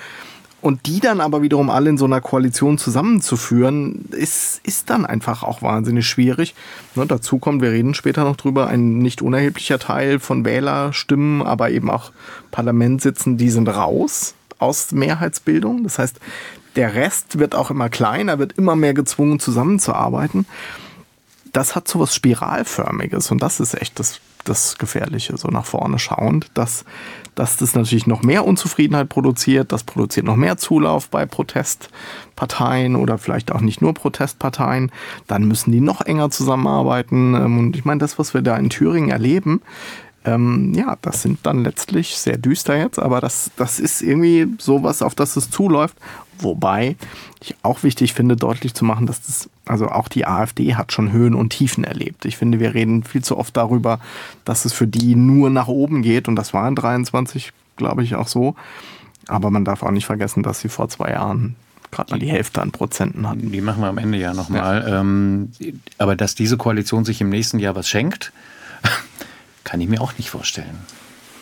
Und 0.62 0.86
die 0.86 1.00
dann 1.00 1.22
aber 1.22 1.42
wiederum 1.42 1.72
alle 1.72 1.90
in 1.90 1.98
so 1.98 2.06
einer 2.06 2.22
Koalition 2.22 2.78
zusammenzuführen, 2.78 4.06
ist, 4.12 4.62
ist 4.64 4.92
dann 4.92 5.08
einfach 5.08 5.42
auch 5.42 5.64
wahnsinnig 5.64 6.06
schwierig. 6.06 6.54
Ne, 6.94 7.08
dazu 7.08 7.40
kommt, 7.40 7.64
wir 7.64 7.72
reden 7.72 7.96
später 7.96 8.24
noch 8.24 8.36
drüber, 8.36 8.68
ein 8.68 9.00
nicht 9.00 9.24
unerheblicher 9.24 9.80
Teil 9.80 10.20
von 10.20 10.46
Wählerstimmen, 10.46 11.42
aber 11.42 11.72
eben 11.72 11.90
auch 11.90 12.12
Parlamentssitzen, 12.52 13.38
die 13.38 13.50
sind 13.50 13.70
raus 13.70 14.36
aus 14.62 14.92
Mehrheitsbildung. 14.92 15.84
Das 15.84 16.00
heißt, 16.00 16.20
der 16.76 16.94
Rest 16.94 17.40
wird 17.40 17.56
auch 17.56 17.70
immer 17.70 17.90
kleiner, 17.90 18.40
wird 18.40 18.54
immer 18.54 18.76
mehr 18.76 18.94
gezwungen 18.94 19.40
zusammenzuarbeiten. 19.40 20.46
Das 21.52 21.76
hat 21.76 21.88
so 21.88 22.00
was 22.00 22.16
Spiralförmiges 22.16 23.30
und 23.32 23.42
das 23.42 23.60
ist 23.60 23.74
echt 23.74 24.00
das, 24.00 24.22
das 24.46 24.78
Gefährliche, 24.78 25.36
so 25.36 25.50
nach 25.50 25.66
vorne 25.66 26.00
schauend, 26.00 26.48
dass, 26.54 26.86
dass 27.36 27.58
das 27.58 27.76
natürlich 27.76 28.08
noch 28.08 28.24
mehr 28.24 28.46
Unzufriedenheit 28.46 29.10
produziert, 29.10 29.74
das 29.74 29.84
produziert 29.84 30.26
noch 30.26 30.38
mehr 30.38 30.56
Zulauf 30.56 31.10
bei 31.10 31.26
Protestparteien 31.26 32.96
oder 32.96 33.18
vielleicht 33.18 33.52
auch 33.52 33.60
nicht 33.60 33.82
nur 33.82 33.94
Protestparteien. 33.94 34.94
Dann 35.28 35.44
müssen 35.44 35.74
die 35.74 35.82
noch 35.82 36.00
enger 36.00 36.30
zusammenarbeiten. 36.30 37.36
Und 37.36 37.76
ich 37.76 37.84
meine, 37.84 38.00
das, 38.00 38.18
was 38.18 38.34
wir 38.34 38.42
da 38.42 38.56
in 38.56 38.70
Thüringen 38.70 39.10
erleben, 39.10 39.62
ähm, 40.24 40.74
ja, 40.76 40.98
das 41.02 41.22
sind 41.22 41.40
dann 41.44 41.64
letztlich 41.64 42.18
sehr 42.18 42.38
düster 42.38 42.78
jetzt, 42.78 43.00
aber 43.00 43.22
das, 43.22 43.52
das 43.58 43.80
ist 43.80 44.02
irgendwie 44.02 44.48
sowas, 44.60 45.02
auf 45.02 45.16
das 45.16 45.36
es 45.36 45.50
zuläuft. 45.50 45.96
Wobei 46.40 46.96
ich 47.40 47.56
auch 47.62 47.84
wichtig 47.84 48.14
finde, 48.14 48.36
deutlich 48.36 48.74
zu 48.74 48.84
machen, 48.86 49.06
dass 49.06 49.22
das, 49.22 49.50
also 49.66 49.88
auch 49.88 50.08
die 50.08 50.26
AfD 50.26 50.76
hat 50.76 50.92
schon 50.92 51.12
Höhen 51.12 51.36
und 51.36 51.50
Tiefen 51.50 51.84
erlebt. 51.84 52.26
Ich 52.26 52.38
finde, 52.38 52.60
wir 52.60 52.74
reden 52.74 53.04
viel 53.04 53.24
zu 53.24 53.38
oft 53.38 53.56
darüber, 53.58 54.00
dass 54.46 54.66
es 54.66 54.74
für 54.74 54.88
die 54.88 55.16
nur 55.16 55.50
nach 55.50 55.68
oben 55.68 56.02
geht 56.02 56.28
und 56.28 56.36
das 56.36 56.54
war 56.54 56.68
in 56.68 56.76
23, 56.76 57.52
glaube 57.78 58.04
ich, 58.04 58.16
auch 58.16 58.28
so. 58.28 58.56
Aber 59.28 59.52
man 59.52 59.66
darf 59.66 59.84
auch 59.84 59.92
nicht 59.92 60.06
vergessen, 60.06 60.44
dass 60.44 60.60
sie 60.60 60.70
vor 60.70 60.90
zwei 60.90 61.12
Jahren 61.12 61.56
gerade 61.92 62.12
mal 62.12 62.20
die 62.20 62.30
Hälfte 62.30 62.62
an 62.62 62.72
Prozenten 62.72 63.28
hatten. 63.28 63.52
Die 63.52 63.62
machen 63.62 63.82
wir 63.82 63.90
am 63.90 63.98
Ende 63.98 64.18
ja 64.18 64.34
nochmal. 64.34 64.82
Ja. 64.88 65.00
Ähm, 65.00 65.52
aber 65.98 66.16
dass 66.16 66.36
diese 66.36 66.58
Koalition 66.58 67.06
sich 67.06 67.22
im 67.22 67.30
nächsten 67.30 67.60
Jahr 67.60 67.76
was 67.76 67.88
schenkt, 67.88 68.32
kann 69.72 69.80
ich 69.80 69.88
mir 69.88 70.02
auch 70.02 70.18
nicht 70.18 70.30
vorstellen. 70.30 70.78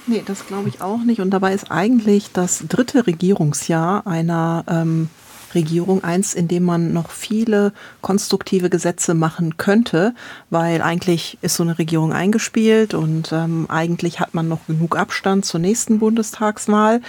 Nee, 0.06 0.22
das 0.24 0.46
glaube 0.46 0.70
ich 0.70 0.82
auch 0.82 1.00
nicht. 1.00 1.20
Und 1.20 1.32
dabei 1.32 1.52
ist 1.52 1.72
eigentlich 1.72 2.32
das 2.32 2.63
dritte 2.70 3.08
Regierungsjahr 3.08 4.06
einer 4.06 4.63
ähm, 4.68 5.10
Regierung 5.56 6.04
eins, 6.04 6.36
in 6.36 6.48
dem 6.48 6.63
man 6.63 6.94
noch 6.94 7.10
viele 7.10 7.74
konstruktive 8.02 8.70
Gesetze 8.70 9.15
machen 9.15 9.58
könnte, 9.58 10.13
weil 10.52 10.84
eigentlich 10.84 11.40
ist 11.42 11.56
so 11.56 11.63
eine 11.63 11.80
Regierung 11.80 12.13
eingespielt 12.13 12.94
und 12.94 13.32
ähm, 13.32 13.65
eigentlich 13.67 14.19
hat 14.19 14.36
man 14.36 14.48
noch 14.48 14.67
genug 14.67 14.96
Abstand 14.96 15.44
zur 15.44 15.60
nächsten 15.60 15.98
Bundestagswahl. 15.98 17.02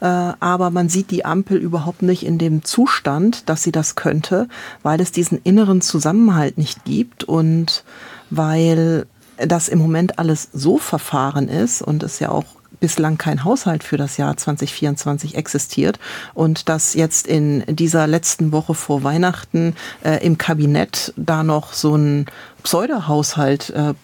Äh, 0.00 0.04
aber 0.04 0.70
man 0.70 0.88
sieht 0.88 1.10
die 1.10 1.24
Ampel 1.24 1.58
überhaupt 1.58 2.02
nicht 2.02 2.24
in 2.24 2.38
dem 2.38 2.62
Zustand, 2.62 3.48
dass 3.48 3.64
sie 3.64 3.72
das 3.72 3.96
könnte, 3.96 4.46
weil 4.84 5.00
es 5.00 5.10
diesen 5.10 5.40
inneren 5.42 5.80
Zusammenhalt 5.80 6.56
nicht 6.56 6.84
gibt 6.84 7.24
und 7.24 7.82
weil 8.30 9.06
das 9.46 9.68
im 9.68 9.78
Moment 9.78 10.18
alles 10.18 10.48
so 10.52 10.78
verfahren 10.78 11.48
ist 11.48 11.82
und 11.82 12.02
es 12.02 12.18
ja 12.18 12.30
auch 12.30 12.44
bislang 12.80 13.18
kein 13.18 13.44
Haushalt 13.44 13.82
für 13.82 13.96
das 13.96 14.16
Jahr 14.16 14.36
2024 14.36 15.34
existiert 15.34 15.98
und 16.34 16.68
dass 16.68 16.94
jetzt 16.94 17.26
in 17.26 17.64
dieser 17.66 18.06
letzten 18.06 18.52
Woche 18.52 18.74
vor 18.74 19.02
Weihnachten 19.02 19.74
äh, 20.04 20.24
im 20.24 20.38
Kabinett 20.38 21.12
da 21.16 21.42
noch 21.42 21.72
so 21.72 21.96
ein 21.96 22.26
Pseudohaushalt 22.62 23.70
äh, 23.70 23.94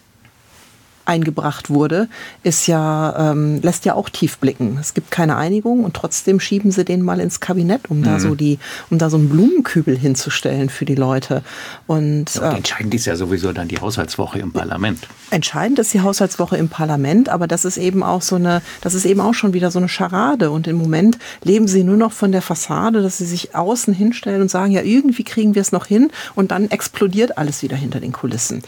eingebracht 1.05 1.69
wurde, 1.69 2.07
ist 2.43 2.67
ja, 2.67 3.31
ähm, 3.31 3.61
lässt 3.61 3.85
ja 3.85 3.93
auch 3.93 4.09
tief 4.09 4.37
blicken. 4.37 4.77
Es 4.79 4.93
gibt 4.93 5.11
keine 5.11 5.37
Einigung 5.37 5.83
und 5.83 5.93
trotzdem 5.93 6.39
schieben 6.39 6.71
sie 6.71 6.83
den 6.83 7.01
mal 7.01 7.19
ins 7.19 7.39
Kabinett, 7.39 7.89
um 7.89 7.99
mhm. 7.99 8.03
da 8.03 8.19
so 8.19 8.35
die, 8.35 8.59
um 8.89 8.97
da 8.97 9.09
so 9.09 9.17
einen 9.17 9.29
Blumenkübel 9.29 9.97
hinzustellen 9.97 10.69
für 10.69 10.85
die 10.85 10.95
Leute. 10.95 11.43
Und, 11.87 12.35
ja, 12.35 12.41
und 12.41 12.53
äh, 12.53 12.57
entscheidend 12.57 12.93
ist 12.93 13.05
ja 13.05 13.15
sowieso 13.15 13.53
dann 13.53 13.67
die 13.67 13.79
Haushaltswoche 13.79 14.39
im 14.39 14.51
Parlament. 14.51 15.07
Entscheidend 15.31 15.79
ist 15.79 15.93
die 15.93 16.01
Haushaltswoche 16.01 16.57
im 16.57 16.69
Parlament, 16.69 17.29
aber 17.29 17.47
das 17.47 17.65
ist 17.65 17.77
eben 17.77 18.03
auch 18.03 18.21
so 18.21 18.35
eine, 18.35 18.61
das 18.81 18.93
ist 18.93 19.05
eben 19.05 19.21
auch 19.21 19.33
schon 19.33 19.53
wieder 19.53 19.71
so 19.71 19.79
eine 19.79 19.89
Scharade. 19.89 20.51
Und 20.51 20.67
im 20.67 20.77
Moment 20.77 21.17
leben 21.43 21.67
sie 21.67 21.83
nur 21.83 21.97
noch 21.97 22.11
von 22.11 22.31
der 22.31 22.41
Fassade, 22.41 23.01
dass 23.01 23.17
sie 23.17 23.25
sich 23.25 23.55
außen 23.55 23.93
hinstellen 23.93 24.41
und 24.41 24.49
sagen, 24.49 24.71
ja, 24.71 24.81
irgendwie 24.81 25.23
kriegen 25.23 25.55
wir 25.55 25.61
es 25.61 25.71
noch 25.71 25.85
hin 25.85 26.09
und 26.35 26.51
dann 26.51 26.71
explodiert 26.71 27.37
alles 27.37 27.61
wieder 27.61 27.75
hinter 27.75 27.99
den 27.99 28.11
Kulissen. 28.11 28.63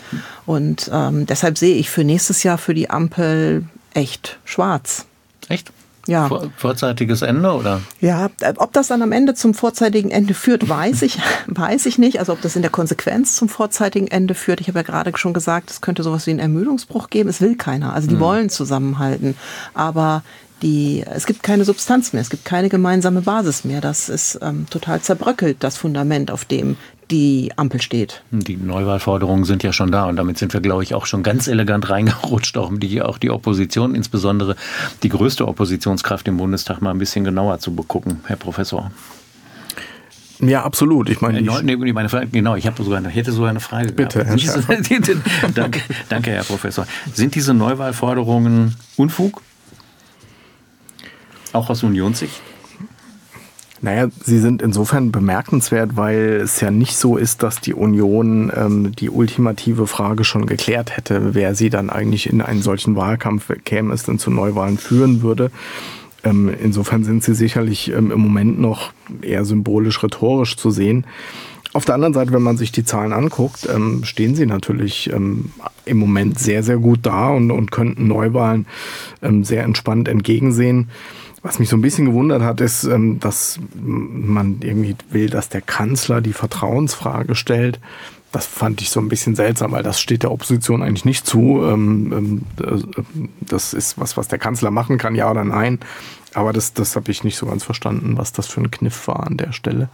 Und 0.45 0.89
ähm, 0.93 1.25
deshalb 1.25 1.57
sehe 1.57 1.75
ich 1.75 1.89
für 1.89 2.03
nächstes 2.03 2.26
nächstes 2.27 2.43
Jahr 2.43 2.57
für 2.57 2.73
die 2.73 2.89
Ampel 2.89 3.63
echt 3.93 4.37
schwarz. 4.43 5.05
Echt? 5.47 5.71
Ja. 6.07 6.27
Vor, 6.27 6.49
vorzeitiges 6.57 7.21
Ende 7.21 7.53
oder? 7.53 7.81
Ja, 8.01 8.29
ob 8.57 8.73
das 8.73 8.87
dann 8.87 9.01
am 9.01 9.13
Ende 9.13 9.33
zum 9.33 9.53
vorzeitigen 9.53 10.09
Ende 10.09 10.33
führt, 10.33 10.67
weiß 10.67 11.03
ich, 11.03 11.19
weiß 11.47 11.85
ich 11.85 11.97
nicht. 11.97 12.19
Also 12.19 12.33
ob 12.33 12.41
das 12.41 12.57
in 12.57 12.63
der 12.63 12.71
Konsequenz 12.71 13.35
zum 13.35 13.47
vorzeitigen 13.47 14.07
Ende 14.07 14.33
führt. 14.33 14.59
Ich 14.59 14.67
habe 14.67 14.79
ja 14.79 14.83
gerade 14.83 15.17
schon 15.17 15.33
gesagt, 15.33 15.71
es 15.71 15.79
könnte 15.79 16.03
sowas 16.03 16.27
wie 16.27 16.31
einen 16.31 16.39
Ermüdungsbruch 16.39 17.09
geben. 17.09 17.29
Es 17.29 17.39
will 17.39 17.55
keiner. 17.55 17.93
Also 17.93 18.09
die 18.09 18.15
mhm. 18.15 18.19
wollen 18.19 18.49
zusammenhalten. 18.49 19.35
Aber 19.73 20.23
die, 20.61 21.05
es 21.09 21.25
gibt 21.25 21.43
keine 21.43 21.63
Substanz 21.63 22.11
mehr, 22.13 22.21
es 22.21 22.29
gibt 22.29 22.43
keine 22.43 22.67
gemeinsame 22.67 23.21
Basis 23.21 23.63
mehr. 23.63 23.79
Das 23.79 24.09
ist 24.09 24.39
ähm, 24.41 24.65
total 24.69 24.99
zerbröckelt, 25.01 25.57
das 25.61 25.77
Fundament, 25.77 26.31
auf 26.31 26.43
dem 26.43 26.75
die 27.11 27.51
Ampel 27.55 27.81
steht. 27.81 28.21
Die 28.31 28.57
Neuwahlforderungen 28.57 29.45
sind 29.45 29.63
ja 29.63 29.71
schon 29.71 29.91
da 29.91 30.05
und 30.05 30.17
damit 30.17 30.37
sind 30.37 30.53
wir, 30.53 30.61
glaube 30.61 30.83
ich, 30.83 30.93
auch 30.93 31.05
schon 31.05 31.23
ganz 31.23 31.47
elegant 31.47 31.89
reingerutscht, 31.89 32.57
auch 32.57 32.71
die, 32.73 33.01
auch 33.01 33.17
die 33.17 33.29
Opposition, 33.29 33.95
insbesondere 33.95 34.55
die 35.03 35.09
größte 35.09 35.47
Oppositionskraft 35.47 36.27
im 36.27 36.37
Bundestag, 36.37 36.81
mal 36.81 36.91
ein 36.91 36.99
bisschen 36.99 37.23
genauer 37.23 37.59
zu 37.59 37.73
begucken, 37.73 38.21
Herr 38.25 38.35
Professor. 38.35 38.91
Ja, 40.39 40.63
absolut. 40.63 41.09
Ich 41.09 41.21
meine, 41.21 41.39
äh, 41.39 41.63
nee, 41.63 41.93
meine 41.93 42.09
Frage, 42.09 42.27
genau, 42.27 42.55
ich 42.55 42.67
habe 42.67 42.83
sogar, 42.83 43.03
hätte 43.05 43.31
sogar 43.31 43.49
eine 43.49 43.59
Frage. 43.59 43.91
Bitte, 43.91 44.23
Herr 44.23 44.35
diese, 44.35 44.61
danke, 45.55 45.81
danke, 46.09 46.31
Herr 46.31 46.43
Professor. 46.43 46.85
Sind 47.13 47.33
diese 47.33 47.53
Neuwahlforderungen 47.53 48.75
Unfug? 48.97 49.41
Auch 51.53 51.69
aus 51.69 51.81
Unionssicht? 51.81 52.39
Naja, 53.81 54.07
sie 54.23 54.39
sind 54.39 54.61
insofern 54.61 55.11
bemerkenswert, 55.11 55.95
weil 55.95 56.41
es 56.43 56.59
ja 56.61 56.71
nicht 56.71 56.97
so 56.97 57.15
ist, 57.15 57.43
dass 57.43 57.61
die 57.61 57.73
Union 57.73 58.51
ähm, 58.55 58.91
die 58.95 59.09
ultimative 59.09 59.85
Frage 59.85 60.23
schon 60.23 60.47
geklärt 60.47 60.97
hätte, 60.97 61.35
wer 61.35 61.53
sie 61.53 61.69
dann 61.69 61.89
eigentlich 61.89 62.27
in 62.27 62.41
einen 62.41 62.61
solchen 62.61 62.95
Wahlkampf 62.95 63.51
käme, 63.65 63.93
es 63.93 64.03
denn 64.03 64.17
zu 64.17 64.31
Neuwahlen 64.31 64.77
führen 64.77 65.21
würde. 65.21 65.51
Ähm, 66.23 66.51
insofern 66.61 67.03
sind 67.03 67.23
sie 67.23 67.35
sicherlich 67.35 67.91
ähm, 67.91 68.11
im 68.11 68.19
Moment 68.19 68.59
noch 68.59 68.91
eher 69.21 69.45
symbolisch 69.45 70.01
rhetorisch 70.01 70.57
zu 70.57 70.71
sehen. 70.71 71.05
Auf 71.73 71.85
der 71.85 71.95
anderen 71.95 72.13
Seite, 72.13 72.33
wenn 72.33 72.41
man 72.41 72.57
sich 72.57 72.71
die 72.71 72.85
Zahlen 72.85 73.13
anguckt, 73.13 73.67
ähm, 73.71 74.03
stehen 74.03 74.33
sie 74.33 74.47
natürlich 74.47 75.11
ähm, 75.13 75.51
im 75.85 75.97
Moment 75.97 76.39
sehr, 76.39 76.63
sehr 76.63 76.77
gut 76.77 77.01
da 77.03 77.29
und, 77.29 77.51
und 77.51 77.71
könnten 77.71 78.07
Neuwahlen 78.07 78.65
ähm, 79.21 79.43
sehr 79.43 79.63
entspannt 79.63 80.07
entgegensehen. 80.07 80.89
Was 81.41 81.59
mich 81.59 81.69
so 81.69 81.77
ein 81.77 81.81
bisschen 81.81 82.05
gewundert 82.05 82.41
hat, 82.41 82.61
ist, 82.61 82.83
ähm, 82.83 83.19
dass 83.19 83.59
man 83.75 84.57
irgendwie 84.61 84.95
will, 85.09 85.29
dass 85.29 85.49
der 85.49 85.61
Kanzler 85.61 86.21
die 86.21 86.33
Vertrauensfrage 86.33 87.35
stellt. 87.35 87.79
Das 88.31 88.45
fand 88.45 88.81
ich 88.81 88.89
so 88.89 88.99
ein 88.99 89.07
bisschen 89.07 89.35
seltsam, 89.35 89.71
weil 89.71 89.83
das 89.83 89.99
steht 89.99 90.23
der 90.23 90.31
Opposition 90.31 90.83
eigentlich 90.83 91.05
nicht 91.05 91.25
zu. 91.25 91.63
Ähm, 91.63 92.43
ähm, 92.59 93.29
das 93.39 93.73
ist 93.73 93.97
was, 93.97 94.17
was 94.17 94.27
der 94.27 94.39
Kanzler 94.39 94.71
machen 94.71 94.97
kann, 94.97 95.15
ja 95.15 95.29
oder 95.29 95.43
nein. 95.43 95.79
Aber 96.33 96.53
das, 96.53 96.73
das 96.73 96.95
habe 96.95 97.09
ich 97.11 97.23
nicht 97.23 97.37
so 97.37 97.45
ganz 97.45 97.63
verstanden, 97.63 98.17
was 98.17 98.33
das 98.33 98.47
für 98.47 98.61
ein 98.61 98.69
Kniff 98.69 99.07
war 99.07 99.25
an 99.25 99.37
der 99.37 99.53
Stelle. 99.53 99.89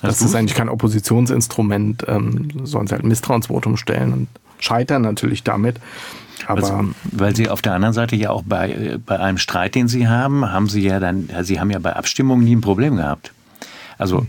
Das, 0.00 0.22
ist 0.22 0.34
eigentlich 0.34 0.56
kein 0.56 0.68
Oppositionsinstrument, 0.68 2.06
sollen 2.06 2.86
sie 2.86 2.94
halt 2.94 3.04
ein 3.04 3.08
Misstrauensvotum 3.08 3.76
stellen 3.76 4.12
und 4.12 4.28
scheitern 4.58 5.02
natürlich 5.02 5.42
damit. 5.42 5.80
Aber 6.46 6.60
also, 6.60 6.94
weil 7.04 7.34
Sie 7.36 7.48
auf 7.48 7.62
der 7.62 7.74
anderen 7.74 7.94
Seite 7.94 8.16
ja 8.16 8.30
auch 8.30 8.42
bei, 8.44 8.98
bei 9.04 9.18
einem 9.18 9.38
Streit, 9.38 9.74
den 9.74 9.88
Sie 9.88 10.08
haben, 10.08 10.50
haben 10.50 10.68
Sie 10.68 10.82
ja 10.82 11.00
dann, 11.00 11.28
Sie 11.42 11.60
haben 11.60 11.70
ja 11.70 11.78
bei 11.78 11.94
Abstimmungen 11.94 12.44
nie 12.44 12.56
ein 12.56 12.60
Problem 12.60 12.96
gehabt. 12.96 13.32
Also 13.98 14.26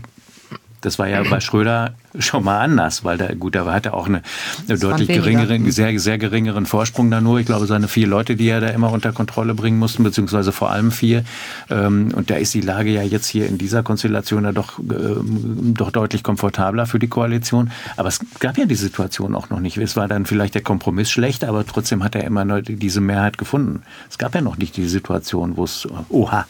das 0.84 0.98
war 0.98 1.08
ja 1.08 1.22
bei 1.22 1.40
Schröder 1.40 1.94
schon 2.18 2.44
mal 2.44 2.60
anders, 2.60 3.04
weil 3.04 3.16
der, 3.16 3.34
gut, 3.36 3.54
er 3.54 3.64
hatte 3.66 3.94
auch 3.94 4.06
eine, 4.06 4.22
eine 4.68 4.78
deutlich 4.78 5.08
geringeren, 5.08 5.70
sehr, 5.72 5.98
sehr 5.98 6.18
geringeren 6.18 6.66
Vorsprung 6.66 7.10
da 7.10 7.20
nur. 7.20 7.40
Ich 7.40 7.46
glaube, 7.46 7.66
seine 7.66 7.88
vier 7.88 8.06
Leute, 8.06 8.36
die 8.36 8.48
er 8.48 8.60
da 8.60 8.68
immer 8.68 8.92
unter 8.92 9.12
Kontrolle 9.12 9.54
bringen 9.54 9.78
mussten, 9.78 10.04
beziehungsweise 10.04 10.52
vor 10.52 10.70
allem 10.70 10.92
vier. 10.92 11.24
Ähm, 11.70 12.12
und 12.14 12.30
da 12.30 12.36
ist 12.36 12.54
die 12.54 12.60
Lage 12.60 12.90
ja 12.90 13.02
jetzt 13.02 13.26
hier 13.26 13.46
in 13.46 13.58
dieser 13.58 13.82
Konstellation 13.82 14.44
ja 14.44 14.52
doch, 14.52 14.78
ähm, 14.78 15.74
doch 15.76 15.90
deutlich 15.90 16.22
komfortabler 16.22 16.86
für 16.86 16.98
die 16.98 17.08
Koalition. 17.08 17.70
Aber 17.96 18.08
es 18.08 18.20
gab 18.38 18.58
ja 18.58 18.66
die 18.66 18.74
Situation 18.74 19.34
auch 19.34 19.50
noch 19.50 19.60
nicht. 19.60 19.78
Es 19.78 19.96
war 19.96 20.06
dann 20.06 20.26
vielleicht 20.26 20.54
der 20.54 20.62
Kompromiss 20.62 21.10
schlecht, 21.10 21.44
aber 21.44 21.66
trotzdem 21.66 22.04
hat 22.04 22.14
er 22.14 22.24
immer 22.24 22.44
diese 22.62 23.00
Mehrheit 23.00 23.38
gefunden. 23.38 23.82
Es 24.10 24.18
gab 24.18 24.34
ja 24.34 24.40
noch 24.40 24.58
nicht 24.58 24.76
die 24.76 24.86
Situation, 24.86 25.56
wo 25.56 25.64
es, 25.64 25.88
oha, 26.10 26.46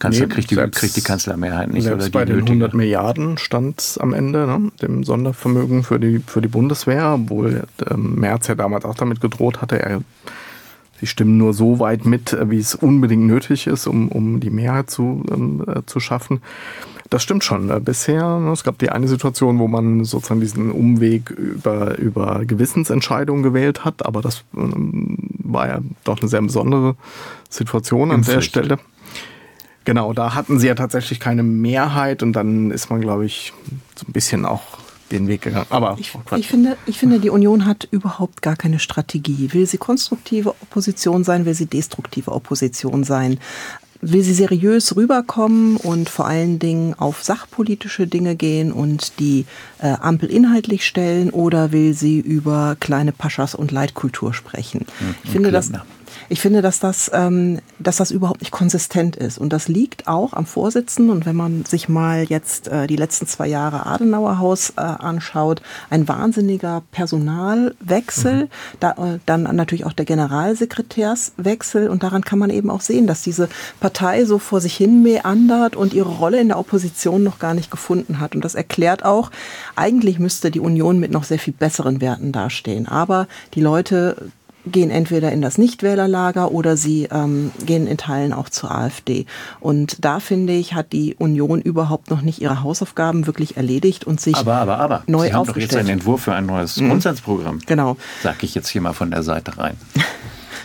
Kanzler 0.00 0.26
nee, 0.26 0.34
kriegt, 0.34 0.50
die, 0.50 0.54
selbst, 0.56 0.80
kriegt 0.80 0.96
die 0.96 1.02
Kanzlermehrheit 1.02 1.72
nicht. 1.72 1.84
Selbst 1.84 1.96
oder 1.96 2.04
die 2.06 2.10
bei 2.10 2.24
den 2.24 2.40
100 2.40 2.74
Milliarden 2.74 3.36
stand 3.36 3.80
es 3.80 3.98
am 3.98 4.14
Ende, 4.14 4.46
ne, 4.46 4.72
dem 4.82 5.04
Sondervermögen 5.04 5.84
für 5.84 6.00
die, 6.00 6.20
für 6.26 6.40
die 6.40 6.48
Bundeswehr, 6.48 7.12
obwohl 7.14 7.64
ähm, 7.88 8.14
Merz 8.14 8.48
ja 8.48 8.54
damals 8.54 8.86
auch 8.86 8.94
damit 8.94 9.20
gedroht 9.20 9.60
hatte, 9.60 9.78
er, 9.78 10.00
sie 10.98 11.06
stimmen 11.06 11.36
nur 11.36 11.52
so 11.52 11.80
weit 11.80 12.06
mit, 12.06 12.36
wie 12.46 12.58
es 12.58 12.74
unbedingt 12.74 13.26
nötig 13.26 13.66
ist, 13.66 13.86
um, 13.86 14.08
um 14.08 14.40
die 14.40 14.48
Mehrheit 14.48 14.90
zu, 14.90 15.22
ähm, 15.30 15.64
äh, 15.68 15.82
zu 15.84 16.00
schaffen. 16.00 16.40
Das 17.10 17.22
stimmt 17.22 17.44
schon. 17.44 17.68
Äh, 17.68 17.78
bisher, 17.80 18.38
ne, 18.38 18.52
es 18.52 18.64
gab 18.64 18.78
die 18.78 18.88
eine 18.88 19.06
Situation, 19.06 19.58
wo 19.58 19.68
man 19.68 20.04
sozusagen 20.04 20.40
diesen 20.40 20.70
Umweg 20.70 21.28
über, 21.28 21.98
über 21.98 22.46
Gewissensentscheidungen 22.46 23.42
gewählt 23.42 23.84
hat, 23.84 24.06
aber 24.06 24.22
das 24.22 24.44
ähm, 24.56 25.18
war 25.44 25.68
ja 25.68 25.80
doch 26.04 26.20
eine 26.20 26.28
sehr 26.28 26.40
besondere 26.40 26.96
Situation 27.50 28.10
an 28.12 28.22
der 28.22 28.40
Stelle. 28.40 28.78
Genau, 29.84 30.12
da 30.12 30.34
hatten 30.34 30.58
sie 30.58 30.66
ja 30.66 30.74
tatsächlich 30.74 31.20
keine 31.20 31.42
Mehrheit 31.42 32.22
und 32.22 32.34
dann 32.34 32.70
ist 32.70 32.90
man, 32.90 33.00
glaube 33.00 33.24
ich, 33.24 33.52
so 33.96 34.06
ein 34.06 34.12
bisschen 34.12 34.44
auch 34.44 34.78
den 35.10 35.28
Weg 35.28 35.42
gegangen. 35.42 35.66
Aber 35.70 35.96
ich, 35.98 36.14
oh 36.14 36.36
ich, 36.36 36.46
finde, 36.46 36.76
ich 36.86 36.98
finde, 36.98 37.18
die 37.18 37.30
Union 37.30 37.66
hat 37.66 37.88
überhaupt 37.90 38.42
gar 38.42 38.56
keine 38.56 38.78
Strategie. 38.78 39.52
Will 39.52 39.66
sie 39.66 39.78
konstruktive 39.78 40.50
Opposition 40.50 41.24
sein, 41.24 41.44
will 41.44 41.54
sie 41.54 41.66
destruktive 41.66 42.32
Opposition 42.32 43.04
sein? 43.04 43.38
Will 44.02 44.22
sie 44.22 44.32
seriös 44.32 44.96
rüberkommen 44.96 45.76
und 45.76 46.08
vor 46.08 46.26
allen 46.26 46.58
Dingen 46.58 46.94
auf 46.94 47.22
sachpolitische 47.22 48.06
Dinge 48.06 48.34
gehen 48.34 48.72
und 48.72 49.18
die 49.18 49.44
äh, 49.78 49.88
Ampel 50.00 50.30
inhaltlich 50.30 50.86
stellen 50.86 51.28
oder 51.28 51.70
will 51.70 51.92
sie 51.92 52.18
über 52.18 52.78
kleine 52.80 53.12
Paschas 53.12 53.54
und 53.54 53.72
Leitkultur 53.72 54.32
sprechen? 54.32 54.86
Mhm, 55.00 55.14
ich 55.22 55.30
finde, 55.30 55.50
das, 55.50 55.70
ich 56.28 56.40
finde, 56.40 56.62
dass 56.62 56.80
das, 56.80 57.10
ähm, 57.12 57.60
dass 57.78 57.96
das 57.96 58.10
überhaupt 58.10 58.40
nicht 58.40 58.52
konsistent 58.52 59.16
ist. 59.16 59.38
Und 59.38 59.52
das 59.52 59.68
liegt 59.68 60.06
auch 60.08 60.32
am 60.32 60.46
Vorsitzenden. 60.46 61.14
Und 61.14 61.26
wenn 61.26 61.36
man 61.36 61.64
sich 61.64 61.88
mal 61.88 62.24
jetzt 62.24 62.68
äh, 62.68 62.86
die 62.86 62.96
letzten 62.96 63.26
zwei 63.26 63.46
Jahre 63.48 63.86
Adenauerhaus 63.86 64.70
äh, 64.76 64.80
anschaut, 64.80 65.62
ein 65.90 66.08
wahnsinniger 66.08 66.82
Personalwechsel, 66.92 68.44
mhm. 68.44 68.48
da, 68.80 68.90
äh, 68.92 69.18
dann 69.26 69.42
natürlich 69.42 69.86
auch 69.86 69.92
der 69.92 70.04
Generalsekretärswechsel. 70.04 71.88
Und 71.88 72.02
daran 72.02 72.24
kann 72.24 72.38
man 72.38 72.50
eben 72.50 72.70
auch 72.70 72.80
sehen, 72.80 73.06
dass 73.06 73.22
diese 73.22 73.48
Partei 73.80 74.24
so 74.24 74.38
vor 74.38 74.60
sich 74.60 74.76
hin 74.76 75.02
meandert 75.02 75.76
und 75.76 75.94
ihre 75.94 76.10
Rolle 76.10 76.40
in 76.40 76.48
der 76.48 76.58
Opposition 76.58 77.22
noch 77.22 77.38
gar 77.38 77.54
nicht 77.54 77.70
gefunden 77.70 78.20
hat. 78.20 78.34
Und 78.34 78.44
das 78.44 78.54
erklärt 78.54 79.04
auch, 79.04 79.30
eigentlich 79.76 80.18
müsste 80.18 80.50
die 80.50 80.60
Union 80.60 80.98
mit 80.98 81.10
noch 81.10 81.24
sehr 81.24 81.38
viel 81.38 81.54
besseren 81.54 82.00
Werten 82.00 82.32
dastehen. 82.32 82.86
Aber 82.88 83.26
die 83.54 83.60
Leute 83.60 84.30
gehen 84.66 84.90
entweder 84.90 85.32
in 85.32 85.42
das 85.42 85.58
Nichtwählerlager 85.58 86.52
oder 86.52 86.76
sie 86.76 87.08
ähm, 87.10 87.50
gehen 87.64 87.86
in 87.86 87.96
Teilen 87.96 88.32
auch 88.32 88.48
zur 88.48 88.70
AfD. 88.70 89.26
Und 89.60 90.04
da 90.04 90.20
finde 90.20 90.52
ich, 90.52 90.74
hat 90.74 90.92
die 90.92 91.14
Union 91.16 91.60
überhaupt 91.60 92.10
noch 92.10 92.22
nicht 92.22 92.40
ihre 92.40 92.62
Hausaufgaben 92.62 93.26
wirklich 93.26 93.56
erledigt 93.56 94.04
und 94.04 94.20
sich 94.20 94.36
aber, 94.36 94.56
aber, 94.56 94.78
aber. 94.78 95.02
neu 95.06 95.26
Sie 95.26 95.32
haben 95.32 95.40
aufgestellt. 95.40 95.72
doch 95.72 95.76
jetzt 95.76 95.80
einen 95.80 95.98
Entwurf 95.98 96.22
für 96.22 96.34
ein 96.34 96.46
neues 96.46 96.76
mhm. 96.76 96.88
Grundsatzprogramm. 96.88 97.60
Genau. 97.66 97.96
Sag 98.22 98.42
ich 98.42 98.54
jetzt 98.54 98.68
hier 98.68 98.80
mal 98.80 98.92
von 98.92 99.10
der 99.10 99.22
Seite 99.22 99.58
rein. 99.58 99.76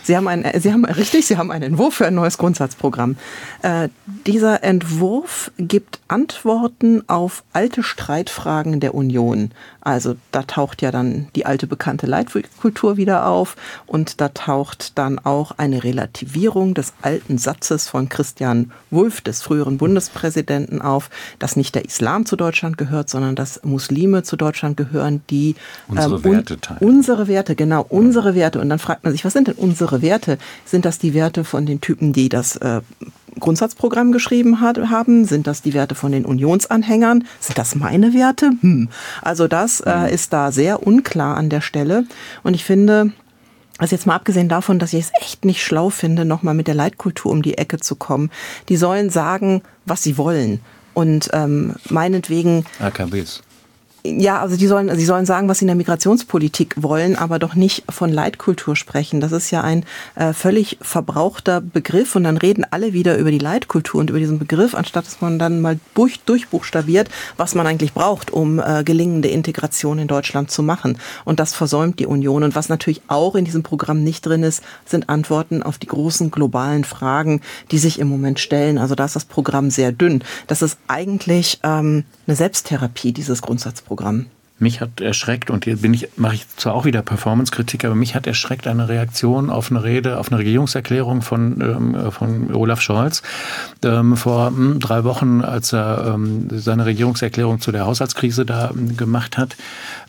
Sie 0.06 0.16
haben, 0.16 0.28
ein, 0.28 0.48
Sie 0.60 0.72
haben 0.72 0.84
richtig, 0.84 1.26
Sie 1.26 1.36
haben 1.36 1.50
einen 1.50 1.64
Entwurf 1.64 1.94
für 1.94 2.06
ein 2.06 2.14
neues 2.14 2.38
Grundsatzprogramm. 2.38 3.16
Äh, 3.62 3.88
dieser 4.24 4.62
Entwurf 4.62 5.50
gibt 5.58 5.98
Antworten 6.06 7.02
auf 7.08 7.42
alte 7.52 7.82
Streitfragen 7.82 8.78
der 8.78 8.94
Union. 8.94 9.50
Also 9.86 10.16
da 10.32 10.42
taucht 10.42 10.82
ja 10.82 10.90
dann 10.90 11.28
die 11.36 11.46
alte 11.46 11.68
bekannte 11.68 12.06
Leitkultur 12.06 12.96
wieder 12.96 13.28
auf 13.28 13.54
und 13.86 14.20
da 14.20 14.30
taucht 14.30 14.98
dann 14.98 15.20
auch 15.20 15.52
eine 15.58 15.84
Relativierung 15.84 16.74
des 16.74 16.92
alten 17.02 17.38
Satzes 17.38 17.86
von 17.86 18.08
Christian 18.08 18.72
Wulff, 18.90 19.20
des 19.20 19.42
früheren 19.42 19.78
Bundespräsidenten, 19.78 20.82
auf, 20.82 21.08
dass 21.38 21.54
nicht 21.54 21.76
der 21.76 21.84
Islam 21.84 22.26
zu 22.26 22.34
Deutschland 22.34 22.78
gehört, 22.78 23.08
sondern 23.08 23.36
dass 23.36 23.62
Muslime 23.62 24.24
zu 24.24 24.34
Deutschland 24.34 24.76
gehören, 24.76 25.22
die 25.30 25.54
unsere 25.86 26.16
ähm, 26.16 26.24
Werte 26.24 26.60
teilen. 26.60 26.80
Unsere 26.80 27.28
Werte, 27.28 27.54
genau, 27.54 27.86
unsere 27.88 28.34
Werte. 28.34 28.58
Und 28.58 28.68
dann 28.70 28.80
fragt 28.80 29.04
man 29.04 29.12
sich, 29.12 29.24
was 29.24 29.34
sind 29.34 29.46
denn 29.46 29.54
unsere 29.54 30.02
Werte? 30.02 30.38
Sind 30.64 30.84
das 30.84 30.98
die 30.98 31.14
Werte 31.14 31.44
von 31.44 31.64
den 31.64 31.80
Typen, 31.80 32.12
die 32.12 32.28
das 32.28 32.56
äh, 32.56 32.80
Grundsatzprogramm 33.38 34.12
geschrieben 34.12 34.60
hat, 34.60 34.78
haben? 34.90 35.24
Sind 35.24 35.46
das 35.46 35.62
die 35.62 35.74
Werte 35.74 35.94
von 35.94 36.12
den 36.12 36.24
Unionsanhängern? 36.24 37.24
Sind 37.40 37.58
das 37.58 37.74
meine 37.74 38.14
Werte? 38.14 38.52
Hm. 38.60 38.88
Also 39.22 39.48
das 39.48 39.80
äh, 39.80 39.96
mhm. 39.96 40.06
ist 40.06 40.32
da 40.32 40.52
sehr 40.52 40.86
unklar 40.86 41.36
an 41.36 41.50
der 41.50 41.60
Stelle. 41.60 42.04
Und 42.42 42.54
ich 42.54 42.64
finde, 42.64 43.12
also 43.78 43.94
jetzt 43.94 44.06
mal 44.06 44.14
abgesehen 44.14 44.48
davon, 44.48 44.78
dass 44.78 44.92
ich 44.92 45.00
es 45.00 45.12
echt 45.20 45.44
nicht 45.44 45.62
schlau 45.62 45.90
finde, 45.90 46.24
nochmal 46.24 46.54
mit 46.54 46.66
der 46.66 46.74
Leitkultur 46.74 47.32
um 47.32 47.42
die 47.42 47.58
Ecke 47.58 47.78
zu 47.78 47.96
kommen. 47.96 48.30
Die 48.68 48.76
sollen 48.76 49.10
sagen, 49.10 49.62
was 49.84 50.02
sie 50.02 50.16
wollen. 50.18 50.60
Und 50.94 51.28
ähm, 51.34 51.74
meinetwegen. 51.90 52.64
AKWs 52.80 53.42
ja, 54.18 54.40
also 54.40 54.56
die 54.56 54.66
sollen, 54.66 54.94
sie 54.96 55.04
sollen 55.04 55.26
sagen, 55.26 55.48
was 55.48 55.58
sie 55.58 55.64
in 55.64 55.68
der 55.68 55.76
Migrationspolitik 55.76 56.74
wollen, 56.78 57.16
aber 57.16 57.38
doch 57.38 57.54
nicht 57.54 57.84
von 57.88 58.12
Leitkultur 58.12 58.76
sprechen. 58.76 59.20
Das 59.20 59.32
ist 59.32 59.50
ja 59.50 59.62
ein 59.62 59.84
äh, 60.14 60.32
völlig 60.32 60.78
verbrauchter 60.80 61.60
Begriff 61.60 62.16
und 62.16 62.24
dann 62.24 62.36
reden 62.36 62.64
alle 62.70 62.92
wieder 62.92 63.16
über 63.18 63.30
die 63.30 63.38
Leitkultur 63.38 64.00
und 64.00 64.10
über 64.10 64.18
diesen 64.18 64.38
Begriff, 64.38 64.74
anstatt 64.74 65.06
dass 65.06 65.20
man 65.20 65.38
dann 65.38 65.60
mal 65.60 65.78
durch, 65.94 66.20
durchbuchstabiert, 66.20 67.08
was 67.36 67.54
man 67.54 67.66
eigentlich 67.66 67.92
braucht, 67.92 68.32
um 68.32 68.58
äh, 68.58 68.84
gelingende 68.84 69.28
Integration 69.28 69.98
in 69.98 70.08
Deutschland 70.08 70.50
zu 70.50 70.62
machen. 70.62 70.98
Und 71.24 71.40
das 71.40 71.54
versäumt 71.54 71.98
die 71.98 72.06
Union. 72.06 72.42
Und 72.42 72.54
was 72.54 72.68
natürlich 72.68 73.02
auch 73.08 73.34
in 73.34 73.44
diesem 73.44 73.62
Programm 73.62 74.02
nicht 74.02 74.24
drin 74.24 74.42
ist, 74.42 74.62
sind 74.84 75.08
Antworten 75.08 75.62
auf 75.62 75.78
die 75.78 75.86
großen 75.86 76.30
globalen 76.30 76.84
Fragen, 76.84 77.40
die 77.70 77.78
sich 77.78 77.98
im 77.98 78.08
Moment 78.08 78.40
stellen. 78.40 78.78
Also 78.78 78.94
da 78.94 79.04
ist 79.04 79.16
das 79.16 79.24
Programm 79.24 79.70
sehr 79.70 79.92
dünn. 79.92 80.22
Das 80.46 80.62
ist 80.62 80.78
eigentlich 80.88 81.60
ähm, 81.62 82.04
eine 82.26 82.36
Selbsttherapie, 82.36 83.12
dieses 83.12 83.42
Grundsatzprogramm. 83.42 83.95
Programm. 83.96 84.35
Mich 84.58 84.80
hat 84.80 85.02
erschreckt, 85.02 85.50
und 85.50 85.66
hier 85.66 85.76
bin 85.76 85.92
ich, 85.92 86.08
mache 86.16 86.36
ich 86.36 86.48
zwar 86.56 86.74
auch 86.74 86.86
wieder 86.86 87.02
Performance-Kritik, 87.02 87.84
aber 87.84 87.94
mich 87.94 88.14
hat 88.14 88.26
erschreckt 88.26 88.66
eine 88.66 88.88
Reaktion 88.88 89.50
auf 89.50 89.70
eine 89.70 89.84
Rede, 89.84 90.18
auf 90.18 90.32
eine 90.32 90.38
Regierungserklärung 90.38 91.20
von, 91.20 91.60
ähm, 91.60 92.10
von 92.10 92.54
Olaf 92.54 92.80
Scholz 92.80 93.22
ähm, 93.84 94.16
vor 94.16 94.46
hm, 94.46 94.80
drei 94.80 95.04
Wochen, 95.04 95.42
als 95.42 95.74
er 95.74 96.12
ähm, 96.14 96.48
seine 96.50 96.86
Regierungserklärung 96.86 97.60
zu 97.60 97.70
der 97.70 97.84
Haushaltskrise 97.84 98.46
da 98.46 98.70
ähm, 98.70 98.96
gemacht 98.96 99.36
hat. 99.36 99.56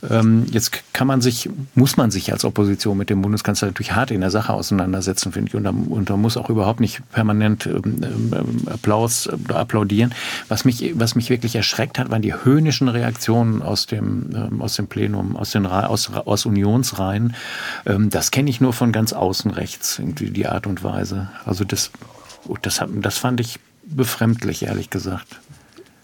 Ähm, 0.09 0.45
jetzt 0.49 0.93
kann 0.93 1.07
man 1.07 1.19
sich, 1.19 1.49
muss 1.75 1.97
man 1.97 2.09
sich 2.09 2.31
als 2.31 2.45
Opposition 2.45 2.97
mit 2.97 3.09
dem 3.09 3.21
Bundeskanzler 3.21 3.67
natürlich 3.67 3.95
hart 3.95 4.11
in 4.11 4.21
der 4.21 4.31
Sache 4.31 4.53
auseinandersetzen, 4.53 5.33
finde 5.33 5.49
ich, 5.49 5.55
und 5.55 5.65
da, 5.65 5.71
und 5.71 6.09
da 6.09 6.15
muss 6.15 6.37
auch 6.37 6.49
überhaupt 6.49 6.79
nicht 6.79 7.01
permanent 7.11 7.65
ähm, 7.65 8.63
Applaus 8.67 9.27
äh, 9.27 9.53
applaudieren. 9.53 10.13
Was 10.47 10.63
mich, 10.63 10.93
was 10.95 11.15
mich 11.15 11.29
wirklich 11.29 11.55
erschreckt 11.55 11.99
hat, 11.99 12.11
waren 12.11 12.21
die 12.21 12.33
höhnischen 12.33 12.87
Reaktionen 12.87 13.61
aus 13.61 13.87
dem 13.87 14.36
ähm, 14.37 14.61
aus 14.61 14.75
dem 14.75 14.87
Plenum, 14.87 15.35
aus, 15.35 15.51
den, 15.51 15.65
aus, 15.65 16.11
aus 16.13 16.45
Unionsreihen. 16.45 17.35
Ähm, 17.85 18.09
das 18.09 18.31
kenne 18.31 18.49
ich 18.49 18.61
nur 18.61 18.73
von 18.73 18.91
ganz 18.91 19.13
außen 19.13 19.51
rechts, 19.51 19.99
irgendwie 19.99 20.29
die 20.29 20.47
Art 20.47 20.67
und 20.67 20.83
Weise. 20.83 21.29
Also 21.45 21.63
das, 21.63 21.91
das, 22.61 22.83
das 23.01 23.17
fand 23.17 23.39
ich 23.39 23.59
befremdlich, 23.85 24.63
ehrlich 24.63 24.89
gesagt. 24.89 25.39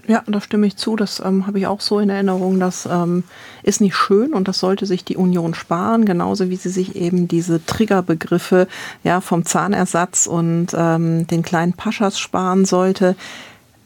Ja, 0.06 0.22
da 0.28 0.42
stimme 0.42 0.68
ich 0.68 0.76
zu. 0.76 0.98
Das 0.98 1.22
ähm, 1.24 1.48
habe 1.48 1.60
ich 1.60 1.68
auch 1.68 1.80
so 1.80 2.00
in 2.00 2.10
Erinnerung. 2.10 2.60
Das 2.60 2.86
ähm, 2.86 3.24
ist 3.62 3.80
nicht 3.80 3.96
schön 3.96 4.34
und 4.34 4.50
das 4.50 4.60
sollte 4.60 4.86
sich 4.86 5.06
die 5.06 5.16
Union 5.16 5.54
sparen, 5.54 6.04
genauso 6.04 6.50
wie 6.50 6.58
sie 6.58 6.70
sich 6.70 6.98
eben 6.98 7.30
diese 7.30 7.66
Triggerbegriffe 7.66 8.68
ja, 9.04 9.22
vom 9.22 9.46
Zahnersatz 9.46 10.28
und 10.28 10.68
ähm, 10.76 11.26
den 11.28 11.42
kleinen 11.42 11.74
Paschas 11.74 12.20
sparen 12.20 12.66
sollte 12.66 13.16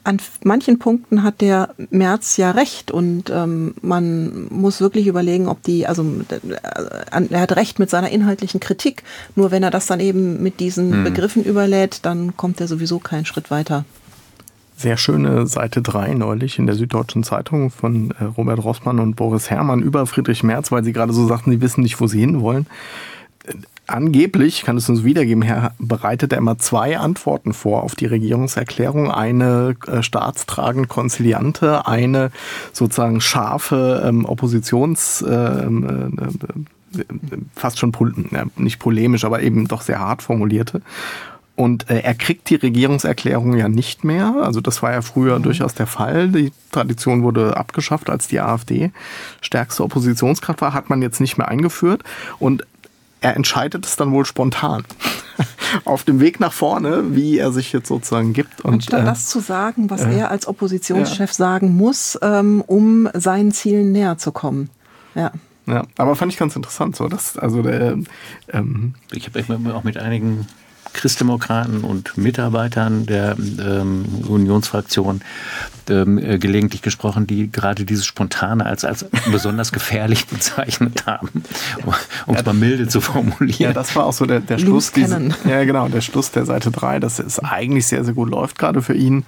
an 0.08 0.22
manchen 0.44 0.80
Punkten 0.80 1.22
hat 1.22 1.42
der 1.42 1.76
Merz 1.90 2.38
ja 2.38 2.52
recht 2.52 2.92
und 2.92 3.30
ähm, 3.30 3.74
man 3.82 4.48
muss 4.50 4.80
wirklich 4.80 5.06
überlegen, 5.06 5.50
ob 5.50 5.62
die, 5.64 5.86
also 5.86 6.04
äh, 6.30 7.24
er 7.30 7.42
hat 7.42 7.56
recht 7.58 7.78
mit 7.78 7.90
seiner 7.90 8.10
inhaltlichen 8.10 8.62
Kritik, 8.62 9.04
nur 9.36 9.52
wenn 9.52 9.64
er 9.64 9.70
das 9.70 9.86
dann 9.86 10.00
eben 10.00 10.42
mit 10.42 10.62
diesen 10.62 10.94
hm. 10.94 11.04
Begriffen 11.04 11.44
überlädt, 11.44 12.06
dann 12.06 12.38
kommt 12.38 12.62
er 12.62 12.70
sowieso 12.70 13.00
keinen 13.00 13.26
Schritt 13.26 13.52
weiter. 13.52 13.84
Sehr 14.78 14.96
schöne 14.96 15.46
Seite 15.46 15.82
3 15.82 16.14
neulich 16.14 16.58
in 16.58 16.68
der 16.68 16.76
Süddeutschen 16.76 17.24
Zeitung 17.24 17.70
von 17.70 18.12
äh, 18.12 18.24
Robert 18.24 18.64
Rossmann 18.64 19.00
und 19.00 19.16
Boris 19.16 19.50
Herrmann 19.50 19.82
über 19.82 20.06
Friedrich 20.06 20.42
Merz, 20.42 20.72
weil 20.72 20.86
sie 20.86 20.94
gerade 20.94 21.12
so 21.12 21.28
sagten, 21.28 21.52
sie 21.52 21.60
wissen 21.60 21.82
nicht, 21.82 22.00
wo 22.00 22.08
sie 22.08 22.22
hinwollen 22.22 22.66
angeblich, 23.88 24.64
kann 24.64 24.78
es 24.78 24.90
uns 24.90 25.04
wiedergeben, 25.04 25.42
Herr, 25.42 25.74
bereitet 25.80 26.32
er 26.32 26.38
immer 26.38 26.58
zwei 26.58 26.98
Antworten 26.98 27.54
vor 27.54 27.84
auf 27.84 27.96
die 27.96 28.06
Regierungserklärung. 28.06 29.12
Eine 29.12 29.76
äh, 29.88 30.04
staatstragend 30.04 30.90
konziliante, 30.90 31.88
eine 31.88 32.32
sozusagen 32.74 33.22
scharfe 33.22 34.04
ähm, 34.06 34.26
Oppositions, 34.26 35.24
ähm, 35.28 36.18
äh, 36.96 37.00
äh, 37.00 37.04
fast 37.56 37.80
schon 37.80 37.92
pol 37.92 38.14
nicht 38.56 38.80
polemisch, 38.80 39.26
aber 39.26 39.42
eben 39.42 39.68
doch 39.68 39.82
sehr 39.82 40.00
hart 40.00 40.22
formulierte. 40.22 40.82
Und 41.58 41.90
äh, 41.90 42.02
er 42.02 42.14
kriegt 42.14 42.52
die 42.52 42.56
Regierungserklärung 42.56 43.58
ja 43.58 43.68
nicht 43.68 44.04
mehr. 44.04 44.36
Also 44.44 44.62
das 44.62 44.84
war 44.84 44.92
ja 44.92 45.02
früher 45.02 45.40
mhm. 45.40 45.44
durchaus 45.44 45.74
der 45.74 45.88
Fall. 45.88 46.30
Die 46.30 46.52
Tradition 46.72 47.24
wurde 47.24 47.58
abgeschafft, 47.58 48.12
als 48.12 48.28
die 48.28 48.40
AfD 48.40 48.92
stärkste 49.42 49.84
Oppositionskraft 49.84 50.62
war, 50.62 50.74
hat 50.76 50.92
man 50.92 51.02
jetzt 51.02 51.20
nicht 51.20 51.40
mehr 51.40 51.48
eingeführt. 51.48 52.04
Und 52.38 52.64
er 53.22 53.36
entscheidet 53.36 53.86
es 53.86 53.96
dann 53.96 54.12
wohl 54.12 54.26
spontan. 54.26 54.84
Auf 55.86 56.04
dem 56.04 56.20
Weg 56.20 56.40
nach 56.40 56.54
vorne, 56.54 57.16
wie 57.16 57.38
er 57.38 57.52
sich 57.52 57.74
jetzt 57.74 57.88
sozusagen 57.88 58.34
gibt. 58.34 58.62
Und, 58.62 58.76
Anstatt 58.76 59.02
äh, 59.02 59.06
das 59.06 59.28
zu 59.28 59.40
sagen, 59.40 59.90
was 59.90 60.02
äh, 60.02 60.18
er 60.18 60.32
als 60.32 60.48
Oppositionschef 60.48 61.32
ja. 61.32 61.36
sagen 61.36 61.76
muss, 61.76 62.18
ähm, 62.22 62.64
um 62.66 63.10
seinen 63.14 63.52
Zielen 63.52 63.92
näher 63.92 64.18
zu 64.18 64.32
kommen. 64.32 64.70
Ja. 65.16 65.32
Ja, 65.68 65.84
aber 65.98 66.16
fand 66.16 66.32
ich 66.32 66.40
ganz 66.40 66.56
interessant, 66.56 66.96
so 66.96 67.10
dass 67.10 67.38
also 67.38 67.62
der. 67.62 67.98
Ähm 68.54 68.94
ich 69.12 69.28
habe 69.28 69.76
auch 69.76 69.84
mit 69.84 69.98
einigen 69.98 70.48
Christdemokraten 70.94 71.84
und 71.84 72.18
Mitarbeitern 72.18 73.06
der 73.06 73.36
ähm, 73.38 74.06
Unionsfraktion 74.28 75.22
ähm, 75.90 76.18
äh, 76.18 76.38
gelegentlich 76.38 76.82
gesprochen, 76.82 77.28
die 77.28 77.52
gerade 77.52 77.86
dieses 77.86 78.06
Spontane 78.06 78.66
als, 78.66 78.84
als 78.84 79.06
besonders 79.32 79.72
gefährlich 79.72 80.26
bezeichnet 80.28 81.06
haben, 81.06 81.44
um 82.26 82.36
es 82.36 82.46
mal 82.46 82.54
milde 82.54 82.88
zu 82.88 83.02
formulieren. 83.02 83.58
Ja, 83.60 83.74
das 83.74 83.96
war 83.96 84.06
auch 84.06 84.14
so 84.14 84.26
der, 84.26 84.40
der 84.40 84.58
Schluss. 84.58 84.92
Diese, 84.92 85.30
ja, 85.46 85.64
genau, 85.64 85.88
der 85.88 86.02
Schluss 86.02 86.32
der 86.32 86.46
Seite 86.46 86.72
3, 86.72 87.00
dass 87.00 87.20
es 87.20 87.40
eigentlich 87.40 87.88
sehr, 87.88 88.04
sehr 88.04 88.14
gut 88.14 88.30
läuft 88.30 88.58
gerade 88.58 88.82
für 88.82 88.94
ihn. 88.94 89.26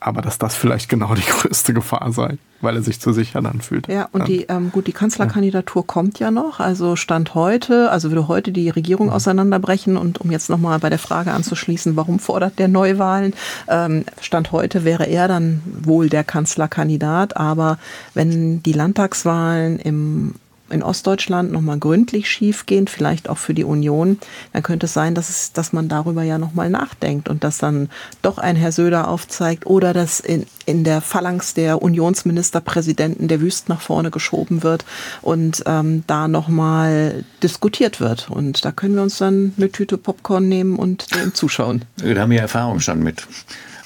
Mhm 0.00 0.08
aber 0.08 0.22
dass 0.22 0.38
das 0.38 0.54
vielleicht 0.54 0.88
genau 0.88 1.14
die 1.14 1.22
größte 1.28 1.74
Gefahr 1.74 2.12
sei, 2.12 2.38
weil 2.60 2.76
er 2.76 2.82
sich 2.82 3.00
zu 3.00 3.12
sicher 3.12 3.42
dann 3.42 3.60
fühlt. 3.60 3.88
Ja, 3.88 4.08
und 4.12 4.28
die, 4.28 4.44
ähm, 4.44 4.70
gut, 4.70 4.86
die 4.86 4.92
Kanzlerkandidatur 4.92 5.82
ja. 5.82 5.86
kommt 5.86 6.18
ja 6.18 6.30
noch. 6.30 6.60
Also 6.60 6.96
Stand 6.96 7.34
heute, 7.34 7.90
also 7.90 8.10
würde 8.10 8.28
heute 8.28 8.52
die 8.52 8.70
Regierung 8.70 9.10
auseinanderbrechen 9.10 9.96
und 9.96 10.20
um 10.20 10.30
jetzt 10.30 10.50
nochmal 10.50 10.78
bei 10.78 10.90
der 10.90 10.98
Frage 10.98 11.32
anzuschließen, 11.32 11.96
warum 11.96 12.18
fordert 12.18 12.58
der 12.58 12.68
Neuwahlen? 12.68 13.34
Ähm, 13.68 14.04
Stand 14.20 14.52
heute 14.52 14.84
wäre 14.84 15.06
er 15.06 15.28
dann 15.28 15.62
wohl 15.64 16.08
der 16.08 16.24
Kanzlerkandidat, 16.24 17.36
aber 17.36 17.78
wenn 18.14 18.62
die 18.62 18.72
Landtagswahlen 18.72 19.78
im 19.78 20.34
in 20.70 20.82
Ostdeutschland 20.82 21.52
nochmal 21.52 21.78
gründlich 21.78 22.28
schiefgehen, 22.28 22.88
vielleicht 22.88 23.28
auch 23.28 23.38
für 23.38 23.54
die 23.54 23.64
Union, 23.64 24.18
dann 24.52 24.62
könnte 24.62 24.86
es 24.86 24.94
sein, 24.94 25.14
dass, 25.14 25.28
es, 25.28 25.52
dass 25.52 25.72
man 25.72 25.88
darüber 25.88 26.22
ja 26.22 26.38
nochmal 26.38 26.70
nachdenkt 26.70 27.28
und 27.28 27.44
dass 27.44 27.58
dann 27.58 27.88
doch 28.22 28.38
ein 28.38 28.56
Herr 28.56 28.72
Söder 28.72 29.08
aufzeigt 29.08 29.66
oder 29.66 29.92
dass 29.92 30.20
in, 30.20 30.46
in 30.66 30.84
der 30.84 31.00
Phalanx 31.00 31.54
der 31.54 31.82
Unionsministerpräsidenten 31.82 33.28
der 33.28 33.40
Wüst 33.40 33.68
nach 33.68 33.80
vorne 33.80 34.10
geschoben 34.10 34.62
wird 34.62 34.84
und 35.22 35.62
ähm, 35.66 36.04
da 36.06 36.28
nochmal 36.28 37.24
diskutiert 37.42 38.00
wird. 38.00 38.30
Und 38.30 38.64
da 38.64 38.72
können 38.72 38.94
wir 38.94 39.02
uns 39.02 39.18
dann 39.18 39.54
eine 39.56 39.70
Tüte 39.70 39.98
Popcorn 39.98 40.48
nehmen 40.48 40.76
und 40.76 41.14
dem 41.14 41.34
zuschauen. 41.34 41.84
Da 41.96 42.20
haben 42.20 42.30
wir 42.30 42.40
Erfahrung 42.40 42.80
schon 42.80 43.02
mit. 43.02 43.26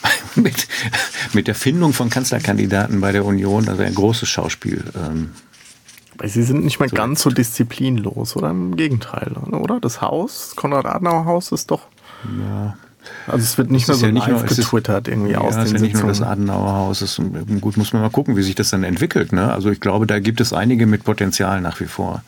mit, 0.34 0.66
mit 1.32 1.46
der 1.46 1.54
Findung 1.54 1.92
von 1.92 2.10
Kanzlerkandidaten 2.10 3.00
bei 3.00 3.12
der 3.12 3.24
Union, 3.24 3.68
also 3.68 3.82
ein 3.82 3.94
großes 3.94 4.28
Schauspiel. 4.28 4.82
Ähm 4.96 5.30
Sie 6.24 6.42
sind 6.42 6.64
nicht 6.64 6.80
mehr 6.80 6.88
so 6.88 6.96
ganz 6.96 7.22
so 7.22 7.30
disziplinlos, 7.30 8.36
oder? 8.36 8.50
Im 8.50 8.76
Gegenteil, 8.76 9.32
oder? 9.50 9.80
Das 9.80 10.00
Haus, 10.00 10.54
Konrad-Adenauer-Haus 10.56 11.52
ist 11.52 11.70
doch. 11.70 11.88
Ja. 12.24 12.76
Also 13.26 13.42
es 13.42 13.58
wird 13.58 13.70
nicht 13.70 13.88
mehr 13.88 13.96
so 13.96 14.06
ja 14.06 14.12
nicht 14.12 14.26
live 14.28 14.42
nur, 14.42 14.48
getwittert 14.48 15.08
irgendwie 15.08 15.32
ja, 15.32 15.40
aus 15.40 15.54
den 15.54 15.64
ist 15.64 15.72
ja 15.72 15.80
nicht 15.80 15.94
nur 15.94 16.06
das 16.06 16.22
Adenauer-Haus. 16.22 17.02
Ist, 17.02 17.20
gut, 17.60 17.76
muss 17.76 17.92
man 17.92 18.02
mal 18.02 18.10
gucken, 18.10 18.36
wie 18.36 18.42
sich 18.42 18.54
das 18.54 18.70
dann 18.70 18.84
entwickelt. 18.84 19.32
Ne? 19.32 19.52
Also 19.52 19.70
ich 19.70 19.80
glaube, 19.80 20.06
da 20.06 20.20
gibt 20.20 20.40
es 20.40 20.52
einige 20.52 20.86
mit 20.86 21.04
Potenzial 21.04 21.60
nach 21.60 21.80
wie 21.80 21.86
vor. 21.86 22.22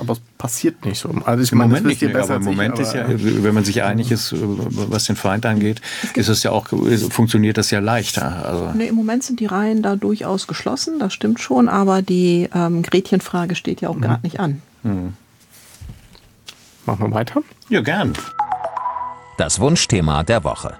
Aber 0.00 0.14
es 0.14 0.20
passiert 0.38 0.84
nicht 0.84 0.98
so. 0.98 1.10
Also 1.24 1.42
ich 1.42 1.52
Im 1.52 1.58
meine, 1.58 1.68
Moment 1.68 1.86
nicht, 1.86 2.02
mehr, 2.02 2.22
aber 2.22 2.36
im 2.36 2.44
Moment 2.44 2.74
ich, 2.74 2.80
ist 2.80 2.94
ja, 2.94 3.04
wenn 3.08 3.54
man 3.54 3.64
sich 3.64 3.82
einig 3.82 4.10
ist, 4.10 4.34
was 4.34 5.04
den 5.04 5.16
Feind 5.16 5.46
angeht, 5.46 5.80
ist 6.14 6.28
es 6.28 6.42
ja 6.42 6.50
auch, 6.50 6.68
funktioniert 7.10 7.58
das 7.58 7.70
ja 7.70 7.80
leichter. 7.80 8.44
Also 8.44 8.72
nee, 8.74 8.88
Im 8.88 8.94
Moment 8.94 9.22
sind 9.22 9.40
die 9.40 9.46
Reihen 9.46 9.82
da 9.82 9.96
durchaus 9.96 10.46
geschlossen, 10.46 10.98
das 10.98 11.12
stimmt 11.12 11.40
schon, 11.40 11.68
aber 11.68 12.02
die 12.02 12.48
ähm, 12.54 12.82
Gretchenfrage 12.82 13.54
steht 13.54 13.80
ja 13.82 13.90
auch 13.90 13.96
mhm. 13.96 14.00
gerade 14.02 14.22
nicht 14.22 14.40
an. 14.40 14.62
Mhm. 14.82 15.14
Machen 16.86 17.06
wir 17.06 17.14
weiter? 17.14 17.42
Ja, 17.68 17.82
gern. 17.82 18.14
Das 19.36 19.60
Wunschthema 19.60 20.22
der 20.22 20.44
Woche. 20.44 20.74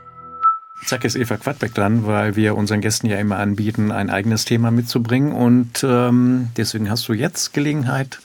Zack 0.86 1.04
ist 1.04 1.14
Eva 1.14 1.36
Quadbeck 1.36 1.74
dran, 1.74 2.06
weil 2.06 2.36
wir 2.36 2.56
unseren 2.56 2.80
Gästen 2.80 3.06
ja 3.06 3.18
immer 3.18 3.38
anbieten, 3.38 3.92
ein 3.92 4.10
eigenes 4.10 4.44
Thema 4.44 4.70
mitzubringen. 4.70 5.32
Und 5.32 5.84
ähm, 5.84 6.48
deswegen 6.56 6.90
hast 6.90 7.06
du 7.08 7.12
jetzt 7.12 7.52
Gelegenheit, 7.52 8.20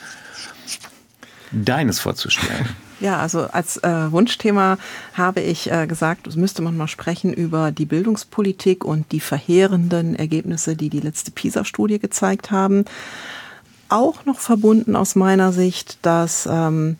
deines 1.63 1.99
vorzustellen. 1.99 2.67
Ja, 2.99 3.19
also 3.19 3.47
als 3.51 3.77
äh, 3.77 4.11
Wunschthema 4.11 4.77
habe 5.13 5.41
ich 5.41 5.69
äh, 5.71 5.85
gesagt, 5.85 6.27
es 6.27 6.35
müsste 6.35 6.61
man 6.61 6.77
mal 6.77 6.87
sprechen 6.87 7.33
über 7.33 7.71
die 7.71 7.85
Bildungspolitik 7.85 8.85
und 8.85 9.11
die 9.11 9.19
verheerenden 9.19 10.15
Ergebnisse, 10.15 10.75
die 10.75 10.89
die 10.89 11.01
letzte 11.01 11.31
PISA-Studie 11.31 11.99
gezeigt 11.99 12.51
haben. 12.51 12.85
Auch 13.89 14.25
noch 14.25 14.39
verbunden 14.39 14.95
aus 14.95 15.15
meiner 15.15 15.51
Sicht, 15.51 15.97
dass 16.03 16.47
ähm, 16.49 16.95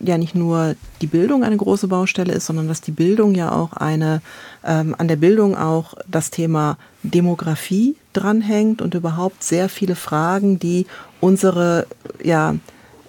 ja 0.00 0.18
nicht 0.18 0.34
nur 0.34 0.76
die 1.00 1.06
Bildung 1.06 1.42
eine 1.42 1.56
große 1.56 1.88
Baustelle 1.88 2.32
ist, 2.32 2.46
sondern 2.46 2.68
dass 2.68 2.80
die 2.80 2.92
Bildung 2.92 3.34
ja 3.34 3.52
auch 3.52 3.72
eine, 3.72 4.20
ähm, 4.64 4.94
an 4.98 5.08
der 5.08 5.16
Bildung 5.16 5.56
auch 5.56 5.94
das 6.06 6.30
Thema 6.30 6.76
Demografie 7.02 7.96
dranhängt 8.12 8.82
und 8.82 8.94
überhaupt 8.94 9.42
sehr 9.42 9.68
viele 9.68 9.96
Fragen, 9.96 10.58
die 10.58 10.86
unsere 11.20 11.86
ja, 12.22 12.54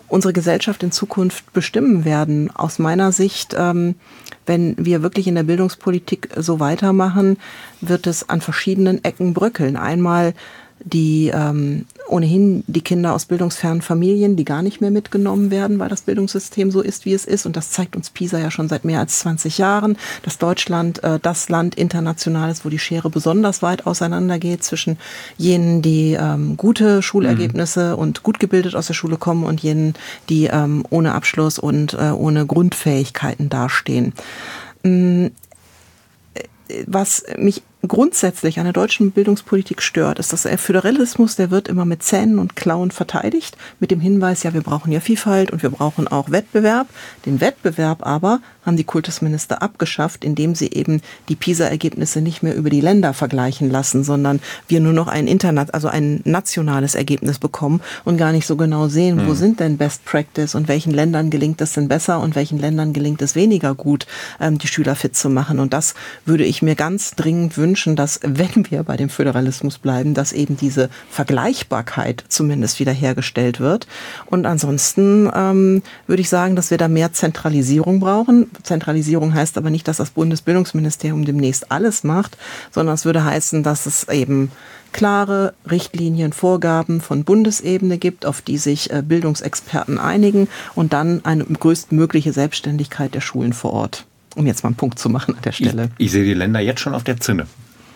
unsere 0.08 0.34
Gesellschaft 0.34 0.84
in 0.84 0.92
Zukunft 0.92 1.52
bestimmen 1.54 2.06
werden. 2.06 2.52
Aus 2.56 2.80
meiner 2.80 3.12
Sicht, 3.12 3.56
ähm, 3.58 3.96
wenn 4.46 4.76
wir 4.78 5.02
wirklich 5.02 5.28
in 5.28 5.36
der 5.36 5.44
Bildungspolitik 5.44 6.30
so 6.38 6.60
weitermachen, 6.60 7.38
wird 7.82 8.08
es 8.08 8.30
an 8.30 8.42
verschiedenen 8.42 9.04
Ecken 9.04 9.34
bröckeln. 9.34 9.78
Einmal 9.78 10.34
die 10.84 11.32
ähm, 11.34 11.86
ohnehin 12.08 12.64
die 12.68 12.82
Kinder 12.82 13.14
aus 13.14 13.26
bildungsfernen 13.26 13.82
Familien, 13.82 14.36
die 14.36 14.46
gar 14.46 14.62
nicht 14.62 14.82
mehr 14.82 14.92
mitgenommen 14.92 15.52
werden, 15.52 15.80
weil 15.80 15.90
das 15.90 16.02
Bildungssystem 16.02 16.72
so 16.72 16.82
ist, 16.82 17.06
wie 17.06 17.14
es 17.14 17.26
ist. 17.26 17.46
Und 17.46 17.56
das 17.56 17.72
zeigt 17.72 17.96
uns 17.96 18.10
PISA 18.10 18.40
ja 18.40 18.52
schon 18.52 18.70
seit 18.70 18.86
mehr 18.86 19.00
als 19.00 19.20
20 19.20 19.58
Jahren, 19.58 19.98
dass 20.24 20.38
Deutschland 20.38 21.04
äh, 21.04 21.20
das 21.22 21.50
Land 21.50 21.76
international 21.76 22.52
ist, 22.52 22.66
wo 22.66 22.70
die 22.70 22.80
Schere 22.80 23.10
besonders 23.10 23.62
weit 23.62 23.86
auseinandergeht 23.88 24.64
zwischen 24.64 24.98
jenen, 25.38 25.82
die 25.82 26.14
ähm, 26.20 26.58
gute 26.58 27.02
Schulergebnisse 27.02 27.94
mhm. 27.94 28.00
und 28.00 28.24
gut 28.24 28.40
gebildet 28.40 28.76
aus 28.76 28.88
der 28.88 28.94
Schule 28.94 29.18
kommen 29.18 29.44
und 29.44 29.62
jenen, 29.62 29.96
die 30.30 30.46
ähm, 30.46 30.86
ohne 30.90 31.14
Abschluss 31.14 31.60
und 31.60 31.94
äh, 31.94 32.12
ohne 32.12 32.46
Grundfähigkeiten 32.46 33.50
dastehen. 33.50 34.14
Mm, 34.84 35.28
äh, 36.68 36.84
was 36.86 37.24
mich 37.38 37.64
grundsätzlich 37.88 38.60
an 38.60 38.66
der 38.66 38.74
deutschen 38.74 39.12
Bildungspolitik 39.12 39.82
stört, 39.82 40.20
ist, 40.20 40.34
dass 40.34 40.44
der 40.44 40.58
Föderalismus, 40.58 41.36
der 41.36 41.52
wird 41.52 41.68
immer 41.68 41.86
mit 41.86 42.04
Zähnen 42.04 42.40
und 42.40 42.56
Klauen 42.56 42.92
verteidigt, 42.92 43.58
mit 43.80 43.92
dem 43.92 44.00
Hinweis, 44.00 44.44
ja, 44.44 44.54
wir 44.54 44.62
brauchen 44.62 44.92
ja 44.92 45.00
Vielfalt 45.00 45.52
und 45.52 45.64
wir 45.64 45.70
brauchen 45.70 46.08
auch 46.08 46.32
Wettbewerb. 46.32 46.88
Den 47.26 47.42
Wettbewerb 47.42 48.06
aber 48.06 48.40
haben 48.66 48.78
die 48.78 48.84
Kultusminister 48.84 49.62
abgeschafft, 49.62 50.24
indem 50.24 50.56
sie 50.56 50.72
eben 50.72 51.02
die 51.30 51.36
PISA-Ergebnisse 51.36 52.22
nicht 52.22 52.44
mehr 52.44 52.56
über 52.56 52.70
die 52.70 52.82
Länder 52.82 53.14
vergleichen 53.14 53.70
lassen, 53.70 54.04
sondern 54.04 54.42
wir 54.68 54.80
nur 54.80 54.94
noch 54.94 55.08
ein 55.08 55.28
Internet, 55.28 55.74
also 55.74 55.88
ein 55.88 56.22
nationales 56.24 56.96
Ergebnis 56.96 57.40
bekommen 57.40 57.82
und 58.04 58.18
gar 58.18 58.32
nicht 58.32 58.48
so 58.48 58.56
genau 58.56 58.88
sehen, 58.88 59.18
mhm. 59.18 59.28
wo 59.28 59.30
hm. 59.30 59.36
sind 59.36 59.60
denn 59.60 59.78
Best 59.78 60.06
Practice 60.06 60.56
und 60.56 60.68
welchen 60.68 60.94
Ländern 60.94 61.30
gelingt 61.30 61.62
es 61.62 61.74
denn 61.74 61.88
besser 61.88 62.20
und 62.20 62.36
welchen 62.36 62.60
Ländern 62.60 62.94
gelingt 62.94 63.22
es 63.22 63.36
weniger 63.36 63.76
gut, 63.76 64.08
ähm, 64.40 64.58
die 64.58 64.68
Schüler 64.68 64.96
fit 64.96 65.16
zu 65.16 65.30
machen. 65.30 65.60
Und 65.60 65.74
das 65.74 65.94
würde 66.26 66.44
ich 66.44 66.62
mir 66.62 66.76
ganz 66.76 67.12
dringend 67.12 67.58
wünschen, 67.58 67.75
wünschen, 67.76 67.98
dass, 67.98 68.22
wenn 68.24 68.66
wir 68.70 68.84
bei 68.84 68.96
dem 68.96 69.10
Föderalismus 69.10 69.80
bleiben, 69.80 70.14
dass 70.14 70.32
eben 70.32 70.56
diese 70.56 70.90
Vergleichbarkeit 71.10 72.24
zumindest 72.30 72.80
wiederhergestellt 72.80 73.60
wird. 73.60 73.86
Und 74.28 74.46
ansonsten 74.46 75.30
ähm, 75.36 75.82
würde 76.08 76.22
ich 76.22 76.30
sagen, 76.30 76.56
dass 76.56 76.72
wir 76.72 76.78
da 76.78 76.88
mehr 76.88 77.12
Zentralisierung 77.12 78.00
brauchen. 78.00 78.50
Zentralisierung 78.64 79.34
heißt 79.34 79.58
aber 79.58 79.72
nicht, 79.72 79.90
dass 79.90 79.98
das 79.98 80.12
Bundesbildungsministerium 80.12 81.26
demnächst 81.26 81.70
alles 81.70 82.06
macht, 82.06 82.38
sondern 82.72 82.96
es 82.96 83.04
würde 83.04 83.26
heißen, 83.26 83.62
dass 83.62 83.86
es 83.88 84.08
eben 84.08 84.52
klare 84.94 85.54
Richtlinien, 85.70 86.32
Vorgaben 86.32 87.02
von 87.02 87.26
Bundesebene 87.26 87.98
gibt, 87.98 88.26
auf 88.26 88.42
die 88.42 88.58
sich 88.58 88.90
äh, 88.90 89.04
Bildungsexperten 89.06 90.00
einigen 90.00 90.48
und 90.76 90.94
dann 90.94 91.26
eine 91.26 91.44
größtmögliche 91.44 92.32
Selbstständigkeit 92.32 93.14
der 93.14 93.20
Schulen 93.20 93.52
vor 93.52 93.74
Ort. 93.74 94.06
Um 94.38 94.48
jetzt 94.48 94.64
mal 94.64 94.70
einen 94.70 94.78
Punkt 94.78 94.98
zu 94.98 95.10
machen 95.10 95.36
an 95.36 95.42
der 95.44 95.52
Stelle. 95.52 95.90
Ich, 95.98 96.06
ich 96.06 96.12
sehe 96.14 96.24
die 96.24 96.34
Länder 96.34 96.62
jetzt 96.62 96.80
schon 96.80 96.94
auf 96.94 97.04
der 97.04 97.20
Zinne 97.20 97.48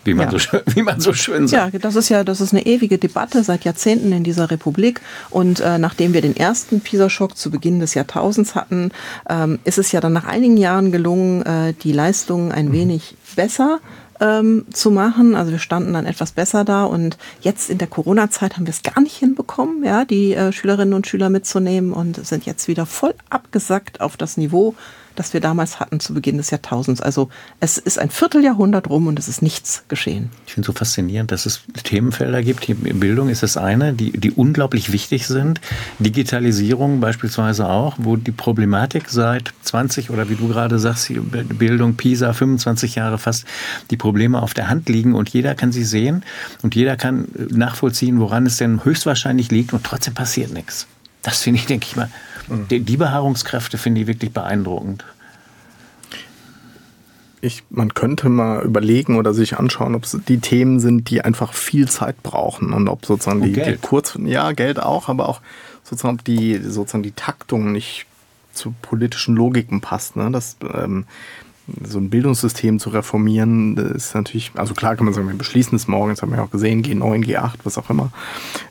wie 0.10 0.14
man, 0.16 0.32
ja. 0.32 0.40
so, 0.40 0.58
wie 0.76 0.84
man 0.84 1.00
so 1.00 1.14
schön 1.14 1.48
sagt. 1.48 1.74
Ja, 1.74 1.80
das 1.80 1.96
ist 1.96 2.10
ja, 2.10 2.24
das 2.24 2.42
ist 2.42 2.54
eine 2.54 2.66
ewige 2.66 2.98
Debatte 2.98 3.44
seit 3.44 3.64
Jahrzehnten 3.64 4.12
in 4.12 4.24
dieser 4.24 4.52
Republik. 4.52 5.02
Und 5.30 5.60
äh, 5.60 5.78
nachdem 5.78 6.14
wir 6.14 6.22
den 6.22 6.36
ersten 6.36 6.82
PISA-Schock 6.82 7.38
zu 7.38 7.52
Beginn 7.52 7.80
des 7.80 7.94
Jahrtausends 7.94 8.56
hatten, 8.56 8.92
ähm, 9.30 9.60
ist 9.64 9.78
es 9.78 9.92
ja 9.92 10.02
dann 10.02 10.14
nach 10.14 10.26
einigen 10.26 10.58
Jahren 10.58 10.92
gelungen, 10.92 11.44
äh, 11.44 11.74
die 11.74 11.92
Leistungen 11.92 12.52
ein 12.52 12.70
mhm. 12.70 12.74
wenig 12.74 13.16
besser 13.36 13.80
ähm, 14.20 14.66
zu 14.72 14.92
machen. 14.92 15.36
Also 15.36 15.52
wir 15.52 15.60
standen 15.60 15.94
dann 15.94 16.06
etwas 16.06 16.32
besser 16.32 16.66
da 16.66 16.84
und 16.84 17.18
jetzt 17.42 17.70
in 17.70 17.78
der 17.78 17.88
Corona-Zeit 17.88 18.56
haben 18.56 18.66
wir 18.66 18.74
es 18.74 18.84
gar 18.84 19.02
nicht 19.02 19.16
hinbekommen, 19.16 19.84
ja, 19.84 20.06
die 20.06 20.34
äh, 20.34 20.52
Schülerinnen 20.52 20.94
und 20.94 21.08
Schüler 21.08 21.30
mitzunehmen 21.30 21.94
und 21.94 22.26
sind 22.26 22.46
jetzt 22.46 22.68
wieder 22.68 22.86
voll 22.86 23.14
abgesackt 23.30 24.02
auf 24.02 24.18
das 24.18 24.38
Niveau, 24.38 24.76
das 25.20 25.34
wir 25.34 25.42
damals 25.42 25.82
hatten 25.82 26.00
zu 26.00 26.14
Beginn 26.14 26.38
des 26.38 26.50
Jahrtausends. 26.50 27.02
Also 27.02 27.28
es 27.60 27.78
ist 27.78 28.00
ein 28.00 28.10
Vierteljahrhundert 28.10 28.90
rum 28.90 29.08
und 29.08 29.20
es 29.20 29.28
ist 29.28 29.42
nichts 29.42 29.84
geschehen. 29.90 30.32
Ich 30.48 30.54
finde 30.54 30.70
es 30.70 30.74
so 30.74 30.80
faszinierend, 30.80 31.32
dass 31.32 31.46
es 31.46 31.62
Themenfelder 31.84 32.42
gibt. 32.42 32.66
Bildung 33.00 33.28
ist 33.28 33.44
das 33.44 33.58
eine, 33.58 33.92
die, 33.92 34.14
die 34.14 34.32
unglaublich 34.32 34.94
wichtig 34.94 35.28
sind. 35.28 35.60
Digitalisierung 36.00 37.02
beispielsweise 37.02 37.68
auch, 37.68 37.96
wo 37.98 38.16
die 38.16 38.32
Problematik 38.32 39.10
seit 39.10 39.52
20 39.64 40.10
oder 40.10 40.30
wie 40.30 40.36
du 40.36 40.48
gerade 40.48 40.80
sagst, 40.80 41.12
Bildung, 41.12 41.96
PISA, 41.96 42.32
25 42.32 42.96
Jahre 42.96 43.18
fast, 43.18 43.44
die 43.92 43.98
Probleme 43.98 44.42
auf 44.42 44.54
der 44.54 44.70
Hand 44.70 44.88
liegen 44.88 45.16
und 45.16 45.28
jeder 45.28 45.54
kann 45.54 45.74
sie 45.74 45.84
sehen 45.84 46.24
und 46.62 46.76
jeder 46.76 46.96
kann 46.96 47.28
nachvollziehen, 47.50 48.22
woran 48.22 48.46
es 48.46 48.56
denn 48.56 48.86
höchstwahrscheinlich 48.86 49.52
liegt 49.52 49.74
und 49.74 49.84
trotzdem 49.84 50.14
passiert 50.14 50.54
nichts. 50.54 50.88
Das 51.24 51.42
finde 51.42 51.60
ich, 51.60 51.66
denke 51.66 51.86
ich 51.90 51.98
mal, 51.98 52.10
die, 52.50 52.80
die 52.82 52.98
Beharrungskräfte 52.98 53.78
finde 53.78 54.02
ich 54.02 54.08
wirklich 54.08 54.32
beeindruckend. 54.32 55.06
Ich, 57.42 57.64
man 57.70 57.94
könnte 57.94 58.28
mal 58.28 58.64
überlegen 58.64 59.18
oder 59.18 59.34
sich 59.34 59.58
anschauen, 59.58 59.96
ob 59.96 60.04
es 60.04 60.18
die 60.28 60.40
Themen 60.40 60.80
sind, 60.82 61.10
die 61.10 61.22
einfach 61.22 61.54
viel 61.54 61.88
Zeit 61.88 62.22
brauchen 62.22 62.74
und 62.74 62.90
ob 62.90 63.06
sozusagen 63.06 63.42
die, 63.42 63.54
die 63.54 63.78
kurz, 63.82 64.18
ja 64.26 64.52
Geld 64.52 64.80
auch, 64.80 65.08
aber 65.08 65.30
auch 65.30 65.40
sozusagen 65.84 66.20
die 66.28 66.58
sozusagen 66.58 67.04
die 67.04 67.14
Taktung 67.14 67.72
nicht 67.72 68.08
zu 68.52 68.74
politischen 68.82 69.36
Logiken 69.36 69.80
passt. 69.80 70.18
Ne? 70.18 70.32
Das 70.32 70.58
ähm, 70.74 71.06
so 71.84 72.00
ein 72.00 72.10
Bildungssystem 72.10 72.80
zu 72.80 72.90
reformieren, 72.90 73.78
ist 73.78 74.16
natürlich, 74.16 74.52
also 74.56 74.74
klar 74.74 74.96
kann 74.96 75.06
man 75.06 75.14
sagen, 75.14 75.28
wir 75.28 75.36
beschließen 75.36 75.76
es 75.76 75.88
morgen, 75.88 76.12
das 76.12 76.22
haben 76.22 76.32
wir 76.32 76.38
ja 76.38 76.44
auch 76.44 76.52
gesehen, 76.52 76.84
G9, 76.84 77.26
G8, 77.26 77.60
was 77.64 77.78
auch 77.78 77.90
immer. 77.90 78.12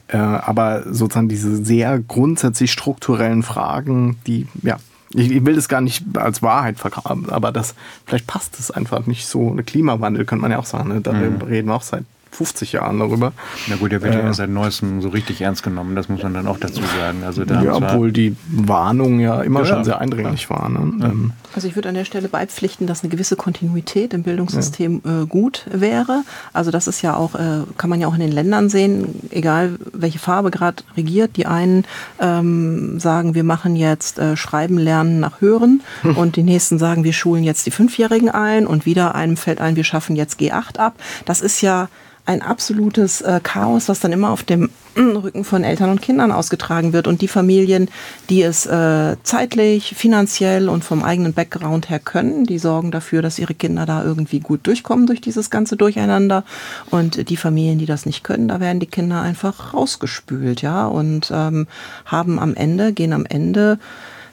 Äh, 0.09 0.17
aber 0.17 0.83
sozusagen 0.85 1.29
diese 1.29 1.63
sehr 1.65 1.99
grundsätzlich 1.99 2.73
strukturellen 2.73 3.43
Fragen, 3.43 4.17
die, 4.27 4.47
ja, 4.63 4.79
ich, 5.15 5.45
will 5.45 5.55
das 5.55 5.69
gar 5.69 5.81
nicht 5.81 6.05
als 6.17 6.43
Wahrheit 6.43 6.79
verkaufen, 6.79 7.31
aber 7.31 7.53
das, 7.53 7.75
vielleicht 8.05 8.27
passt 8.27 8.59
es 8.59 8.71
einfach 8.71 9.07
nicht 9.07 9.27
so. 9.27 9.57
Klimawandel 9.65 10.25
könnte 10.25 10.43
man 10.43 10.51
ja 10.51 10.59
auch 10.59 10.67
sagen, 10.67 10.89
ne? 10.89 11.01
darüber 11.01 11.47
mhm. 11.47 11.51
reden 11.51 11.69
wir 11.69 11.75
auch 11.75 11.83
seit 11.83 12.05
50 12.31 12.73
Jahren 12.73 12.99
darüber. 12.99 13.33
Na 13.69 13.77
gut, 13.77 13.93
der 13.93 14.03
wird 14.03 14.15
äh, 14.15 14.19
ja 14.23 14.33
seit 14.33 14.51
neuestem 14.51 15.03
so 15.03 15.09
richtig 15.09 15.41
ernst 15.41 15.63
genommen, 15.63 15.97
das 15.97 16.09
muss 16.09 16.23
man 16.23 16.35
dann 16.35 16.47
auch 16.47 16.59
dazu 16.59 16.83
sagen. 16.83 17.25
Also 17.25 17.45
da 17.45 17.63
ja, 17.63 17.75
obwohl 17.75 18.13
die 18.13 18.37
Warnung 18.49 19.21
ja 19.21 19.43
immer 19.43 19.61
ja, 19.61 19.67
schon 19.67 19.85
sehr 19.85 20.01
eindringlich 20.01 20.45
ja. 20.45 20.51
war. 20.51 20.69
Ne? 20.69 20.79
Ähm. 21.05 21.33
Also 21.55 21.67
ich 21.69 21.75
würde 21.75 21.89
an 21.89 21.95
der 21.95 22.05
Stelle 22.05 22.29
beipflichten, 22.29 22.87
dass 22.87 23.03
eine 23.03 23.11
gewisse 23.11 23.37
Kontinuität 23.37 24.15
im 24.15 24.23
Bildungssystem 24.23 25.03
äh, 25.05 25.27
gut 25.27 25.67
wäre. 25.71 26.23
Also 26.53 26.71
das 26.71 26.87
ist 26.87 27.03
ja 27.03 27.17
auch, 27.17 27.35
äh, 27.35 27.63
kann 27.77 27.91
man 27.91 28.01
ja 28.01 28.07
auch 28.07 28.15
in 28.15 28.21
den 28.21 28.33
Ländern 28.33 28.69
sehen, 28.69 29.21
egal 29.31 29.79
welche 29.93 30.19
Farbe 30.19 30.51
gerade 30.51 30.83
regiert. 30.97 31.37
Die 31.37 31.47
einen 31.47 31.85
ähm, 32.21 33.01
sagen, 33.01 33.35
wir 33.35 33.45
machen 33.45 33.77
jetzt 33.77 34.19
äh, 34.19 34.37
Schreiben 34.37 34.79
lernen 34.79 35.21
nach 35.21 35.41
Hören 35.41 35.83
und 36.17 36.37
die 36.37 36.43
nächsten 36.43 36.79
sagen, 36.79 37.05
wir 37.05 37.13
schulen 37.13 37.45
jetzt 37.45 37.67
die 37.67 37.71
Fünfjährigen 37.71 38.29
ein 38.29 38.67
und 38.67 38.87
wieder 38.87 39.15
einem 39.15 39.37
fällt 39.37 39.61
ein, 39.61 39.77
wir 39.77 39.85
schaffen 39.85 40.17
jetzt 40.17 40.41
G8 40.41 40.79
ab. 40.79 40.95
Das 41.25 41.41
ist 41.41 41.63
ja 41.63 41.89
ein 42.29 42.43
absolutes 42.43 43.23
äh, 43.23 43.41
Chaos, 43.43 43.89
was 43.89 44.01
dann 44.01 44.13
immer 44.13 44.31
auf 44.31 44.43
dem 44.43 44.69
Rücken 44.97 45.45
von 45.45 45.65
Eltern 45.65 45.89
und 45.89 46.03
Kindern 46.03 46.31
ausgetragen 46.31 46.93
wird. 46.93 47.07
Und 47.07 47.23
die 47.23 47.29
Familien, 47.29 47.89
die 48.29 48.43
es 48.43 48.67
äh, 48.67 49.17
zeitlich, 49.23 49.95
finanziell 49.97 50.69
und 50.69 50.85
vom 50.85 51.03
eigenen 51.03 51.33
Background 51.33 51.89
her 51.89 51.99
können, 51.99 52.45
die 52.45 52.59
sorgen 52.59 52.91
dafür, 52.91 53.23
dass 53.23 53.39
ihre 53.39 53.55
Kinder 53.55 53.87
da 53.87 54.05
irgendwie 54.05 54.41
gut 54.41 54.67
durchkommen 54.67 55.07
durch 55.07 55.23
dieses 55.23 55.49
ganze 55.49 55.79
Durcheinander. 55.79 56.45
Und 56.91 57.31
die 57.31 57.37
Familien, 57.39 57.79
die 57.79 57.87
das 57.87 58.05
nicht 58.05 58.25
können, 58.25 58.49
da 58.49 58.61
werden 58.61 58.81
die 58.81 58.87
Kinder 58.87 59.23
einfach 59.23 59.73
rausgespült, 59.73 60.61
ja, 60.61 60.87
und 60.87 61.31
ähm, 61.33 61.67
haben 62.05 62.39
am 62.39 62.55
Ende, 62.55 62.93
gehen 62.93 63.15
am 63.15 63.25
Ende 63.25 63.79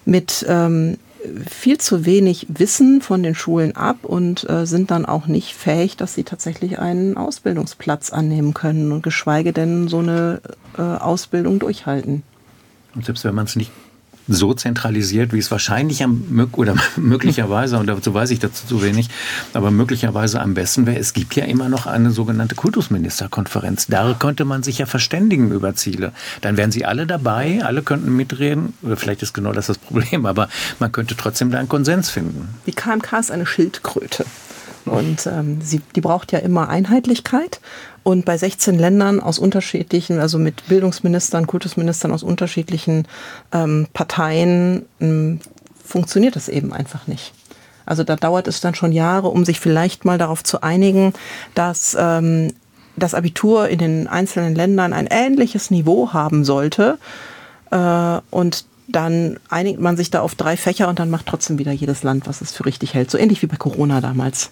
mit 0.04 0.46
ähm, 0.50 0.98
viel 1.48 1.78
zu 1.78 2.06
wenig 2.06 2.48
Wissen 2.50 3.02
von 3.02 3.24
den 3.24 3.36
Schulen 3.36 3.76
ab 3.76 3.98
und 4.04 4.50
äh, 4.50 4.66
sind 4.66 4.92
dann 4.92 5.06
auch 5.06 5.28
nicht 5.28 5.54
fähig, 5.54 5.98
dass 5.98 6.14
sie 6.14 6.24
tatsächlich 6.24 6.80
einen 6.80 7.18
Ausbildungsplatz 7.18 8.12
annehmen 8.12 8.54
können 8.54 8.92
und 8.92 9.04
geschweige 9.04 9.54
denn 9.54 9.88
so 9.88 10.00
eine 10.00 10.42
äh, 10.78 10.82
Ausbildung 10.82 11.60
durchhalten. 11.60 12.24
Und 12.96 13.06
selbst 13.06 13.24
wenn 13.24 13.36
man 13.36 13.46
es 13.46 13.56
nicht 13.56 13.72
so 14.28 14.54
zentralisiert, 14.54 15.34
wie 15.34 15.40
es 15.40 15.52
wahrscheinlich 15.52 16.04
am, 16.04 16.50
oder 16.54 16.76
möglicherweise, 16.96 17.78
und 17.78 17.88
dazu 17.88 18.14
weiß 18.14 18.32
ich 18.32 18.40
dazu 18.40 18.66
zu 18.68 18.82
wenig, 18.82 19.10
aber 19.54 19.72
möglicherweise 19.72 20.42
am 20.42 20.54
besten 20.54 20.86
wäre, 20.86 21.00
es 21.00 21.14
gibt 21.14 21.36
ja 21.36 21.46
immer 21.46 21.70
noch 21.70 21.86
eine 21.86 22.12
sogenannte 22.12 22.56
Kultusministerkonferenz. 22.56 23.88
Da 23.88 24.16
könnte 24.18 24.46
man 24.46 24.64
sich 24.64 24.80
ja 24.80 24.86
verständigen 24.86 25.52
über 25.52 25.76
Ziele. 25.76 26.12
Dann 26.42 26.58
wären 26.58 26.72
sie 26.72 26.86
alle 26.86 27.06
dabei, 27.06 27.62
alle 27.64 27.82
könnten 27.82 28.16
mitreden, 28.16 28.74
oder 28.82 28.98
vielleicht 28.98 29.22
ist 29.22 29.34
genau 29.34 29.52
das 29.52 29.68
das 29.68 29.78
Problem, 29.78 30.26
aber 30.26 30.50
man 30.80 30.92
könnte 30.92 31.16
trotzdem 31.16 31.52
da 31.52 31.60
einen 31.60 31.70
Konsens 31.70 32.10
finden. 32.10 32.50
Die 32.66 32.74
KMK 32.74 33.20
ist 33.20 33.32
eine 33.32 33.46
Schildkröte. 33.46 34.26
Und 34.86 35.26
ähm, 35.26 35.62
sie, 35.62 35.82
die 35.96 36.02
braucht 36.02 36.32
ja 36.32 36.40
immer 36.40 36.70
Einheitlichkeit. 36.70 37.60
Und 38.06 38.24
bei 38.24 38.38
16 38.38 38.78
Ländern 38.78 39.20
aus 39.20 39.40
unterschiedlichen, 39.40 40.20
also 40.20 40.38
mit 40.38 40.68
Bildungsministern, 40.68 41.48
Kultusministern 41.48 42.12
aus 42.12 42.22
unterschiedlichen 42.22 43.08
ähm, 43.52 43.88
Parteien, 43.94 44.86
ähm, 45.02 45.40
funktioniert 45.84 46.36
das 46.36 46.48
eben 46.48 46.72
einfach 46.72 47.08
nicht. 47.08 47.34
Also 47.84 48.04
da 48.04 48.16
dauert 48.16 48.48
es 48.48 48.62
dann 48.62 48.76
schon 48.76 48.92
Jahre, 48.92 49.30
um 49.30 49.44
sich 49.44 49.60
vielleicht 49.60 50.06
mal 50.06 50.20
darauf 50.20 50.44
zu 50.44 50.62
einigen, 50.62 51.14
dass 51.56 51.98
ähm, 52.00 52.54
das 52.96 53.16
Abitur 53.16 53.70
in 53.70 53.80
den 53.80 54.08
einzelnen 54.08 54.54
Ländern 54.54 54.94
ein 54.94 55.08
ähnliches 55.10 55.72
Niveau 55.72 56.14
haben 56.14 56.46
sollte. 56.46 57.00
Äh, 57.72 58.20
und 58.30 58.66
dann 58.88 59.40
einigt 59.50 59.80
man 59.80 59.98
sich 59.98 60.12
da 60.12 60.22
auf 60.22 60.36
drei 60.36 60.58
Fächer 60.58 60.90
und 60.90 61.00
dann 61.00 61.10
macht 61.10 61.26
trotzdem 61.26 61.58
wieder 61.58 61.72
jedes 61.72 62.04
Land, 62.04 62.28
was 62.28 62.42
es 62.42 62.52
für 62.52 62.68
richtig 62.68 62.94
hält. 62.94 63.10
So 63.10 63.18
ähnlich 63.18 63.42
wie 63.42 63.48
bei 63.48 63.58
Corona 63.58 64.00
damals. 64.00 64.52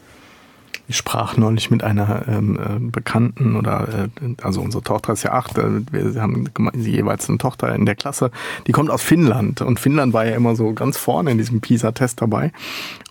Ich 0.88 0.98
sprach 0.98 1.38
neulich 1.38 1.72
mit 1.72 1.84
einer 1.84 2.28
ähm, 2.28 2.60
äh, 2.60 2.80
Bekannten 2.80 3.56
oder 3.56 4.10
äh, 4.22 4.36
also 4.42 4.62
unsere 4.62 4.84
Tochter 4.84 5.14
ist 5.14 5.24
ja 5.24 5.32
acht, 5.32 5.58
äh, 5.58 5.82
wir 5.92 6.22
haben 6.22 6.50
jeweils 6.76 7.30
eine 7.30 7.38
Tochter 7.38 7.74
in 7.74 7.86
der 7.86 7.96
Klasse, 7.96 8.32
die 8.68 8.74
kommt 8.74 8.90
aus 8.90 9.02
Finnland 9.02 9.62
und 9.62 9.80
Finnland 9.80 10.14
war 10.14 10.26
ja 10.26 10.36
immer 10.36 10.56
so 10.56 10.74
ganz 10.74 10.98
vorne 10.98 11.32
in 11.32 11.38
diesem 11.38 11.62
PISA-Test 11.62 12.22
dabei 12.22 12.52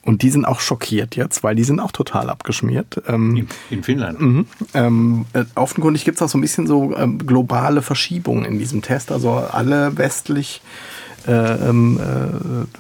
und 0.03 0.23
die 0.23 0.31
sind 0.31 0.45
auch 0.45 0.61
schockiert 0.61 1.17
jetzt, 1.17 1.43
weil 1.43 1.55
die 1.55 1.65
sind 1.65 1.81
auch 1.81 1.93
total 1.93 2.29
abgeschmiert. 2.29 3.03
Ähm, 3.09 3.37
in, 3.37 3.49
in, 3.71 3.83
Finnland? 3.83 4.21
Mhm, 4.21 4.47
ähm, 4.75 5.25
äh, 5.33 5.45
offenkundig 5.55 6.05
gibt 6.05 6.19
es 6.19 6.23
auch 6.23 6.29
so 6.29 6.37
ein 6.37 6.43
bisschen 6.43 6.67
so 6.67 6.95
ähm, 6.97 7.19
globale 7.27 7.81
Verschiebungen 7.81 8.45
in 8.45 8.59
diesem 8.59 8.83
Test, 8.83 9.11
also 9.11 9.33
alle 9.33 9.97
westlich 9.97 10.61
äh, 10.61 10.67
äh, 10.67 11.02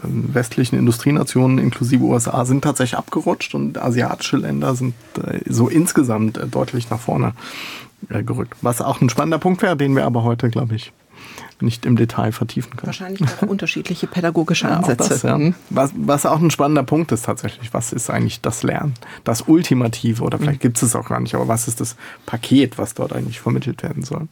westlichen 0.02 0.78
Industrienationen 0.78 1.58
inklusive 1.58 2.04
USA 2.04 2.44
sind 2.44 2.62
tatsächlich 2.62 2.98
abgerutscht 2.98 3.54
und 3.54 3.78
asiatische 3.78 4.36
Länder 4.36 4.74
sind 4.74 4.94
äh, 5.24 5.40
so 5.48 5.68
insgesamt 5.68 6.38
äh, 6.38 6.46
deutlich 6.46 6.90
nach 6.90 7.00
vorne 7.00 7.34
äh, 8.08 8.22
gerückt. 8.22 8.56
Was 8.62 8.80
auch 8.80 9.00
ein 9.00 9.08
spannender 9.08 9.38
Punkt 9.38 9.62
wäre, 9.62 9.76
den 9.76 9.94
wir 9.94 10.04
aber 10.04 10.24
heute, 10.24 10.50
glaube 10.50 10.74
ich, 10.74 10.92
nicht 11.60 11.86
im 11.86 11.96
Detail 11.96 12.32
vertiefen 12.32 12.76
können. 12.76 12.88
Wahrscheinlich 12.88 13.22
auch 13.22 13.42
unterschiedliche 13.48 14.06
pädagogische 14.06 14.68
Ansätze. 14.68 15.08
Das, 15.08 15.22
ja. 15.22 15.38
Mhm. 15.38 15.54
was, 15.70 15.92
was 15.96 16.26
auch 16.26 16.40
ein 16.40 16.50
spannender 16.50 16.82
Punkt 16.82 17.12
ist 17.12 17.24
tatsächlich, 17.24 17.72
was 17.72 17.92
ist 17.92 18.10
eigentlich 18.10 18.40
das 18.40 18.62
Lernen? 18.62 18.94
Das 19.24 19.42
Ultimative 19.42 20.22
oder 20.22 20.38
vielleicht 20.38 20.60
mhm. 20.60 20.62
gibt 20.62 20.76
es 20.78 20.82
es 20.82 20.96
auch 20.96 21.08
gar 21.08 21.20
nicht, 21.20 21.34
aber 21.34 21.48
was 21.48 21.68
ist 21.68 21.80
das 21.80 21.96
Paket, 22.26 22.78
was 22.78 22.94
dort 22.94 23.12
eigentlich 23.12 23.40
vermittelt 23.40 23.82
werden 23.82 24.02
soll? 24.02 24.28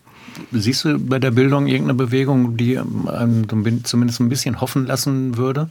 Siehst 0.52 0.84
du 0.84 0.98
bei 0.98 1.18
der 1.18 1.30
Bildung 1.30 1.66
irgendeine 1.66 1.94
Bewegung, 1.94 2.56
die 2.56 2.78
einem 2.78 3.84
zumindest 3.84 4.20
ein 4.20 4.28
bisschen 4.28 4.60
hoffen 4.60 4.86
lassen 4.86 5.36
würde? 5.36 5.68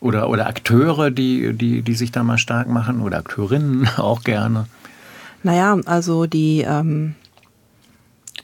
Oder, 0.00 0.28
oder 0.28 0.48
Akteure, 0.48 1.10
die, 1.10 1.52
die, 1.52 1.82
die 1.82 1.94
sich 1.94 2.10
da 2.10 2.24
mal 2.24 2.38
stark 2.38 2.68
machen 2.68 3.00
oder 3.00 3.18
Akteurinnen 3.18 3.88
auch 3.96 4.22
gerne? 4.22 4.66
Naja, 5.42 5.78
also 5.86 6.26
die 6.26 6.62
ähm, 6.66 7.14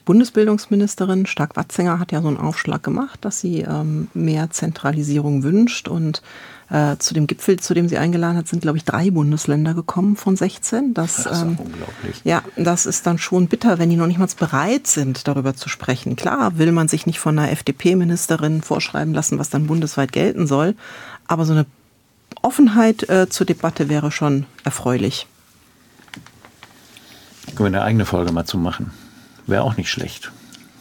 Bundesbildungsministerin 0.05 1.25
Stark-Watzinger 1.25 1.99
hat 1.99 2.11
ja 2.11 2.21
so 2.21 2.29
einen 2.29 2.37
Aufschlag 2.37 2.81
gemacht, 2.81 3.19
dass 3.21 3.41
sie 3.41 3.61
ähm, 3.61 4.07
mehr 4.13 4.49
Zentralisierung 4.49 5.43
wünscht 5.43 5.87
und 5.87 6.21
äh, 6.69 6.97
zu 6.97 7.13
dem 7.13 7.27
Gipfel, 7.27 7.59
zu 7.59 7.73
dem 7.73 7.89
sie 7.89 7.97
eingeladen 7.97 8.37
hat, 8.37 8.47
sind, 8.47 8.61
glaube 8.61 8.77
ich, 8.77 8.85
drei 8.85 9.11
Bundesländer 9.11 9.73
gekommen 9.73 10.15
von 10.15 10.35
16. 10.35 10.93
Das, 10.93 11.23
das 11.23 11.25
ist 11.25 11.41
ähm, 11.41 11.57
unglaublich. 11.59 12.21
Ja, 12.23 12.43
das 12.55 12.85
ist 12.85 13.07
dann 13.07 13.17
schon 13.17 13.47
bitter, 13.47 13.79
wenn 13.79 13.89
die 13.89 13.95
noch 13.95 14.07
nicht 14.07 14.19
mal 14.19 14.29
bereit 14.37 14.87
sind, 14.87 15.27
darüber 15.27 15.55
zu 15.55 15.69
sprechen. 15.69 16.15
Klar 16.15 16.57
will 16.57 16.71
man 16.71 16.87
sich 16.87 17.05
nicht 17.05 17.19
von 17.19 17.37
einer 17.37 17.51
FDP-Ministerin 17.51 18.61
vorschreiben 18.61 19.13
lassen, 19.13 19.39
was 19.39 19.49
dann 19.49 19.67
bundesweit 19.67 20.11
gelten 20.11 20.45
soll. 20.45 20.75
Aber 21.27 21.45
so 21.45 21.53
eine 21.53 21.65
Offenheit 22.41 23.09
äh, 23.09 23.29
zur 23.29 23.45
Debatte 23.45 23.89
wäre 23.89 24.11
schon 24.11 24.45
erfreulich. 24.63 25.27
Können 27.55 27.73
wir 27.73 27.79
eine 27.79 27.81
eigene 27.81 28.05
Folge 28.05 28.31
mal 28.31 28.45
zu 28.45 28.57
machen. 28.57 28.91
Wäre 29.47 29.63
auch 29.63 29.75
nicht 29.77 29.89
schlecht. 29.89 30.31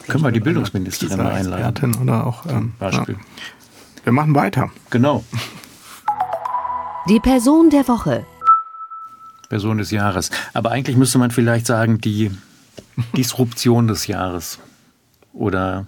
Können 0.07 0.25
wir 0.25 0.33
die 0.33 0.41
Bildungsministerin 0.41 1.17
mal 1.17 1.33
einladen. 1.33 1.97
Oder 1.97 2.27
auch, 2.27 2.47
ähm, 2.47 2.73
Beispiel. 2.79 3.15
Ja. 3.17 4.05
Wir 4.05 4.13
machen 4.13 4.35
weiter. 4.35 4.71
Genau. 4.91 5.25
Die 7.09 7.21
Person 7.21 7.71
der 7.71 7.89
Woche. 7.89 8.27
Person 9.49 9.79
des 9.79 9.91
Jahres. 9.91 10.31
Aber 10.53 10.73
eigentlich 10.73 10.99
müsste 10.99 11.17
man 11.17 11.31
vielleicht 11.31 11.65
sagen, 11.65 12.03
die 12.03 12.31
Disruption 13.17 13.89
des 13.89 14.07
Jahres. 14.09 14.59
Oder 15.33 15.87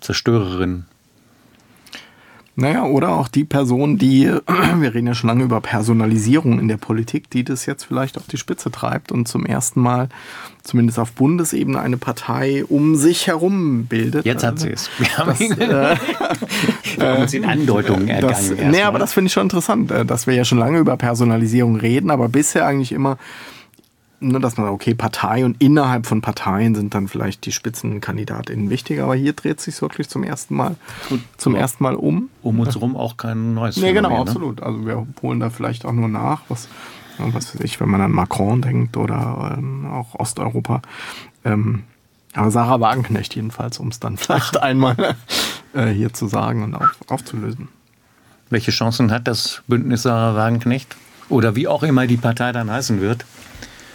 Zerstörerin 0.00 0.86
naja, 2.56 2.84
oder 2.84 3.10
auch 3.10 3.28
die 3.28 3.44
Person, 3.44 3.98
die, 3.98 4.26
wir 4.78 4.94
reden 4.94 5.08
ja 5.08 5.14
schon 5.14 5.28
lange 5.28 5.44
über 5.44 5.60
Personalisierung 5.60 6.60
in 6.60 6.68
der 6.68 6.76
Politik, 6.76 7.28
die 7.30 7.42
das 7.42 7.66
jetzt 7.66 7.84
vielleicht 7.84 8.16
auf 8.16 8.26
die 8.26 8.36
Spitze 8.36 8.70
treibt 8.70 9.10
und 9.10 9.26
zum 9.26 9.44
ersten 9.44 9.80
Mal, 9.80 10.08
zumindest 10.62 10.98
auf 10.98 11.12
Bundesebene, 11.12 11.80
eine 11.80 11.96
Partei 11.96 12.64
um 12.64 12.94
sich 12.94 13.26
herum 13.26 13.86
bildet. 13.86 14.24
Jetzt 14.24 14.44
hat 14.44 14.60
sie 14.60 14.70
es. 14.70 14.88
Wir 14.98 15.18
haben, 15.18 15.30
das, 15.30 15.40
äh, 15.40 15.96
wir 16.96 17.08
haben 17.08 17.22
uns 17.22 17.34
in 17.34 17.44
Andeutungen 17.44 18.08
ergangen. 18.08 18.32
Das, 18.32 18.50
nee, 18.50 18.82
aber 18.82 18.98
das 18.98 19.12
finde 19.12 19.26
ich 19.26 19.32
schon 19.32 19.44
interessant, 19.44 19.90
äh, 19.90 20.04
dass 20.04 20.26
wir 20.26 20.34
ja 20.34 20.44
schon 20.44 20.58
lange 20.58 20.78
über 20.78 20.96
Personalisierung 20.96 21.76
reden, 21.76 22.10
aber 22.10 22.28
bisher 22.28 22.66
eigentlich 22.66 22.92
immer 22.92 23.18
ne, 24.20 24.40
dass 24.40 24.56
man, 24.56 24.68
okay, 24.68 24.94
Partei 24.94 25.44
und 25.44 25.60
innerhalb 25.60 26.06
von 26.06 26.20
Parteien 26.20 26.74
sind 26.74 26.94
dann 26.94 27.08
vielleicht 27.08 27.46
die 27.46 27.52
Spitzenkandidatinnen 27.52 28.70
wichtig, 28.70 29.00
aber 29.00 29.14
hier 29.14 29.32
dreht 29.32 29.60
sich 29.60 29.80
wirklich 29.82 30.08
zum 30.08 30.24
ersten 30.24 30.54
Mal, 30.54 30.76
Gut, 31.08 31.20
zum 31.36 31.54
ersten 31.54 31.82
Mal 31.84 31.94
um. 31.94 32.30
Um 32.42 32.60
uns 32.60 32.74
herum 32.74 32.96
auch 32.96 33.16
kein 33.16 33.54
neues 33.54 33.76
Nee, 33.76 33.92
genau, 33.92 34.08
Phänomen, 34.08 34.26
genau, 34.26 34.30
absolut. 34.30 34.62
Also 34.62 34.86
wir 34.86 35.06
holen 35.22 35.40
da 35.40 35.50
vielleicht 35.50 35.84
auch 35.84 35.92
nur 35.92 36.08
nach, 36.08 36.42
was, 36.48 36.68
was 37.18 37.54
weiß 37.54 37.60
ich, 37.62 37.80
wenn 37.80 37.88
man 37.88 38.00
an 38.00 38.12
Macron 38.12 38.62
denkt 38.62 38.96
oder 38.96 39.56
ähm, 39.58 39.86
auch 39.86 40.14
Osteuropa. 40.14 40.82
Ähm, 41.44 41.84
aber 42.34 42.50
Sarah 42.50 42.80
Wagenknecht 42.80 43.36
jedenfalls, 43.36 43.78
um 43.78 43.88
es 43.88 44.00
dann 44.00 44.16
vielleicht 44.16 44.56
einmal 44.62 45.16
äh, 45.72 45.88
hier 45.88 46.12
zu 46.12 46.26
sagen 46.26 46.62
und 46.62 46.74
auf, 46.74 46.96
aufzulösen. 47.08 47.68
Welche 48.50 48.70
Chancen 48.70 49.10
hat 49.10 49.26
das 49.26 49.62
Bündnis 49.66 50.02
Sarah 50.02 50.34
Wagenknecht? 50.36 50.96
Oder 51.30 51.56
wie 51.56 51.66
auch 51.68 51.82
immer 51.82 52.06
die 52.06 52.18
Partei 52.18 52.52
dann 52.52 52.70
heißen 52.70 53.00
wird? 53.00 53.24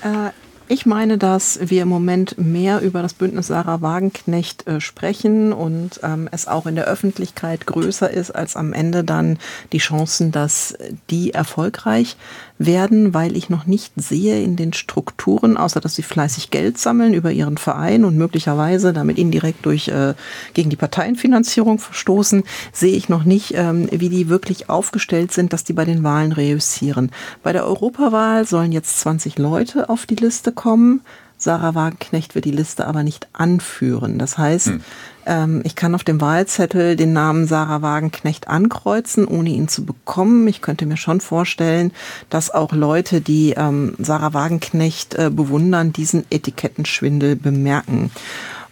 Äh, 0.04 0.32
ich 0.72 0.86
meine, 0.86 1.18
dass 1.18 1.60
wir 1.64 1.82
im 1.82 1.88
Moment 1.88 2.38
mehr 2.38 2.82
über 2.82 3.02
das 3.02 3.16
Bündnis 3.16 3.48
Sarah 3.48 3.82
Wagenknecht 3.82 4.68
äh, 4.68 4.80
sprechen 4.80 5.52
und 5.52 6.00
ähm, 6.04 6.30
es 6.32 6.48
auch 6.48 6.68
in 6.68 6.76
der 6.76 6.86
Öffentlichkeit 6.86 7.66
größer 7.66 8.12
ist 8.12 8.30
als 8.30 8.56
am 8.56 8.72
Ende 8.72 9.04
dann 9.04 9.40
die 9.72 9.80
Chancen, 9.80 10.32
dass 10.32 10.78
die 11.10 11.34
erfolgreich 11.34 12.18
werden, 12.60 13.14
weil 13.14 13.36
ich 13.36 13.50
noch 13.50 13.66
nicht 13.66 13.94
sehe 13.96 14.44
in 14.44 14.58
den 14.58 14.74
Strukturen, 14.74 15.58
außer 15.58 15.80
dass 15.80 15.96
sie 15.96 16.04
fleißig 16.04 16.52
Geld 16.52 16.78
sammeln 16.78 17.14
über 17.14 17.32
ihren 17.32 17.58
Verein 17.58 18.04
und 18.04 18.18
möglicherweise 18.18 18.94
damit 18.94 19.18
indirekt 19.18 19.66
durch 19.66 19.88
äh, 19.88 20.14
gegen 20.54 20.70
die 20.70 20.76
Parteienfinanzierung 20.76 21.80
verstoßen, 21.80 22.44
sehe 22.74 22.96
ich 22.96 23.10
noch 23.10 23.24
nicht, 23.24 23.54
ähm, 23.56 23.88
wie 23.92 24.10
die 24.10 24.28
wirklich 24.28 24.70
aufgestellt 24.70 25.32
sind, 25.32 25.54
dass 25.54 25.64
die 25.64 25.74
bei 25.74 25.86
den 25.86 26.04
Wahlen 26.04 26.34
reüssieren. 26.34 27.12
Bei 27.42 27.54
der 27.54 27.66
Europawahl 27.66 28.46
sollen 28.46 28.74
jetzt 28.74 29.00
20 29.00 29.40
Leute 29.40 29.90
auf 29.90 30.06
die 30.06 30.16
Liste 30.16 30.52
kommen. 30.52 31.02
Sarah 31.40 31.74
Wagenknecht 31.74 32.36
wird 32.36 32.44
die 32.46 32.52
Liste 32.52 32.86
aber 32.86 33.02
nicht 33.02 33.30
anführen. 33.32 34.20
Das 34.20 34.38
heißt, 34.38 34.68
hm. 34.68 34.82
ähm, 35.26 35.62
ich 35.64 35.76
kann 35.76 35.96
auf 35.96 36.04
dem 36.04 36.20
Wahlzettel 36.20 36.98
den 36.98 37.14
Namen 37.14 37.48
Sarah 37.48 37.82
Wagenknecht 37.82 38.50
ankreuzen, 38.50 39.26
ohne 39.26 39.50
ihn 39.50 39.70
zu 39.70 39.86
bekommen. 39.86 40.48
Ich 40.50 40.62
könnte 40.62 40.86
mir 40.86 40.98
schon 40.98 41.22
vorstellen, 41.22 41.92
dass 42.30 42.52
auch 42.52 42.74
Leute, 42.74 43.22
die 43.22 43.54
ähm, 43.58 43.96
Sarah 43.98 44.34
Wagenknecht 44.34 45.16
äh, 45.16 45.32
bewundern, 45.34 45.94
diesen 45.94 46.26
Etikettenschwindel 46.30 47.38
bemerken. 47.38 48.12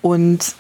Und 0.01 0.55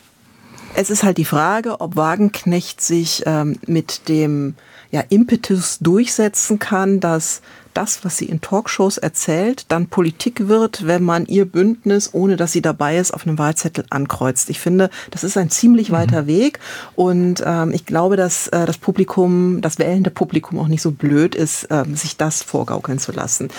es 0.75 0.89
ist 0.89 1.03
halt 1.03 1.17
die 1.17 1.25
Frage, 1.25 1.81
ob 1.81 1.97
Wagenknecht 1.97 2.79
sich 2.79 3.23
ähm, 3.25 3.57
mit 3.67 4.07
dem 4.07 4.55
ja, 4.91 5.03
Impetus 5.09 5.79
durchsetzen 5.79 6.59
kann, 6.59 7.01
dass 7.01 7.41
das, 7.77 8.03
was 8.03 8.17
sie 8.17 8.25
in 8.25 8.41
Talkshows 8.41 8.97
erzählt, 8.97 9.65
dann 9.71 9.85
Politik 9.85 10.47
wird, 10.47 10.87
wenn 10.87 11.03
man 11.03 11.27
ihr 11.27 11.45
Bündnis, 11.45 12.09
ohne 12.11 12.35
dass 12.35 12.51
sie 12.51 12.63
dabei 12.63 12.97
ist, 12.97 13.13
auf 13.13 13.27
einem 13.27 13.37
Wahlzettel 13.37 13.85
ankreuzt. 13.91 14.49
Ich 14.49 14.59
finde, 14.59 14.89
das 15.11 15.23
ist 15.23 15.37
ein 15.37 15.51
ziemlich 15.51 15.89
mhm. 15.89 15.93
weiter 15.93 16.25
Weg 16.25 16.59
und 16.95 17.43
ähm, 17.45 17.71
ich 17.71 17.85
glaube, 17.85 18.17
dass 18.17 18.47
äh, 18.47 18.65
das 18.65 18.79
Publikum, 18.79 19.61
das 19.61 19.77
wählende 19.77 20.09
Publikum 20.09 20.57
auch 20.57 20.67
nicht 20.67 20.81
so 20.81 20.89
blöd 20.89 21.35
ist, 21.35 21.65
äh, 21.65 21.83
sich 21.93 22.17
das 22.17 22.41
vorgaukeln 22.41 22.97
zu 22.97 23.11
lassen. 23.11 23.49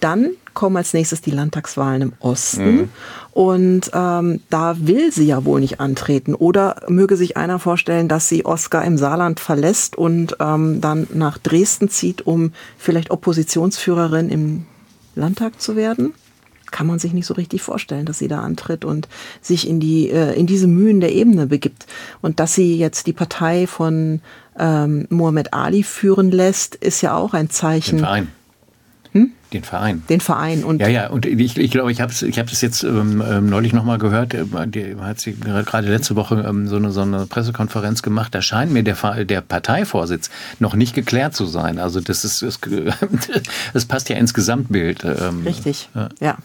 Dann 0.00 0.30
kommen 0.58 0.76
als 0.76 0.92
nächstes 0.92 1.20
die 1.20 1.30
Landtagswahlen 1.30 2.02
im 2.02 2.12
Osten. 2.18 2.64
Mhm. 2.64 2.88
Und 3.30 3.92
ähm, 3.94 4.40
da 4.50 4.74
will 4.76 5.12
sie 5.12 5.26
ja 5.26 5.44
wohl 5.44 5.60
nicht 5.60 5.78
antreten. 5.78 6.34
Oder 6.34 6.82
möge 6.88 7.16
sich 7.16 7.36
einer 7.36 7.60
vorstellen, 7.60 8.08
dass 8.08 8.28
sie 8.28 8.44
Oskar 8.44 8.84
im 8.84 8.98
Saarland 8.98 9.38
verlässt 9.38 9.94
und 9.94 10.36
ähm, 10.40 10.80
dann 10.80 11.06
nach 11.14 11.38
Dresden 11.38 11.88
zieht, 11.88 12.26
um 12.26 12.52
vielleicht 12.76 13.12
Oppositionsführerin 13.12 14.30
im 14.30 14.66
Landtag 15.14 15.60
zu 15.60 15.76
werden? 15.76 16.12
Kann 16.72 16.88
man 16.88 16.98
sich 16.98 17.12
nicht 17.12 17.26
so 17.26 17.34
richtig 17.34 17.62
vorstellen, 17.62 18.04
dass 18.04 18.18
sie 18.18 18.26
da 18.26 18.40
antritt 18.40 18.84
und 18.84 19.06
sich 19.40 19.68
in 19.68 19.78
die 19.78 20.10
äh, 20.10 20.34
in 20.34 20.48
diese 20.48 20.66
Mühen 20.66 20.98
der 20.98 21.12
Ebene 21.12 21.46
begibt 21.46 21.86
und 22.20 22.40
dass 22.40 22.54
sie 22.54 22.76
jetzt 22.76 23.06
die 23.06 23.12
Partei 23.12 23.68
von 23.68 24.20
ähm, 24.58 25.06
Muhammad 25.08 25.54
Ali 25.54 25.84
führen 25.84 26.32
lässt, 26.32 26.74
ist 26.74 27.00
ja 27.00 27.16
auch 27.16 27.32
ein 27.32 27.48
Zeichen. 27.48 27.98
Den 27.98 28.04
Verein. 28.04 28.28
Den 29.52 29.64
Verein. 29.64 30.02
Den 30.10 30.20
Verein. 30.20 30.62
Und 30.62 30.80
ja, 30.80 30.88
ja, 30.88 31.08
und 31.08 31.24
ich, 31.24 31.56
ich 31.56 31.70
glaube, 31.70 31.90
ich 31.90 32.02
habe 32.02 32.12
ich 32.12 32.38
hab 32.38 32.50
das 32.50 32.60
jetzt 32.60 32.82
ähm, 32.82 33.22
ähm 33.26 33.48
neulich 33.48 33.72
nochmal 33.72 33.98
gehört, 33.98 34.34
äh, 34.34 34.44
die 34.66 34.94
hat 35.00 35.20
sie 35.20 35.34
gerade 35.34 35.88
letzte 35.88 36.16
Woche 36.16 36.44
ähm, 36.46 36.68
so, 36.68 36.76
eine, 36.76 36.90
so 36.90 37.00
eine 37.00 37.26
Pressekonferenz 37.26 38.02
gemacht, 38.02 38.34
da 38.34 38.42
scheint 38.42 38.72
mir 38.72 38.82
der, 38.82 39.24
der 39.24 39.40
Parteivorsitz 39.40 40.28
noch 40.58 40.74
nicht 40.74 40.94
geklärt 40.94 41.34
zu 41.34 41.46
sein. 41.46 41.78
Also 41.78 42.00
das 42.00 42.24
ist, 42.24 42.42
das, 42.42 42.60
das 43.72 43.84
passt 43.88 44.10
ja 44.10 44.16
ins 44.16 44.34
Gesamtbild. 44.34 45.04
Ähm, 45.04 45.44
richtig, 45.46 45.88
ja. 45.94 46.08
ja. 46.20 46.36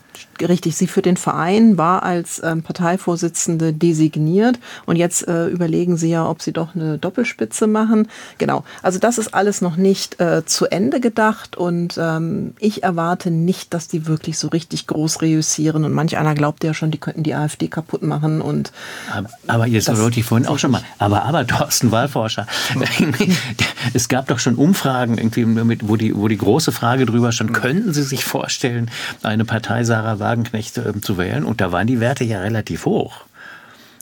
Richtig. 0.42 0.76
Sie 0.76 0.88
für 0.88 1.02
den 1.02 1.18
Verein 1.18 1.78
war 1.78 2.04
als 2.04 2.42
ähm, 2.44 2.64
Parteivorsitzende 2.64 3.74
designiert 3.74 4.60
und 4.86 4.96
jetzt 4.96 5.28
äh, 5.28 5.48
überlegen 5.48 5.98
sie 5.98 6.10
ja, 6.10 6.28
ob 6.28 6.42
sie 6.42 6.52
doch 6.52 6.76
eine 6.76 6.98
Doppelspitze 6.98 7.68
machen. 7.68 8.08
Genau, 8.38 8.64
also 8.82 9.00
das 9.00 9.18
ist 9.18 9.34
alles 9.34 9.62
noch 9.62 9.76
nicht 9.76 10.20
äh, 10.20 10.46
zu 10.46 10.66
Ende 10.68 11.00
gedacht 11.00 11.58
und 11.58 11.98
ähm, 11.98 12.54
ich 12.60 12.84
erwarte 12.84 13.32
nicht, 13.32 13.74
dass 13.74 13.88
die 13.88 14.08
wirklich 14.08 14.38
so 14.38 14.48
richtig 14.48 14.88
groß 14.88 15.22
reüssieren. 15.22 15.86
Und 15.86 15.94
manch 15.94 16.18
einer 16.18 16.36
glaubt 16.36 16.64
ja 16.64 16.74
schon, 16.74 16.92
die 16.92 16.98
könnten 16.98 17.24
die 17.24 17.36
AfD 17.36 17.68
kaputt 17.68 18.04
machen. 18.04 18.42
Und 18.42 18.72
aber, 19.14 19.30
aber 19.48 19.68
jetzt 19.68 19.96
wollte 19.98 20.20
ich 20.20 20.26
vorhin 20.26 20.48
auch 20.48 20.60
schon 20.60 20.72
mal. 20.72 20.82
Aber, 21.00 21.24
aber 21.24 21.46
Thorsten 21.46 21.92
Wahlforscher, 21.92 22.48
es 23.94 24.10
gab 24.10 24.28
doch 24.28 24.40
schon 24.40 24.56
Umfragen, 24.56 25.18
irgendwie, 25.18 25.46
wo, 25.82 25.96
die, 25.96 26.16
wo 26.16 26.28
die 26.28 26.38
große 26.38 26.72
Frage 26.72 27.06
drüber 27.06 27.32
stand, 27.32 27.54
könnten 27.54 27.94
Sie 27.94 28.04
sich 28.04 28.26
vorstellen, 28.26 28.90
eine 29.22 29.46
Partei 29.46 29.84
Sarah 29.84 30.20
Wagenknecht 30.24 30.78
äh, 30.78 31.00
zu 31.02 31.18
wählen? 31.18 31.44
Und 31.44 31.62
da 31.62 31.72
waren 31.72 31.86
die 31.86 32.00
Werte 32.00 32.24
ja 32.24 32.40
relativ 32.40 32.86
hoch. 32.86 33.26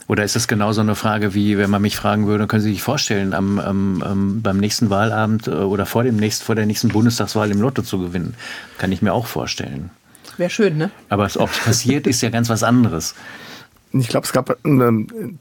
Oder 0.08 0.24
ist 0.24 0.36
es 0.36 0.48
genauso 0.48 0.80
eine 0.80 0.94
Frage, 0.94 1.34
wie 1.34 1.58
wenn 1.58 1.70
man 1.70 1.82
mich 1.82 1.96
fragen 1.96 2.26
würde, 2.26 2.46
können 2.46 2.62
Sie 2.62 2.72
sich 2.72 2.82
vorstellen, 2.82 3.34
am, 3.34 3.58
am, 3.58 4.02
am, 4.02 4.42
beim 4.42 4.58
nächsten 4.58 4.90
Wahlabend 4.90 5.48
äh, 5.48 5.50
oder 5.50 5.86
vor, 5.86 6.02
dem 6.04 6.16
nächsten, 6.16 6.44
vor 6.44 6.54
der 6.54 6.66
nächsten 6.66 6.88
Bundestagswahl 6.88 7.50
im 7.50 7.60
Lotto 7.60 7.82
zu 7.82 7.98
gewinnen? 7.98 8.34
Kann 8.78 8.92
ich 8.92 9.02
mir 9.02 9.12
auch 9.12 9.26
vorstellen. 9.26 9.90
Wäre 10.36 10.50
schön, 10.50 10.76
ne? 10.76 10.90
Aber 11.08 11.28
ob 11.36 11.50
es 11.50 11.58
passiert, 11.58 12.06
ist 12.06 12.22
ja 12.22 12.30
ganz 12.30 12.48
was 12.48 12.62
anderes. 12.62 13.14
Ich 13.94 14.08
glaube, 14.08 14.24
es 14.24 14.32
gab 14.32 14.50
äh, 14.50 14.56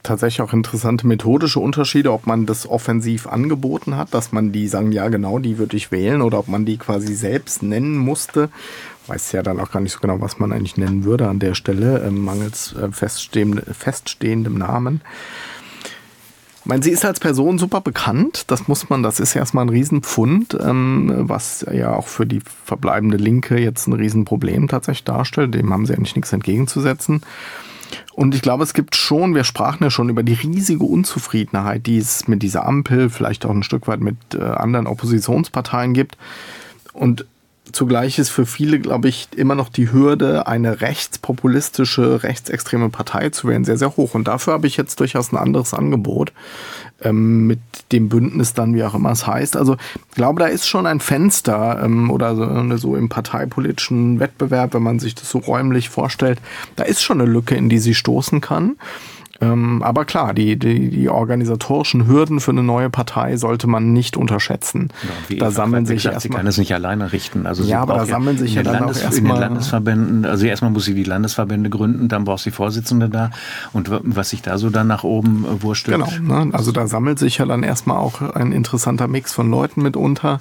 tatsächlich 0.04 0.42
auch 0.42 0.52
interessante 0.52 1.08
methodische 1.08 1.60
Unterschiede, 1.60 2.12
ob 2.12 2.28
man 2.28 2.46
das 2.46 2.68
offensiv 2.68 3.28
angeboten 3.28 3.96
hat, 3.96 4.14
dass 4.14 4.34
man 4.34 4.52
die 4.52 4.68
sagen, 4.68 4.92
ja 4.92 5.08
genau, 5.08 5.40
die 5.40 5.58
würde 5.58 5.78
ich 5.78 5.92
wählen, 5.92 6.22
oder 6.22 6.40
ob 6.40 6.50
man 6.50 6.66
die 6.66 6.78
quasi 6.78 7.16
selbst 7.16 7.64
nennen 7.64 7.98
musste 7.98 8.50
weiß 9.08 9.32
ja 9.32 9.44
dann 9.44 9.60
auch 9.60 9.72
gar 9.72 9.80
nicht 9.80 9.94
so 9.94 10.00
genau, 10.00 10.22
was 10.22 10.40
man 10.40 10.52
eigentlich 10.52 10.78
nennen 10.78 11.04
würde 11.04 11.28
an 11.28 11.40
der 11.40 11.56
Stelle, 11.56 12.02
äh, 12.02 12.12
mangels 12.12 12.74
äh, 12.74 12.92
feststehend, 12.92 13.64
feststehendem 13.76 14.58
Namen. 14.58 15.02
Ich 16.62 16.68
meine, 16.68 16.84
sie 16.84 16.92
ist 16.92 17.04
als 17.06 17.20
Person 17.20 17.58
super 17.58 17.82
bekannt. 17.82 18.44
Das 18.52 18.68
muss 18.68 18.88
man, 18.88 19.02
das 19.02 19.20
ist 19.20 19.36
erstmal 19.36 19.66
ein 19.66 19.70
Riesenpfund, 19.70 20.56
ähm, 20.62 21.12
was 21.28 21.66
ja 21.72 21.96
auch 21.96 22.08
für 22.08 22.28
die 22.28 22.42
verbleibende 22.66 23.18
Linke 23.18 23.60
jetzt 23.60 23.88
ein 23.88 23.94
Riesenproblem 23.94 24.68
tatsächlich 24.68 25.06
darstellt. 25.06 25.56
Dem 25.56 25.74
haben 25.74 25.88
sie 25.88 25.96
eigentlich 25.96 26.16
nichts 26.16 26.32
entgegenzusetzen. 26.32 27.22
Und 28.14 28.36
ich 28.36 28.44
glaube, 28.44 28.64
es 28.64 28.76
gibt 28.76 28.96
schon, 28.96 29.34
wir 29.34 29.44
sprachen 29.44 29.84
ja 29.84 29.90
schon 29.90 30.10
über 30.10 30.22
die 30.22 30.34
riesige 30.34 30.84
Unzufriedenheit, 30.84 31.88
die 31.88 31.98
es 31.98 32.28
mit 32.28 32.44
dieser 32.44 32.66
Ampel, 32.66 33.10
vielleicht 33.10 33.44
auch 33.46 33.52
ein 33.52 33.64
Stück 33.64 33.88
weit 33.88 34.02
mit 34.02 34.18
äh, 34.36 34.42
anderen 34.42 34.86
Oppositionsparteien 34.86 35.94
gibt. 35.94 36.16
Und 36.94 37.26
Zugleich 37.72 38.20
ist 38.20 38.30
für 38.30 38.46
viele, 38.46 38.80
glaube 38.80 39.08
ich, 39.08 39.28
immer 39.36 39.56
noch 39.56 39.70
die 39.70 39.92
Hürde, 39.92 40.48
eine 40.48 40.82
rechtspopulistische, 40.82 42.24
rechtsextreme 42.24 42.90
Partei 42.90 43.30
zu 43.30 43.48
wählen, 43.48 43.66
sehr, 43.66 43.78
sehr 43.78 43.96
hoch. 43.98 44.14
Und 44.14 44.28
dafür 44.28 44.54
habe 44.54 44.68
ich 44.68 44.78
jetzt 44.78 45.00
durchaus 45.00 45.32
ein 45.32 45.38
anderes 45.38 45.74
Angebot 45.74 46.34
ähm, 47.02 47.48
mit 47.48 47.60
dem 47.92 48.10
Bündnis 48.10 48.54
dann, 48.54 48.74
wie 48.76 48.84
auch 48.84 48.96
immer 48.96 49.12
es 49.12 49.28
heißt. 49.28 49.58
Also 49.58 49.78
ich 50.10 50.16
glaube, 50.16 50.40
da 50.40 50.48
ist 50.48 50.68
schon 50.68 50.88
ein 50.88 51.00
Fenster 51.00 51.82
ähm, 51.84 52.12
oder 52.12 52.36
so, 52.36 52.78
so 52.78 52.96
im 52.96 53.10
parteipolitischen 53.10 54.20
Wettbewerb, 54.20 54.74
wenn 54.74 54.84
man 54.84 55.00
sich 55.00 55.16
das 55.16 55.30
so 55.30 55.40
räumlich 55.40 55.90
vorstellt, 55.90 56.40
da 56.76 56.84
ist 56.84 57.02
schon 57.02 57.22
eine 57.22 57.30
Lücke, 57.30 57.56
in 57.56 57.70
die 57.70 57.80
sie 57.80 57.96
stoßen 57.96 58.42
kann. 58.42 58.78
Ähm, 59.42 59.82
aber 59.82 60.06
klar, 60.06 60.36
die, 60.36 60.58
die, 60.58 60.90
die 60.90 61.10
organisatorischen 61.10 62.08
Hürden 62.08 62.40
für 62.40 62.52
eine 62.52 62.62
neue 62.62 62.92
Partei 62.92 63.38
sollte 63.38 63.68
man 63.68 63.92
nicht 63.92 64.16
unterschätzen. 64.16 64.90
Ja, 65.30 65.38
da 65.38 65.52
sammeln 65.52 65.88
sich 65.88 65.98
gesagt, 65.98 66.14
erstmal. 66.14 66.32
Sie 66.32 66.38
kann 66.38 66.48
es 66.48 66.58
nicht 66.60 66.74
alleine 66.74 67.12
richten. 67.12 67.48
Also 67.48 67.64
ja, 67.64 67.82
aber 67.82 67.96
da 67.96 68.06
sammeln 68.06 68.38
sich 68.38 68.54
ja 68.54 68.62
dann 68.62 68.82
Landes, 68.82 69.00
auch 69.00 69.06
erstmal. 69.06 69.32
In 69.32 69.36
den 69.36 69.42
Landesverbänden, 69.42 70.26
also 70.26 70.46
erstmal 70.46 70.70
muss 70.70 70.86
sie 70.86 70.94
die 70.94 71.04
Landesverbände 71.04 71.72
gründen, 71.72 72.08
dann 72.08 72.24
braucht 72.24 72.44
sie 72.44 72.52
Vorsitzende 72.52 73.10
da. 73.10 73.32
Und 73.74 73.90
was 73.90 74.30
sich 74.30 74.44
da 74.44 74.60
so 74.60 74.70
dann 74.70 74.88
nach 74.88 75.04
oben 75.04 75.46
äh, 75.46 75.64
wurstelt. 75.64 75.98
Genau, 75.98 76.44
ne? 76.46 76.54
also 76.54 76.72
da 76.72 76.86
sammelt 76.86 77.18
sich 77.18 77.40
ja 77.40 77.46
dann 77.46 77.64
erstmal 77.64 77.98
auch 77.98 78.22
ein 78.22 78.52
interessanter 78.52 79.08
Mix 79.08 79.34
von 79.34 79.50
Leuten 79.50 79.82
mitunter. 79.82 80.40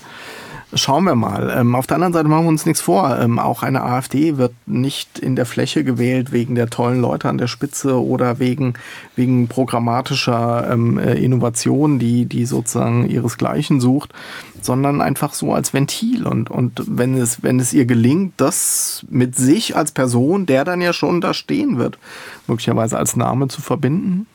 Schauen 0.73 1.03
wir 1.05 1.17
mal. 1.17 1.53
Ähm, 1.57 1.75
auf 1.75 1.89
der 1.89 1.97
anderen 1.97 2.13
Seite 2.13 2.29
machen 2.29 2.45
wir 2.45 2.49
uns 2.49 2.65
nichts 2.65 2.81
vor. 2.81 3.19
Ähm, 3.19 3.41
auch 3.41 3.65
eine 3.65 3.83
AfD 3.83 4.37
wird 4.37 4.53
nicht 4.67 5.19
in 5.19 5.35
der 5.35 5.45
Fläche 5.45 5.83
gewählt 5.83 6.31
wegen 6.31 6.55
der 6.55 6.71
tollen 6.71 7.01
Leute 7.01 7.29
an 7.29 7.39
der 7.39 7.49
Spitze 7.49 8.01
oder 8.01 8.39
wegen, 8.39 8.75
wegen 9.17 9.49
programmatischer 9.49 10.71
ähm, 10.71 10.97
äh, 10.97 11.15
Innovation, 11.15 11.99
die, 11.99 12.27
die 12.27 12.47
sozusagen 12.47 13.11
ihresgleichen 13.11 13.81
sucht, 13.81 14.13
sondern 14.61 15.01
einfach 15.01 15.33
so 15.33 15.53
als 15.53 15.75
Ventil. 15.75 16.25
Und, 16.25 16.51
und 16.51 16.83
wenn, 16.87 17.17
es, 17.17 17.43
wenn 17.43 17.59
es 17.59 17.73
ihr 17.73 17.85
gelingt, 17.85 18.35
das 18.37 19.05
mit 19.11 19.35
sich 19.35 19.77
als 19.77 19.91
Person, 19.91 20.47
der 20.47 20.65
dann 20.65 20.81
ja 20.81 20.93
schon 20.93 21.21
da 21.21 21.35
stehen 21.35 21.79
wird, 21.79 21.99
möglicherweise 22.47 22.97
als 22.97 23.17
Name 23.17 23.49
zu 23.49 23.61
verbinden. 23.61 24.27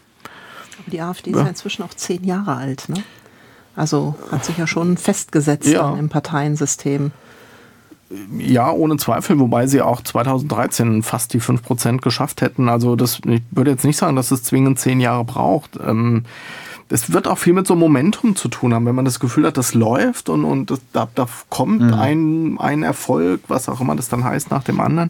Die 0.88 1.00
AfD 1.00 1.32
ist 1.32 1.38
ja 1.38 1.48
inzwischen 1.48 1.84
auch 1.84 1.94
zehn 1.94 2.26
Jahre 2.26 2.58
alt, 2.58 2.90
ne? 2.90 3.04
Also 3.76 4.16
hat 4.32 4.46
sich 4.46 4.58
ja 4.58 4.68
schon 4.68 4.98
festgesetzt 4.98 5.68
ja. 5.68 5.94
im 5.96 6.10
Parteiensystem. 6.10 7.12
Ja, 8.38 8.72
ohne 8.72 8.98
Zweifel, 8.98 9.40
wobei 9.40 9.68
sie 9.68 9.82
auch 9.82 10.02
2013 10.02 11.02
fast 11.02 11.34
die 11.34 11.42
5% 11.42 12.02
geschafft 12.02 12.42
hätten. 12.42 12.70
Also 12.70 12.96
das, 12.96 13.20
ich 13.26 13.42
würde 13.52 13.72
jetzt 13.72 13.84
nicht 13.84 13.98
sagen, 13.98 14.16
dass 14.16 14.32
es 14.32 14.44
zwingend 14.44 14.80
zehn 14.80 15.00
Jahre 15.00 15.26
braucht. 15.26 15.72
Ähm, 15.86 16.24
es 16.90 17.12
wird 17.12 17.28
auch 17.28 17.40
viel 17.40 17.54
mit 17.54 17.66
so 17.66 17.76
Momentum 17.76 18.36
zu 18.36 18.48
tun 18.48 18.74
haben, 18.74 18.86
wenn 18.86 18.94
man 18.94 19.06
das 19.06 19.20
Gefühl 19.20 19.48
hat, 19.48 19.58
das 19.58 19.74
läuft 19.74 20.30
und, 20.30 20.46
und 20.46 20.70
das, 20.70 20.80
da, 20.94 21.08
da 21.16 21.28
kommt 21.50 21.82
mhm. 21.82 21.94
ein, 21.94 22.58
ein 22.60 22.84
Erfolg, 22.84 23.42
was 23.48 23.68
auch 23.70 23.82
immer 23.82 23.96
das 23.96 24.08
dann 24.08 24.24
heißt, 24.24 24.52
nach 24.52 24.64
dem 24.64 24.80
anderen. 24.80 25.10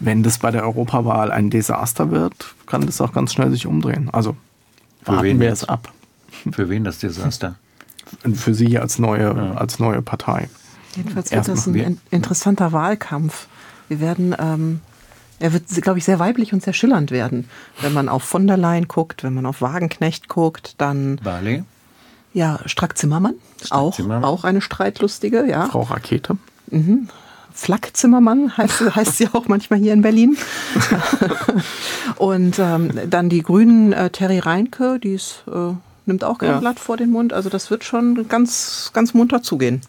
Wenn 0.00 0.22
das 0.22 0.38
bei 0.38 0.50
der 0.50 0.64
Europawahl 0.64 1.30
ein 1.30 1.50
Desaster 1.50 2.10
wird, 2.10 2.54
kann 2.66 2.86
das 2.86 3.00
auch 3.02 3.12
ganz 3.12 3.34
schnell 3.34 3.50
sich 3.50 3.66
umdrehen. 3.66 4.08
Also 4.10 4.36
warten 5.04 5.38
wir 5.38 5.52
es 5.52 5.68
ab. 5.68 5.92
Für 6.50 6.70
wen 6.70 6.82
das 6.82 6.98
Desaster? 6.98 7.56
für 8.34 8.54
sie 8.54 8.78
als 8.78 8.98
neue, 8.98 9.34
ja. 9.34 9.54
als 9.54 9.78
neue 9.78 10.02
Partei. 10.02 10.48
Jedenfalls 10.96 11.30
wird 11.30 11.48
das 11.48 11.66
ein 11.66 12.00
interessanter 12.10 12.72
Wahlkampf. 12.72 13.46
Wir 13.88 14.00
werden, 14.00 14.34
ähm, 14.38 14.80
er 15.38 15.52
wird, 15.52 15.68
glaube 15.82 15.98
ich, 15.98 16.04
sehr 16.04 16.18
weiblich 16.18 16.52
und 16.52 16.62
sehr 16.62 16.72
schillernd 16.72 17.10
werden. 17.10 17.48
Wenn 17.80 17.92
man 17.92 18.08
auf 18.08 18.22
von 18.22 18.46
der 18.46 18.56
Leyen 18.56 18.88
guckt, 18.88 19.24
wenn 19.24 19.34
man 19.34 19.46
auf 19.46 19.60
Wagenknecht 19.60 20.28
guckt, 20.28 20.74
dann. 20.78 21.16
Barley? 21.22 21.64
Ja, 22.34 22.60
Strack-Zimmermann. 22.64 23.34
Auch, 23.70 23.98
auch 24.00 24.44
eine 24.44 24.60
Streitlustige, 24.60 25.46
ja. 25.46 25.66
Frau 25.66 25.82
Rakete. 25.82 26.36
Mhm. 26.70 27.08
Flak-Zimmermann 27.52 28.56
heißt, 28.56 28.80
heißt 28.96 29.18
sie 29.18 29.28
auch 29.32 29.48
manchmal 29.48 29.78
hier 29.78 29.92
in 29.92 30.02
Berlin. 30.02 30.36
und 32.16 32.58
ähm, 32.58 32.90
dann 33.08 33.28
die 33.28 33.42
Grünen 33.42 33.92
äh, 33.92 34.10
Terry 34.10 34.38
Reinke, 34.38 34.98
die 34.98 35.14
ist 35.14 35.44
äh, 35.48 35.74
nimmt 36.06 36.24
auch 36.24 36.38
kein 36.38 36.50
ja. 36.50 36.58
Blatt 36.58 36.78
vor 36.78 36.96
den 36.96 37.10
Mund. 37.10 37.32
Also 37.32 37.48
das 37.48 37.70
wird 37.70 37.84
schon 37.84 38.28
ganz, 38.28 38.90
ganz 38.92 39.14
munter 39.14 39.42
zugehen. 39.42 39.82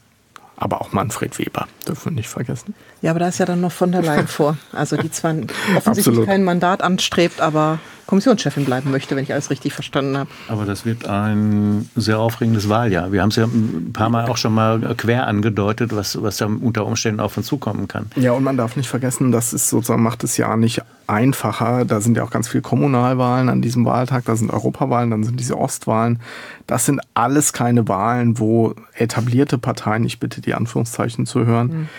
Aber 0.55 0.81
auch 0.81 0.91
Manfred 0.91 1.39
Weber 1.39 1.67
dürfen 1.87 2.11
wir 2.11 2.11
nicht 2.11 2.29
vergessen. 2.29 2.75
Ja, 3.01 3.11
aber 3.11 3.19
da 3.19 3.27
ist 3.27 3.39
ja 3.39 3.45
dann 3.45 3.61
noch 3.61 3.71
von 3.71 3.91
der 3.91 4.01
Leyen 4.01 4.27
vor. 4.29 4.57
Also 4.71 4.97
die 4.97 5.11
zwar 5.11 5.31
offensichtlich 5.75 5.85
Absolut. 5.85 6.25
kein 6.25 6.43
Mandat 6.43 6.81
anstrebt, 6.81 7.41
aber 7.41 7.79
Kommissionschefin 8.05 8.65
bleiben 8.65 8.91
möchte, 8.91 9.15
wenn 9.15 9.23
ich 9.23 9.31
alles 9.31 9.49
richtig 9.49 9.73
verstanden 9.73 10.17
habe. 10.17 10.29
Aber 10.47 10.65
das 10.65 10.85
wird 10.85 11.07
ein 11.07 11.89
sehr 11.95 12.19
aufregendes 12.19 12.69
Wahljahr. 12.69 13.11
Wir 13.11 13.21
haben 13.21 13.29
es 13.29 13.35
ja 13.35 13.45
ein 13.45 13.91
paar 13.93 14.09
Mal 14.09 14.27
auch 14.29 14.37
schon 14.37 14.53
mal 14.53 14.95
quer 14.95 15.27
angedeutet, 15.27 15.95
was, 15.95 16.21
was 16.21 16.37
da 16.37 16.45
unter 16.45 16.85
Umständen 16.85 17.19
auf 17.19 17.37
uns 17.37 17.47
zukommen 17.47 17.87
kann. 17.87 18.07
Ja, 18.15 18.33
und 18.33 18.43
man 18.43 18.57
darf 18.57 18.75
nicht 18.75 18.89
vergessen, 18.89 19.31
das 19.31 19.53
ist 19.53 19.69
sozusagen 19.69 20.03
macht 20.03 20.23
es 20.23 20.37
ja 20.37 20.55
nicht 20.57 20.81
einfacher. 21.07 21.85
Da 21.85 22.01
sind 22.01 22.17
ja 22.17 22.23
auch 22.23 22.31
ganz 22.31 22.49
viele 22.49 22.61
Kommunalwahlen 22.61 23.49
an 23.49 23.61
diesem 23.61 23.85
Wahltag, 23.85 24.25
da 24.25 24.35
sind 24.35 24.51
Europawahlen, 24.51 25.11
dann 25.11 25.23
sind 25.23 25.39
diese 25.39 25.57
Ostwahlen. 25.57 26.19
Das 26.67 26.85
sind 26.85 27.01
alles 27.13 27.53
keine 27.53 27.87
Wahlen, 27.87 28.39
wo 28.39 28.73
etablierte 28.93 29.57
Parteien, 29.57 30.03
ich 30.05 30.19
bitte 30.19 30.41
die 30.41 30.53
Anführungszeichen 30.53 31.25
zu 31.25 31.45
hören, 31.45 31.67
mhm 31.67 31.89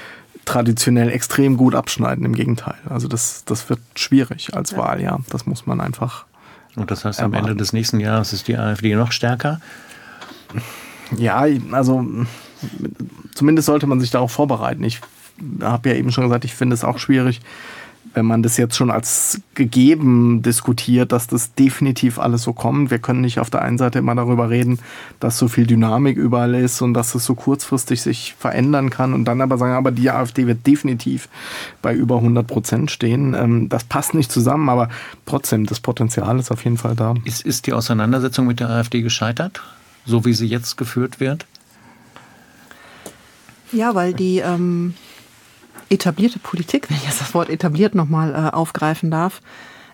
traditionell 0.45 1.11
extrem 1.11 1.57
gut 1.57 1.74
abschneiden. 1.74 2.24
Im 2.24 2.34
Gegenteil. 2.34 2.76
Also 2.88 3.09
das, 3.09 3.45
das 3.45 3.68
wird 3.68 3.80
schwierig 3.95 4.55
als 4.55 4.72
ja. 4.72 4.78
Wahljahr. 4.78 5.20
Das 5.30 5.47
muss 5.47 5.66
man 5.66 5.80
einfach. 5.80 6.24
Und 6.76 6.90
das 6.90 7.05
heißt, 7.05 7.20
erwarten. 7.20 7.36
am 7.36 7.45
Ende 7.45 7.57
des 7.57 7.72
nächsten 7.72 8.01
Jahres 8.01 8.32
ist 8.32 8.49
die 8.49 8.57
AfD 8.57 8.95
noch 8.95 9.12
stärker? 9.12 9.61
Ja, 11.16 11.47
also 11.72 12.07
zumindest 13.34 13.66
sollte 13.66 13.86
man 13.86 14.01
sich 14.01 14.11
darauf 14.11 14.32
vorbereiten. 14.32 14.82
Ich 14.84 15.01
habe 15.61 15.90
ja 15.90 15.95
eben 15.97 16.12
schon 16.12 16.24
gesagt, 16.24 16.45
ich 16.45 16.55
finde 16.55 16.74
es 16.74 16.84
auch 16.84 16.99
schwierig, 16.99 17.40
wenn 18.15 18.27
man 18.27 18.43
das 18.43 18.57
jetzt 18.57 18.77
schon 18.77 18.91
als 18.91 19.41
gegeben 19.55 20.43
diskutiert, 20.43 21.12
dass 21.12 21.27
das 21.27 21.55
definitiv 21.55 22.19
alles 22.19 22.43
so 22.43 22.53
kommt. 22.53 22.91
Wir 22.91 22.99
können 22.99 23.21
nicht 23.21 23.39
auf 23.41 23.51
der 23.51 23.62
einen 23.62 23.77
Seite 23.77 23.99
immer 23.99 24.15
darüber 24.15 24.51
reden, 24.51 24.79
dass 25.21 25.39
so 25.39 25.49
viel 25.49 25.67
Dynamik 25.67 26.17
überall 26.17 26.55
ist 26.55 26.81
und 26.81 26.95
dass 26.95 27.15
es 27.15 27.25
so 27.25 27.35
kurzfristig 27.35 28.03
sich 28.03 28.35
verändern 28.39 28.91
kann 28.91 29.12
und 29.15 29.25
dann 29.25 29.41
aber 29.41 29.59
sagen, 29.59 29.75
aber 29.75 29.91
die 29.91 30.11
AfD 30.11 30.47
wird 30.47 30.67
definitiv 30.67 31.29
bei 31.83 31.95
über 31.95 32.17
100 32.17 32.47
Prozent 32.47 32.91
stehen. 32.91 33.35
Ähm, 33.35 33.69
das 33.69 33.85
passt 33.85 34.15
nicht 34.15 34.31
zusammen, 34.31 34.69
aber 34.69 34.89
trotzdem, 35.27 35.67
das 35.67 35.81
Potenzial 35.81 36.39
ist 36.39 36.51
auf 36.51 36.65
jeden 36.65 36.79
Fall 36.79 36.95
da. 36.95 37.15
Ist, 37.25 37.45
ist 37.45 37.67
die 37.67 37.73
Auseinandersetzung 37.73 38.47
mit 38.47 38.61
der 38.61 38.71
AfD 38.71 39.03
gescheitert, 39.03 39.61
so 40.07 40.25
wie 40.25 40.35
sie 40.35 40.47
jetzt 40.47 40.77
geführt 40.77 41.21
wird? 41.21 41.47
Ja, 43.73 43.95
weil 43.97 44.15
die 44.15 44.39
ähm, 44.39 44.95
etablierte 45.95 46.38
Politik, 46.38 46.90
wenn 46.90 46.97
ich 46.97 47.05
jetzt 47.05 47.20
das 47.20 47.34
Wort 47.34 47.49
etabliert 47.49 47.95
nochmal 47.95 48.34
äh, 48.34 48.55
aufgreifen 48.55 49.11
darf, 49.11 49.40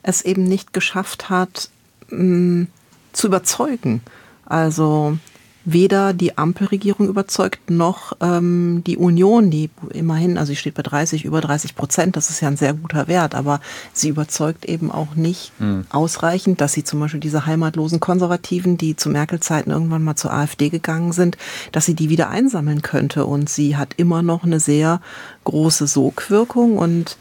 es 0.03 0.23
eben 0.23 0.45
nicht 0.45 0.73
geschafft 0.73 1.31
hat, 1.31 1.71
mh, 2.09 2.67
zu 3.13 3.27
überzeugen. 3.27 4.03
Also 4.47 5.17
weder 5.65 6.15
die 6.15 6.39
Ampelregierung 6.39 7.09
überzeugt, 7.09 7.71
noch 7.71 8.17
ähm, 8.21 8.83
die 8.87 8.97
Union, 8.97 9.51
die 9.51 9.71
immerhin, 9.93 10.39
also 10.39 10.51
sie 10.51 10.57
steht 10.57 10.75
bei 10.75 10.83
30, 10.83 11.25
über 11.25 11.41
30 11.41 11.77
Prozent, 11.77 12.17
das 12.17 12.31
ist 12.31 12.41
ja 12.41 12.49
ein 12.49 12.57
sehr 12.57 12.73
guter 12.75 13.09
Wert, 13.09 13.35
aber 13.35 13.61
sie 13.93 14.09
überzeugt 14.09 14.65
eben 14.65 14.91
auch 14.91 15.17
nicht 15.17 15.53
mhm. 15.59 15.87
ausreichend, 15.91 16.61
dass 16.61 16.73
sie 16.73 16.85
zum 16.85 17.01
Beispiel 17.01 17.21
diese 17.21 17.47
heimatlosen 17.47 18.01
Konservativen, 18.01 18.79
die 18.79 18.97
zu 18.97 19.11
Merkel-Zeiten 19.11 19.71
irgendwann 19.71 20.03
mal 20.03 20.17
zur 20.17 20.33
AfD 20.33 20.71
gegangen 20.71 21.13
sind, 21.13 21.37
dass 21.73 21.85
sie 21.85 21.95
die 21.95 22.09
wieder 22.09 22.31
einsammeln 22.31 22.83
könnte. 22.83 23.27
Und 23.27 23.51
sie 23.51 23.77
hat 23.77 23.95
immer 23.97 24.23
noch 24.23 24.45
eine 24.45 24.61
sehr 24.61 25.01
große 25.45 25.87
Sogwirkung 25.87 26.79
und 26.79 27.17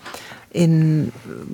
in 0.52 1.12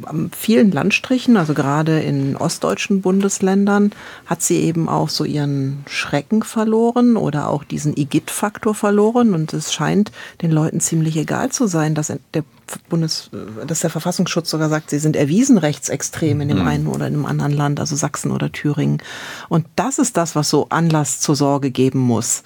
ähm, 0.10 0.32
vielen 0.36 0.72
Landstrichen, 0.72 1.36
also 1.38 1.54
gerade 1.54 2.00
in 2.00 2.38
ostdeutschen 2.38 3.02
Bundesländern, 3.02 3.92
hat 4.26 4.42
sie 4.42 4.62
eben 4.62 4.88
auch 4.88 5.10
so 5.10 5.26
ihren 5.26 5.84
Schrecken 5.88 6.44
verloren 6.44 7.18
oder 7.18 7.50
auch 7.50 7.64
diesen 7.64 7.96
Igitt-Faktor 7.98 8.74
verloren. 8.74 9.34
Und 9.34 9.54
es 9.54 9.74
scheint 9.74 10.12
den 10.42 10.52
Leuten 10.52 10.80
ziemlich 10.80 11.18
egal 11.18 11.52
zu 11.52 11.68
sein, 11.68 11.94
dass 11.94 12.14
der 12.34 12.44
Bundes, 12.90 13.30
dass 13.68 13.82
der 13.82 13.90
Verfassungsschutz 13.90 14.50
sogar 14.50 14.70
sagt, 14.70 14.90
sie 14.90 15.00
sind 15.00 15.16
erwiesen 15.16 15.58
rechtsextrem 15.58 16.42
in 16.42 16.48
dem 16.48 16.60
mhm. 16.60 16.68
einen 16.68 16.88
oder 16.88 17.08
in 17.08 17.14
dem 17.14 17.26
anderen 17.26 17.54
Land, 17.54 17.80
also 17.80 17.96
Sachsen 17.96 18.32
oder 18.32 18.52
Thüringen. 18.52 19.00
Und 19.50 19.68
das 19.76 20.00
ist 20.00 20.18
das, 20.18 20.36
was 20.36 20.50
so 20.50 20.68
Anlass 20.70 21.20
zur 21.20 21.36
Sorge 21.36 21.70
geben 21.70 22.00
muss. 22.00 22.44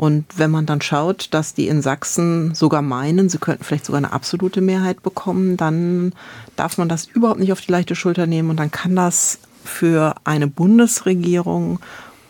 Und 0.00 0.24
wenn 0.38 0.50
man 0.50 0.64
dann 0.64 0.80
schaut, 0.80 1.28
dass 1.32 1.52
die 1.52 1.68
in 1.68 1.82
Sachsen 1.82 2.54
sogar 2.54 2.80
meinen, 2.80 3.28
sie 3.28 3.36
könnten 3.36 3.64
vielleicht 3.64 3.84
sogar 3.84 3.98
eine 3.98 4.14
absolute 4.14 4.62
Mehrheit 4.62 5.02
bekommen, 5.02 5.58
dann 5.58 6.14
darf 6.56 6.78
man 6.78 6.88
das 6.88 7.04
überhaupt 7.04 7.38
nicht 7.38 7.52
auf 7.52 7.60
die 7.60 7.70
leichte 7.70 7.94
Schulter 7.94 8.26
nehmen 8.26 8.48
und 8.48 8.56
dann 8.56 8.70
kann 8.70 8.96
das 8.96 9.40
für 9.62 10.14
eine 10.24 10.46
Bundesregierung 10.46 11.80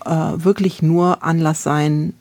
äh, 0.05 0.11
wirklich 0.11 0.83
nur 0.83 1.23
Anlass 1.23 1.62
sein, 1.62 2.14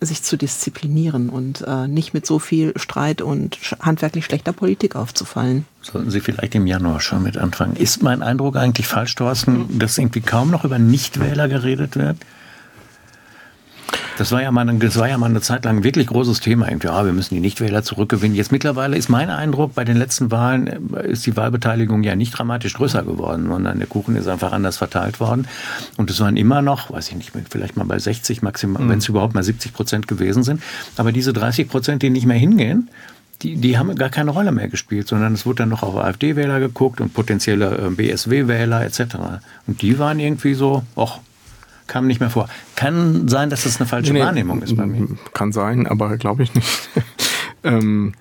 sich 0.00 0.22
zu 0.22 0.36
disziplinieren 0.36 1.30
und 1.30 1.62
äh, 1.66 1.88
nicht 1.88 2.14
mit 2.14 2.24
so 2.24 2.38
viel 2.38 2.72
Streit 2.76 3.22
und 3.22 3.58
handwerklich 3.80 4.24
schlechter 4.24 4.52
Politik 4.52 4.94
aufzufallen. 4.94 5.64
Sollten 5.82 6.12
Sie 6.12 6.20
vielleicht 6.20 6.54
im 6.54 6.68
Januar 6.68 7.00
schon 7.00 7.24
mit 7.24 7.38
anfangen. 7.38 7.74
Ist 7.74 8.04
mein 8.04 8.22
Eindruck 8.22 8.54
eigentlich 8.54 8.86
falsch, 8.86 9.16
Thorsten, 9.16 9.80
dass 9.80 9.98
irgendwie 9.98 10.20
kaum 10.20 10.52
noch 10.52 10.64
über 10.64 10.78
Nichtwähler 10.78 11.48
geredet 11.48 11.96
wird? 11.96 12.18
Das 14.16 14.32
war 14.32 14.42
ja 14.42 14.50
mal, 14.50 14.66
das 14.78 14.98
war 14.98 15.08
ja 15.08 15.18
mal 15.18 15.28
eine 15.28 15.42
Zeit 15.42 15.64
lang 15.66 15.78
ein 15.78 15.84
wirklich 15.84 16.06
großes 16.06 16.40
Thema. 16.40 16.68
Irgendwie, 16.68 16.86
ja, 16.86 17.04
wir 17.04 17.12
müssen 17.12 17.34
die 17.34 17.40
Nichtwähler 17.40 17.82
zurückgewinnen. 17.82 18.34
Jetzt 18.34 18.50
mittlerweile 18.50 18.96
ist 18.96 19.10
mein 19.10 19.28
Eindruck, 19.28 19.74
bei 19.74 19.84
den 19.84 19.96
letzten 19.96 20.30
Wahlen 20.30 20.94
äh, 20.94 21.10
ist 21.10 21.26
die 21.26 21.36
Wahlbeteiligung 21.36 22.02
ja 22.02 22.16
nicht 22.16 22.30
dramatisch 22.30 22.74
größer 22.74 23.02
geworden, 23.02 23.48
sondern 23.48 23.78
der 23.78 23.86
Kuchen 23.86 24.16
ist 24.16 24.26
einfach 24.26 24.52
anders 24.52 24.78
verteilt 24.78 25.20
worden. 25.20 25.46
Und 25.98 26.10
es 26.10 26.18
waren 26.20 26.36
immer 26.36 26.62
noch, 26.62 26.90
weiß 26.90 27.08
ich 27.10 27.16
nicht, 27.16 27.32
vielleicht 27.50 27.76
mal 27.76 27.84
bei 27.84 27.98
60 27.98 28.40
maximal, 28.42 28.82
mhm. 28.82 28.88
wenn 28.88 28.98
es 28.98 29.08
überhaupt 29.08 29.34
mal 29.34 29.42
70 29.42 29.74
Prozent 29.74 30.08
gewesen 30.08 30.42
sind. 30.42 30.62
Aber 30.96 31.12
diese 31.12 31.34
30 31.34 31.68
Prozent, 31.68 32.02
die 32.02 32.10
nicht 32.10 32.26
mehr 32.26 32.38
hingehen, 32.38 32.88
die, 33.42 33.56
die 33.56 33.76
haben 33.76 33.94
gar 33.96 34.08
keine 34.08 34.30
Rolle 34.30 34.50
mehr 34.50 34.68
gespielt, 34.68 35.08
sondern 35.08 35.34
es 35.34 35.44
wurde 35.44 35.56
dann 35.56 35.68
noch 35.68 35.82
auf 35.82 35.96
AfD-Wähler 35.96 36.58
geguckt 36.58 37.02
und 37.02 37.12
potenzielle 37.12 37.76
äh, 37.76 37.90
BSW-Wähler 37.90 38.82
etc. 38.82 39.16
Und 39.66 39.82
die 39.82 39.98
waren 39.98 40.18
irgendwie 40.18 40.54
so, 40.54 40.84
ach, 40.96 41.18
kam 41.86 42.06
nicht 42.06 42.20
mehr 42.20 42.30
vor. 42.30 42.48
Kann 42.74 43.28
sein, 43.28 43.50
dass 43.50 43.64
das 43.64 43.80
eine 43.80 43.88
falsche 43.88 44.12
nee, 44.12 44.20
Wahrnehmung 44.20 44.62
ist 44.62 44.76
bei 44.76 44.86
mir. 44.86 45.08
Kann 45.32 45.52
sein, 45.52 45.86
aber 45.86 46.16
glaube 46.16 46.42
ich 46.42 46.54
nicht. 46.54 46.90
ähm, 47.64 48.14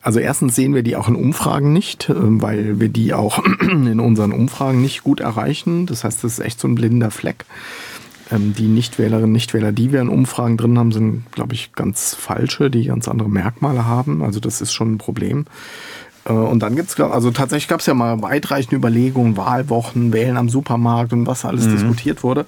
also 0.00 0.20
erstens 0.20 0.54
sehen 0.54 0.74
wir 0.74 0.82
die 0.82 0.96
auch 0.96 1.08
in 1.08 1.16
Umfragen 1.16 1.72
nicht, 1.72 2.08
ähm, 2.08 2.40
weil 2.40 2.80
wir 2.80 2.88
die 2.88 3.14
auch 3.14 3.44
in 3.60 4.00
unseren 4.00 4.32
Umfragen 4.32 4.80
nicht 4.80 5.02
gut 5.02 5.20
erreichen. 5.20 5.86
Das 5.86 6.04
heißt, 6.04 6.24
das 6.24 6.38
ist 6.38 6.44
echt 6.44 6.60
so 6.60 6.68
ein 6.68 6.74
blinder 6.74 7.10
Fleck. 7.10 7.44
Ähm, 8.30 8.54
die 8.54 8.68
Nichtwählerinnen, 8.68 9.32
Nichtwähler, 9.32 9.72
die 9.72 9.92
wir 9.92 10.00
in 10.00 10.08
Umfragen 10.08 10.56
drin 10.56 10.78
haben, 10.78 10.92
sind, 10.92 11.30
glaube 11.32 11.54
ich, 11.54 11.72
ganz 11.72 12.14
falsche, 12.14 12.70
die 12.70 12.84
ganz 12.84 13.08
andere 13.08 13.28
Merkmale 13.28 13.86
haben. 13.86 14.22
Also 14.22 14.40
das 14.40 14.60
ist 14.60 14.72
schon 14.72 14.94
ein 14.94 14.98
Problem. 14.98 15.46
Äh, 16.28 16.32
und 16.32 16.60
dann 16.60 16.76
gibt 16.76 16.90
es, 16.90 17.00
also 17.00 17.30
tatsächlich 17.30 17.68
gab 17.68 17.80
es 17.80 17.86
ja 17.86 17.94
mal 17.94 18.22
weitreichende 18.22 18.76
Überlegungen, 18.76 19.36
Wahlwochen, 19.36 20.12
Wählen 20.12 20.36
am 20.36 20.48
Supermarkt 20.48 21.12
und 21.12 21.26
was 21.26 21.44
alles 21.44 21.66
mhm. 21.66 21.72
diskutiert 21.72 22.22
wurde. 22.22 22.46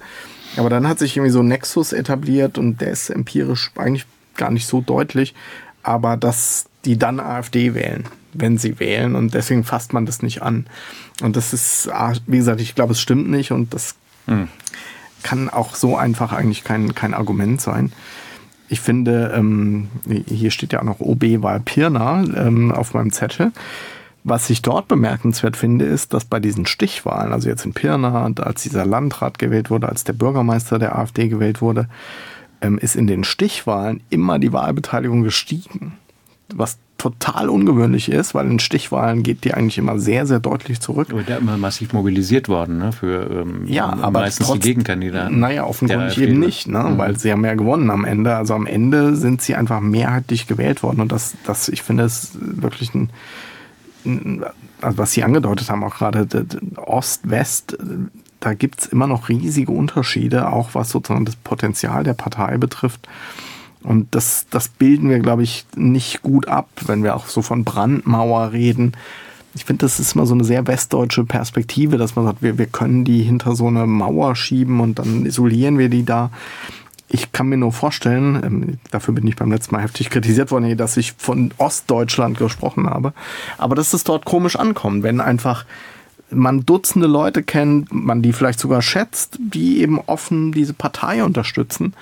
Aber 0.57 0.69
dann 0.69 0.87
hat 0.87 0.99
sich 0.99 1.17
irgendwie 1.17 1.31
so 1.31 1.39
ein 1.39 1.47
Nexus 1.47 1.93
etabliert 1.93 2.57
und 2.57 2.81
der 2.81 2.91
ist 2.91 3.09
empirisch 3.09 3.71
eigentlich 3.75 4.05
gar 4.35 4.51
nicht 4.51 4.67
so 4.67 4.81
deutlich. 4.81 5.33
Aber 5.83 6.17
dass 6.17 6.65
die 6.85 6.97
dann 6.97 7.19
AfD 7.19 7.73
wählen, 7.73 8.05
wenn 8.33 8.57
sie 8.57 8.79
wählen 8.79 9.15
und 9.15 9.33
deswegen 9.33 9.63
fasst 9.63 9.93
man 9.93 10.05
das 10.05 10.21
nicht 10.21 10.41
an. 10.41 10.67
Und 11.21 11.35
das 11.35 11.53
ist, 11.53 11.89
ah, 11.91 12.13
wie 12.27 12.37
gesagt, 12.37 12.61
ich 12.61 12.75
glaube, 12.75 12.93
es 12.93 13.01
stimmt 13.01 13.29
nicht 13.29 13.51
und 13.51 13.73
das 13.73 13.95
mhm. 14.27 14.47
kann 15.23 15.49
auch 15.49 15.75
so 15.75 15.95
einfach 15.95 16.33
eigentlich 16.33 16.63
kein, 16.63 16.95
kein 16.95 17.13
Argument 17.13 17.61
sein. 17.61 17.91
Ich 18.71 18.79
finde, 18.79 19.33
ähm, 19.35 19.89
hier 20.29 20.49
steht 20.49 20.71
ja 20.71 20.79
auch 20.79 20.85
noch 20.85 21.01
OB-Wahl 21.01 21.59
Pirna 21.59 22.23
ähm, 22.23 22.71
auf 22.71 22.93
meinem 22.93 23.11
Zettel. 23.11 23.51
Was 24.23 24.49
ich 24.49 24.61
dort 24.61 24.87
bemerkenswert 24.87 25.57
finde, 25.57 25.83
ist, 25.83 26.13
dass 26.13 26.23
bei 26.23 26.39
diesen 26.39 26.65
Stichwahlen, 26.65 27.33
also 27.33 27.49
jetzt 27.49 27.65
in 27.65 27.73
Pirna, 27.73 28.31
als 28.37 28.63
dieser 28.63 28.85
Landrat 28.85 29.39
gewählt 29.39 29.71
wurde, 29.71 29.89
als 29.89 30.05
der 30.05 30.13
Bürgermeister 30.13 30.79
der 30.79 30.97
AfD 30.97 31.27
gewählt 31.27 31.61
wurde, 31.61 31.89
ähm, 32.61 32.77
ist 32.77 32.95
in 32.95 33.07
den 33.07 33.25
Stichwahlen 33.25 33.99
immer 34.09 34.39
die 34.39 34.53
Wahlbeteiligung 34.53 35.23
gestiegen. 35.23 35.97
Was 36.47 36.77
total 37.01 37.49
ungewöhnlich 37.49 38.11
ist, 38.11 38.35
weil 38.35 38.45
in 38.45 38.59
Stichwahlen 38.59 39.23
geht 39.23 39.43
die 39.43 39.55
eigentlich 39.55 39.79
immer 39.79 39.97
sehr, 39.97 40.27
sehr 40.27 40.39
deutlich 40.39 40.81
zurück. 40.81 41.07
Aber 41.09 41.23
der 41.23 41.39
immer 41.39 41.57
massiv 41.57 41.93
mobilisiert 41.93 42.47
worden, 42.47 42.77
ne? 42.77 42.91
Für 42.91 43.41
ähm, 43.41 43.65
ja, 43.65 43.87
aber 43.87 44.19
meistens 44.19 44.45
trotz, 44.45 44.59
die 44.59 44.69
Gegenkandidaten. 44.69 45.39
Naja, 45.39 45.65
offenkundig 45.65 46.19
eben 46.19 46.39
nicht, 46.39 46.67
ne? 46.67 46.83
Mhm. 46.83 46.97
weil 46.99 47.17
sie 47.17 47.31
haben 47.31 47.43
ja 47.43 47.55
gewonnen 47.55 47.89
am 47.89 48.05
Ende. 48.05 48.35
Also 48.35 48.53
am 48.53 48.67
Ende 48.67 49.15
sind 49.15 49.41
sie 49.41 49.55
einfach 49.55 49.79
mehrheitlich 49.79 50.45
gewählt 50.45 50.83
worden. 50.83 51.01
Und 51.01 51.11
das, 51.11 51.33
das 51.43 51.69
ich 51.69 51.81
finde, 51.81 52.03
ist 52.03 52.33
wirklich 52.39 52.93
ein, 52.93 53.09
also 54.81 54.97
was 54.99 55.11
Sie 55.11 55.23
angedeutet 55.23 55.71
haben, 55.71 55.83
auch 55.83 55.95
gerade 55.95 56.27
Ost, 56.75 57.27
West, 57.27 57.77
da 58.39 58.53
gibt 58.53 58.81
es 58.81 58.85
immer 58.85 59.07
noch 59.07 59.27
riesige 59.27 59.71
Unterschiede, 59.71 60.51
auch 60.51 60.69
was 60.73 60.91
sozusagen 60.91 61.25
das 61.25 61.35
Potenzial 61.35 62.03
der 62.03 62.13
Partei 62.13 62.57
betrifft. 62.57 63.07
Und 63.83 64.13
das, 64.13 64.45
das 64.49 64.67
bilden 64.67 65.09
wir, 65.09 65.19
glaube 65.19 65.43
ich, 65.43 65.65
nicht 65.75 66.21
gut 66.21 66.47
ab, 66.47 66.69
wenn 66.85 67.03
wir 67.03 67.15
auch 67.15 67.27
so 67.27 67.41
von 67.41 67.63
Brandmauer 67.63 68.51
reden. 68.51 68.93
Ich 69.53 69.65
finde, 69.65 69.85
das 69.85 69.99
ist 69.99 70.15
immer 70.15 70.25
so 70.25 70.33
eine 70.33 70.43
sehr 70.43 70.65
westdeutsche 70.67 71.25
Perspektive, 71.25 71.97
dass 71.97 72.15
man 72.15 72.25
sagt, 72.25 72.41
wir, 72.41 72.57
wir 72.57 72.67
können 72.67 73.03
die 73.03 73.21
hinter 73.23 73.55
so 73.55 73.67
eine 73.67 73.85
Mauer 73.85 74.35
schieben 74.35 74.79
und 74.79 74.99
dann 74.99 75.25
isolieren 75.25 75.77
wir 75.77 75.89
die 75.89 76.05
da. 76.05 76.31
Ich 77.09 77.33
kann 77.33 77.47
mir 77.47 77.57
nur 77.57 77.73
vorstellen, 77.73 78.41
ähm, 78.43 78.79
dafür 78.91 79.13
bin 79.13 79.27
ich 79.27 79.35
beim 79.35 79.51
letzten 79.51 79.75
Mal 79.75 79.81
heftig 79.81 80.09
kritisiert 80.09 80.51
worden, 80.51 80.77
dass 80.77 80.95
ich 80.95 81.13
von 81.17 81.53
Ostdeutschland 81.57 82.37
gesprochen 82.37 82.89
habe, 82.89 83.13
aber 83.57 83.75
dass 83.75 83.93
es 83.93 84.05
dort 84.05 84.23
komisch 84.23 84.55
ankommt, 84.55 85.03
wenn 85.03 85.19
einfach 85.19 85.65
man 86.29 86.65
Dutzende 86.65 87.07
Leute 87.07 87.43
kennt, 87.43 87.93
man 87.93 88.21
die 88.21 88.31
vielleicht 88.31 88.59
sogar 88.59 88.81
schätzt, 88.81 89.37
die 89.39 89.81
eben 89.81 89.99
offen 89.99 90.53
diese 90.53 90.73
Partei 90.73 91.23
unterstützen. 91.25 91.93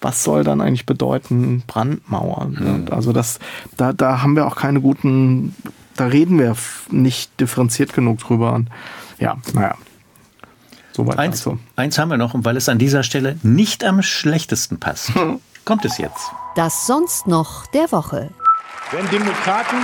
Was 0.00 0.22
soll 0.22 0.44
dann 0.44 0.60
eigentlich 0.60 0.86
bedeuten 0.86 1.62
Brandmauern? 1.66 2.84
Mhm. 2.86 2.92
Also 2.92 3.12
das, 3.12 3.38
da, 3.76 3.92
da 3.92 4.22
haben 4.22 4.36
wir 4.36 4.46
auch 4.46 4.56
keine 4.56 4.80
guten, 4.80 5.56
da 5.96 6.06
reden 6.06 6.38
wir 6.38 6.56
nicht 6.90 7.40
differenziert 7.40 7.92
genug 7.92 8.18
drüber. 8.18 8.52
Und 8.52 8.68
ja, 9.18 9.38
naja. 9.54 9.74
Soweit 10.92 11.18
eins, 11.18 11.46
also. 11.46 11.58
eins 11.76 11.98
haben 11.98 12.10
wir 12.10 12.16
noch, 12.16 12.34
und 12.34 12.44
weil 12.44 12.56
es 12.56 12.68
an 12.68 12.78
dieser 12.78 13.02
Stelle 13.02 13.38
nicht 13.42 13.84
am 13.84 14.02
schlechtesten 14.02 14.78
passt, 14.78 15.12
kommt 15.64 15.84
es 15.84 15.98
jetzt. 15.98 16.30
Das 16.56 16.86
sonst 16.86 17.26
noch 17.26 17.66
der 17.66 17.90
Woche. 17.92 18.30
Wenn 18.90 19.08
Demokraten 19.10 19.76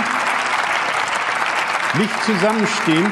nicht 1.97 2.23
zusammenstehen, 2.25 3.05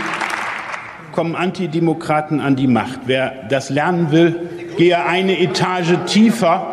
kommen 1.14 1.36
Antidemokraten 1.36 2.42
an 2.42 2.56
die 2.56 2.68
Macht. 2.68 3.02
Wer 3.06 3.44
das 3.48 3.70
lernen 3.70 4.12
will, 4.12 4.50
gehe 4.78 5.06
eine 5.06 5.40
Etage 5.40 5.96
tiefer 6.08 6.73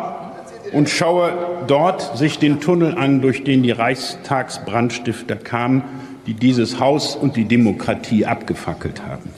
und 0.71 0.89
schaue 0.89 1.33
dort 1.67 2.17
sich 2.17 2.39
den 2.39 2.59
Tunnel 2.59 2.97
an, 2.97 3.21
durch 3.21 3.43
den 3.43 3.63
die 3.63 3.71
Reichstagsbrandstifter 3.71 5.35
kamen, 5.35 5.83
die 6.27 6.33
dieses 6.33 6.79
Haus 6.79 7.15
und 7.15 7.35
die 7.35 7.45
Demokratie 7.45 8.25
abgefackelt 8.25 9.01
haben. 9.05 9.29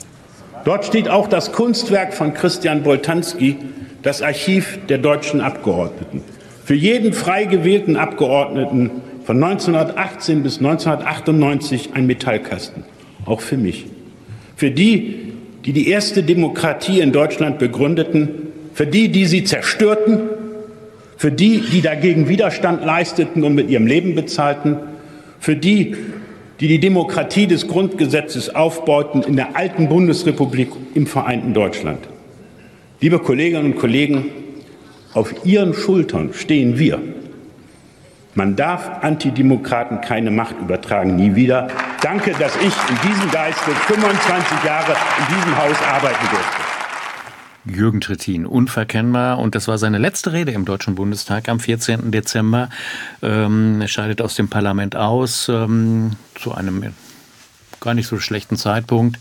Dort 0.64 0.84
steht 0.84 1.08
auch 1.08 1.28
das 1.28 1.52
Kunstwerk 1.52 2.14
von 2.14 2.34
Christian 2.34 2.82
Boltanski, 2.82 3.56
das 4.02 4.22
Archiv 4.22 4.78
der 4.88 4.98
deutschen 4.98 5.40
Abgeordneten. 5.40 6.22
Für 6.64 6.74
jeden 6.74 7.12
frei 7.12 7.44
gewählten 7.44 7.96
Abgeordneten 7.96 8.90
von 9.24 9.42
1918 9.42 10.42
bis 10.42 10.58
1998 10.58 11.90
ein 11.94 12.06
Metallkasten, 12.06 12.84
auch 13.26 13.40
für 13.40 13.56
mich. 13.56 13.86
Für 14.56 14.70
die, 14.70 15.32
die 15.64 15.72
die 15.72 15.88
erste 15.88 16.22
Demokratie 16.22 17.00
in 17.00 17.12
Deutschland 17.12 17.58
begründeten, 17.58 18.30
für 18.72 18.86
die, 18.86 19.08
die 19.08 19.26
sie 19.26 19.44
zerstörten, 19.44 20.20
für 21.24 21.32
die, 21.32 21.60
die 21.60 21.80
dagegen 21.80 22.28
Widerstand 22.28 22.84
leisteten 22.84 23.44
und 23.44 23.54
mit 23.54 23.70
ihrem 23.70 23.86
Leben 23.86 24.14
bezahlten, 24.14 24.76
für 25.40 25.56
die, 25.56 25.96
die 26.60 26.68
die 26.68 26.80
Demokratie 26.80 27.46
des 27.46 27.66
Grundgesetzes 27.66 28.54
aufbauten 28.54 29.22
in 29.22 29.34
der 29.34 29.56
alten 29.56 29.88
Bundesrepublik 29.88 30.68
im 30.94 31.06
vereinten 31.06 31.54
Deutschland. 31.54 32.00
Liebe 33.00 33.20
Kolleginnen 33.20 33.72
und 33.72 33.76
Kollegen, 33.76 34.26
auf 35.14 35.46
Ihren 35.46 35.72
Schultern 35.72 36.34
stehen 36.34 36.78
wir. 36.78 37.00
Man 38.34 38.54
darf 38.54 39.02
Antidemokraten 39.02 40.02
keine 40.02 40.30
Macht 40.30 40.56
übertragen, 40.60 41.16
nie 41.16 41.34
wieder. 41.34 41.68
Danke, 42.02 42.32
dass 42.38 42.54
ich 42.56 42.64
in 42.64 43.10
diesem 43.10 43.30
Geiste 43.30 43.70
25 43.70 44.62
Jahre 44.62 44.92
in 44.92 45.36
diesem 45.36 45.56
Haus 45.56 45.76
arbeiten 45.90 46.26
durfte. 46.30 46.63
Jürgen 47.64 48.00
Trittin, 48.00 48.46
unverkennbar. 48.46 49.38
Und 49.38 49.54
das 49.54 49.68
war 49.68 49.78
seine 49.78 49.98
letzte 49.98 50.32
Rede 50.32 50.52
im 50.52 50.64
Deutschen 50.64 50.94
Bundestag 50.94 51.48
am 51.48 51.60
14. 51.60 52.10
Dezember. 52.10 52.68
Ähm, 53.22 53.80
er 53.80 53.88
scheidet 53.88 54.20
aus 54.20 54.34
dem 54.34 54.48
Parlament 54.48 54.96
aus, 54.96 55.48
ähm, 55.48 56.12
zu 56.34 56.52
einem 56.52 56.94
gar 57.80 57.94
nicht 57.94 58.06
so 58.06 58.18
schlechten 58.18 58.56
Zeitpunkt 58.56 59.18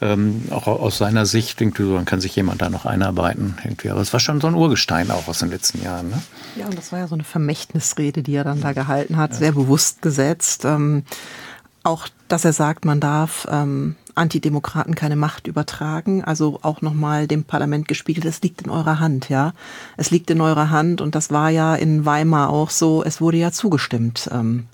ähm, 0.00 0.44
auch 0.50 0.66
aus 0.66 0.98
seiner 0.98 1.26
Sicht, 1.26 1.60
irgendwie 1.60 1.82
so, 1.82 1.94
dann 1.94 2.04
kann 2.04 2.20
sich 2.20 2.34
jemand 2.36 2.62
da 2.62 2.70
noch 2.70 2.86
einarbeiten. 2.86 3.58
Irgendwie. 3.64 3.90
Aber 3.90 4.00
es 4.00 4.12
war 4.12 4.20
schon 4.20 4.40
so 4.40 4.46
ein 4.46 4.54
Urgestein 4.54 5.10
auch 5.10 5.26
aus 5.28 5.40
den 5.40 5.50
letzten 5.50 5.82
Jahren. 5.82 6.10
Ne? 6.10 6.22
Ja, 6.56 6.66
und 6.66 6.78
das 6.78 6.92
war 6.92 7.00
ja 7.00 7.08
so 7.08 7.14
eine 7.14 7.24
Vermächtnisrede, 7.24 8.22
die 8.22 8.34
er 8.34 8.44
dann 8.44 8.60
da 8.60 8.72
gehalten 8.72 9.16
hat, 9.16 9.32
ja. 9.32 9.36
sehr 9.38 9.52
bewusst 9.52 10.02
gesetzt. 10.02 10.64
Ähm, 10.64 11.04
auch, 11.82 12.08
dass 12.28 12.44
er 12.44 12.52
sagt, 12.52 12.84
man 12.84 13.00
darf 13.00 13.46
ähm, 13.50 13.96
Antidemokraten 14.18 14.94
keine 14.94 15.16
Macht 15.16 15.46
übertragen, 15.46 16.22
also 16.24 16.58
auch 16.62 16.82
nochmal 16.82 17.26
dem 17.26 17.44
Parlament 17.44 17.88
gespiegelt, 17.88 18.26
es 18.26 18.42
liegt 18.42 18.62
in 18.62 18.70
eurer 18.70 19.00
Hand, 19.00 19.28
ja. 19.28 19.52
Es 19.96 20.10
liegt 20.10 20.30
in 20.30 20.40
eurer 20.40 20.70
Hand 20.70 21.00
und 21.00 21.14
das 21.14 21.30
war 21.30 21.50
ja 21.50 21.74
in 21.74 22.04
Weimar 22.04 22.50
auch 22.50 22.70
so, 22.70 23.02
es 23.02 23.20
wurde 23.20 23.38
ja 23.38 23.52
zugestimmt. 23.52 24.28
Ähm, 24.32 24.66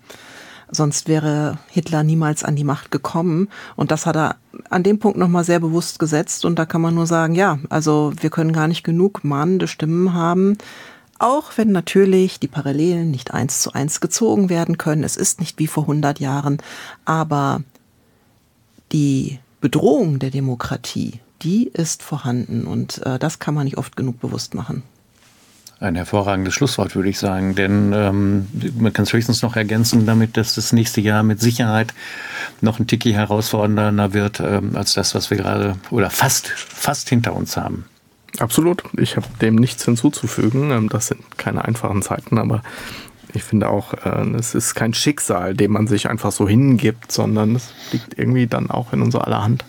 Sonst 0.70 1.09
wäre 1.09 1.59
Hitler 1.68 2.03
niemals 2.03 2.42
an 2.42 2.57
die 2.57 2.64
Macht 2.64 2.90
gekommen. 2.90 3.49
Und 3.76 3.90
das 3.90 4.07
hat 4.07 4.16
er 4.16 4.36
an 4.70 4.82
dem 4.82 4.99
Punkt 4.99 5.18
nochmal 5.18 5.45
sehr 5.45 5.61
bewusst 5.61 5.99
gesetzt. 5.99 6.45
Und 6.45 6.59
da 6.59 6.66
kann 6.66 6.80
man 6.80 6.95
nur 6.95 7.07
sagen, 7.07 7.34
ja, 7.34 7.59
also 7.68 8.12
wir 8.20 8.30
können 8.30 8.53
gar 8.53 8.68
nicht 8.68 8.82
genug 8.82 9.24
mahnende 9.24 9.68
Stimmen 9.68 10.14
haben. 10.14 10.59
Auch 11.18 11.53
wenn 11.57 11.70
natürlich 11.70 12.40
die 12.40 12.49
Parallelen 12.49 13.11
nicht 13.11 13.32
eins 13.32 13.61
zu 13.61 13.72
eins 13.72 14.01
gezogen 14.01 14.49
werden 14.49 14.78
können. 14.78 15.05
Es 15.05 15.16
ist 15.16 15.40
nicht 15.40 15.59
wie 15.59 15.68
vor 15.68 15.84
100 15.84 16.18
Jahren. 16.18 16.59
Aber 17.05 17.62
die 18.95 19.40
Bedrohung 19.61 20.20
der 20.20 20.30
Demokratie, 20.30 21.20
die 21.42 21.66
ist 21.66 22.03
vorhanden. 22.03 22.64
Und 22.64 23.05
äh, 23.05 23.18
das 23.18 23.38
kann 23.40 23.53
man 23.53 23.64
nicht 23.64 23.76
oft 23.76 23.97
genug 23.97 24.20
bewusst 24.20 24.55
machen. 24.55 24.82
Ein 25.80 25.97
hervorragendes 25.97 26.55
Schlusswort, 26.55 26.95
würde 26.95 27.09
ich 27.09 27.18
sagen. 27.18 27.57
Denn 27.57 27.92
ähm, 27.92 28.47
man 28.78 28.92
kann 28.92 29.03
es 29.03 29.12
höchstens 29.12 29.42
noch 29.42 29.57
ergänzen 29.57 30.07
damit, 30.07 30.36
dass 30.36 30.55
das 30.55 30.72
nächste 30.72 31.01
Jahr 31.01 31.24
mit 31.24 31.40
Sicherheit 31.40 31.92
noch 32.61 32.78
ein 32.78 32.86
Tiki 32.86 33.12
herausfordernder 33.12 34.14
wird 34.14 34.40
ähm, 34.40 34.76
als 34.76 34.95
das, 34.95 35.14
was 35.14 35.30
wir 35.30 35.36
gerade 35.38 35.76
oder 35.90 36.09
fast, 36.09 36.49
fast 36.49 37.09
hinter 37.09 37.34
uns 37.34 37.57
haben. 37.57 37.86
Absolut. 38.38 38.84
Ich 38.97 39.16
habe 39.16 39.26
dem 39.40 39.57
nichts 39.57 39.84
hinzuzufügen. 39.84 40.70
Ähm, 40.70 40.88
das 40.88 41.09
sind 41.09 41.36
keine 41.36 41.64
einfachen 41.64 42.03
Zeiten, 42.03 42.38
aber 42.38 42.62
ich 43.35 43.43
finde 43.43 43.68
auch, 43.68 43.95
äh, 43.95 44.37
es 44.37 44.55
ist 44.55 44.74
kein 44.74 44.95
Schicksal, 44.95 45.55
dem 45.55 45.72
man 45.72 45.87
sich 45.87 46.09
einfach 46.09 46.32
so 46.32 46.49
hingibt, 46.49 47.12
sondern 47.12 47.57
es 47.57 47.72
liegt 47.93 48.18
irgendwie 48.18 48.47
dann 48.47 48.70
auch 48.70 48.93
in 48.93 49.03
unserer 49.03 49.26
aller 49.26 49.43
Hand. 49.43 49.64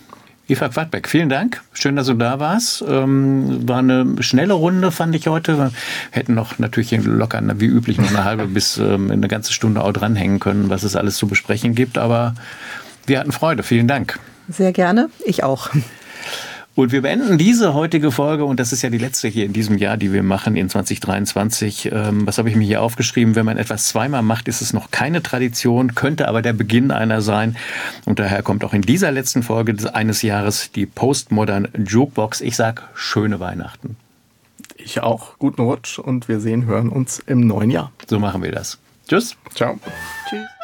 Eva 0.48 0.68
Quadbeck, 0.68 1.08
vielen 1.08 1.28
Dank. 1.28 1.60
Schön, 1.72 1.96
dass 1.96 2.06
du 2.06 2.14
da 2.14 2.38
warst. 2.38 2.84
Ähm, 2.88 3.68
war 3.68 3.78
eine 3.78 4.22
schnelle 4.22 4.54
Runde, 4.54 4.92
fand 4.92 5.16
ich 5.16 5.26
heute. 5.26 5.58
Wir 5.58 5.72
hätten 6.12 6.34
noch 6.34 6.60
natürlich 6.60 6.92
locker, 7.04 7.42
wie 7.56 7.66
üblich, 7.66 7.98
noch 7.98 8.10
eine 8.10 8.22
halbe 8.22 8.46
bis 8.46 8.78
ähm, 8.78 9.10
eine 9.10 9.26
ganze 9.26 9.52
Stunde 9.52 9.82
auch 9.82 9.92
dranhängen 9.92 10.38
können, 10.38 10.70
was 10.70 10.84
es 10.84 10.94
alles 10.94 11.16
zu 11.16 11.26
besprechen 11.26 11.74
gibt. 11.74 11.98
Aber 11.98 12.34
wir 13.06 13.18
hatten 13.18 13.32
Freude. 13.32 13.64
Vielen 13.64 13.88
Dank. 13.88 14.20
Sehr 14.48 14.72
gerne. 14.72 15.08
Ich 15.24 15.42
auch. 15.42 15.70
Und 16.76 16.92
wir 16.92 17.00
beenden 17.00 17.38
diese 17.38 17.72
heutige 17.72 18.12
Folge, 18.12 18.44
und 18.44 18.60
das 18.60 18.70
ist 18.70 18.82
ja 18.82 18.90
die 18.90 18.98
letzte 18.98 19.28
hier 19.28 19.46
in 19.46 19.54
diesem 19.54 19.78
Jahr, 19.78 19.96
die 19.96 20.12
wir 20.12 20.22
machen 20.22 20.56
in 20.56 20.68
2023. 20.68 21.90
Ähm, 21.90 22.26
was 22.26 22.36
habe 22.36 22.50
ich 22.50 22.54
mir 22.54 22.66
hier 22.66 22.82
aufgeschrieben? 22.82 23.34
Wenn 23.34 23.46
man 23.46 23.56
etwas 23.56 23.88
zweimal 23.88 24.20
macht, 24.20 24.46
ist 24.46 24.60
es 24.60 24.74
noch 24.74 24.90
keine 24.90 25.22
Tradition, 25.22 25.94
könnte 25.94 26.28
aber 26.28 26.42
der 26.42 26.52
Beginn 26.52 26.90
einer 26.90 27.22
sein. 27.22 27.56
Und 28.04 28.18
daher 28.18 28.42
kommt 28.42 28.62
auch 28.62 28.74
in 28.74 28.82
dieser 28.82 29.10
letzten 29.10 29.42
Folge 29.42 29.74
eines 29.94 30.20
Jahres 30.20 30.70
die 30.70 30.84
Postmodern 30.84 31.66
Jukebox. 31.82 32.42
Ich 32.42 32.56
sag 32.56 32.90
schöne 32.94 33.40
Weihnachten. 33.40 33.96
Ich 34.76 35.00
auch. 35.00 35.38
Guten 35.38 35.62
Rutsch 35.62 35.98
und 35.98 36.28
wir 36.28 36.40
sehen, 36.40 36.66
hören 36.66 36.90
uns 36.90 37.20
im 37.20 37.40
neuen 37.40 37.70
Jahr. 37.70 37.90
So 38.06 38.20
machen 38.20 38.42
wir 38.42 38.52
das. 38.52 38.78
Tschüss. 39.08 39.34
Ciao. 39.54 39.80
Tschüss. 40.28 40.55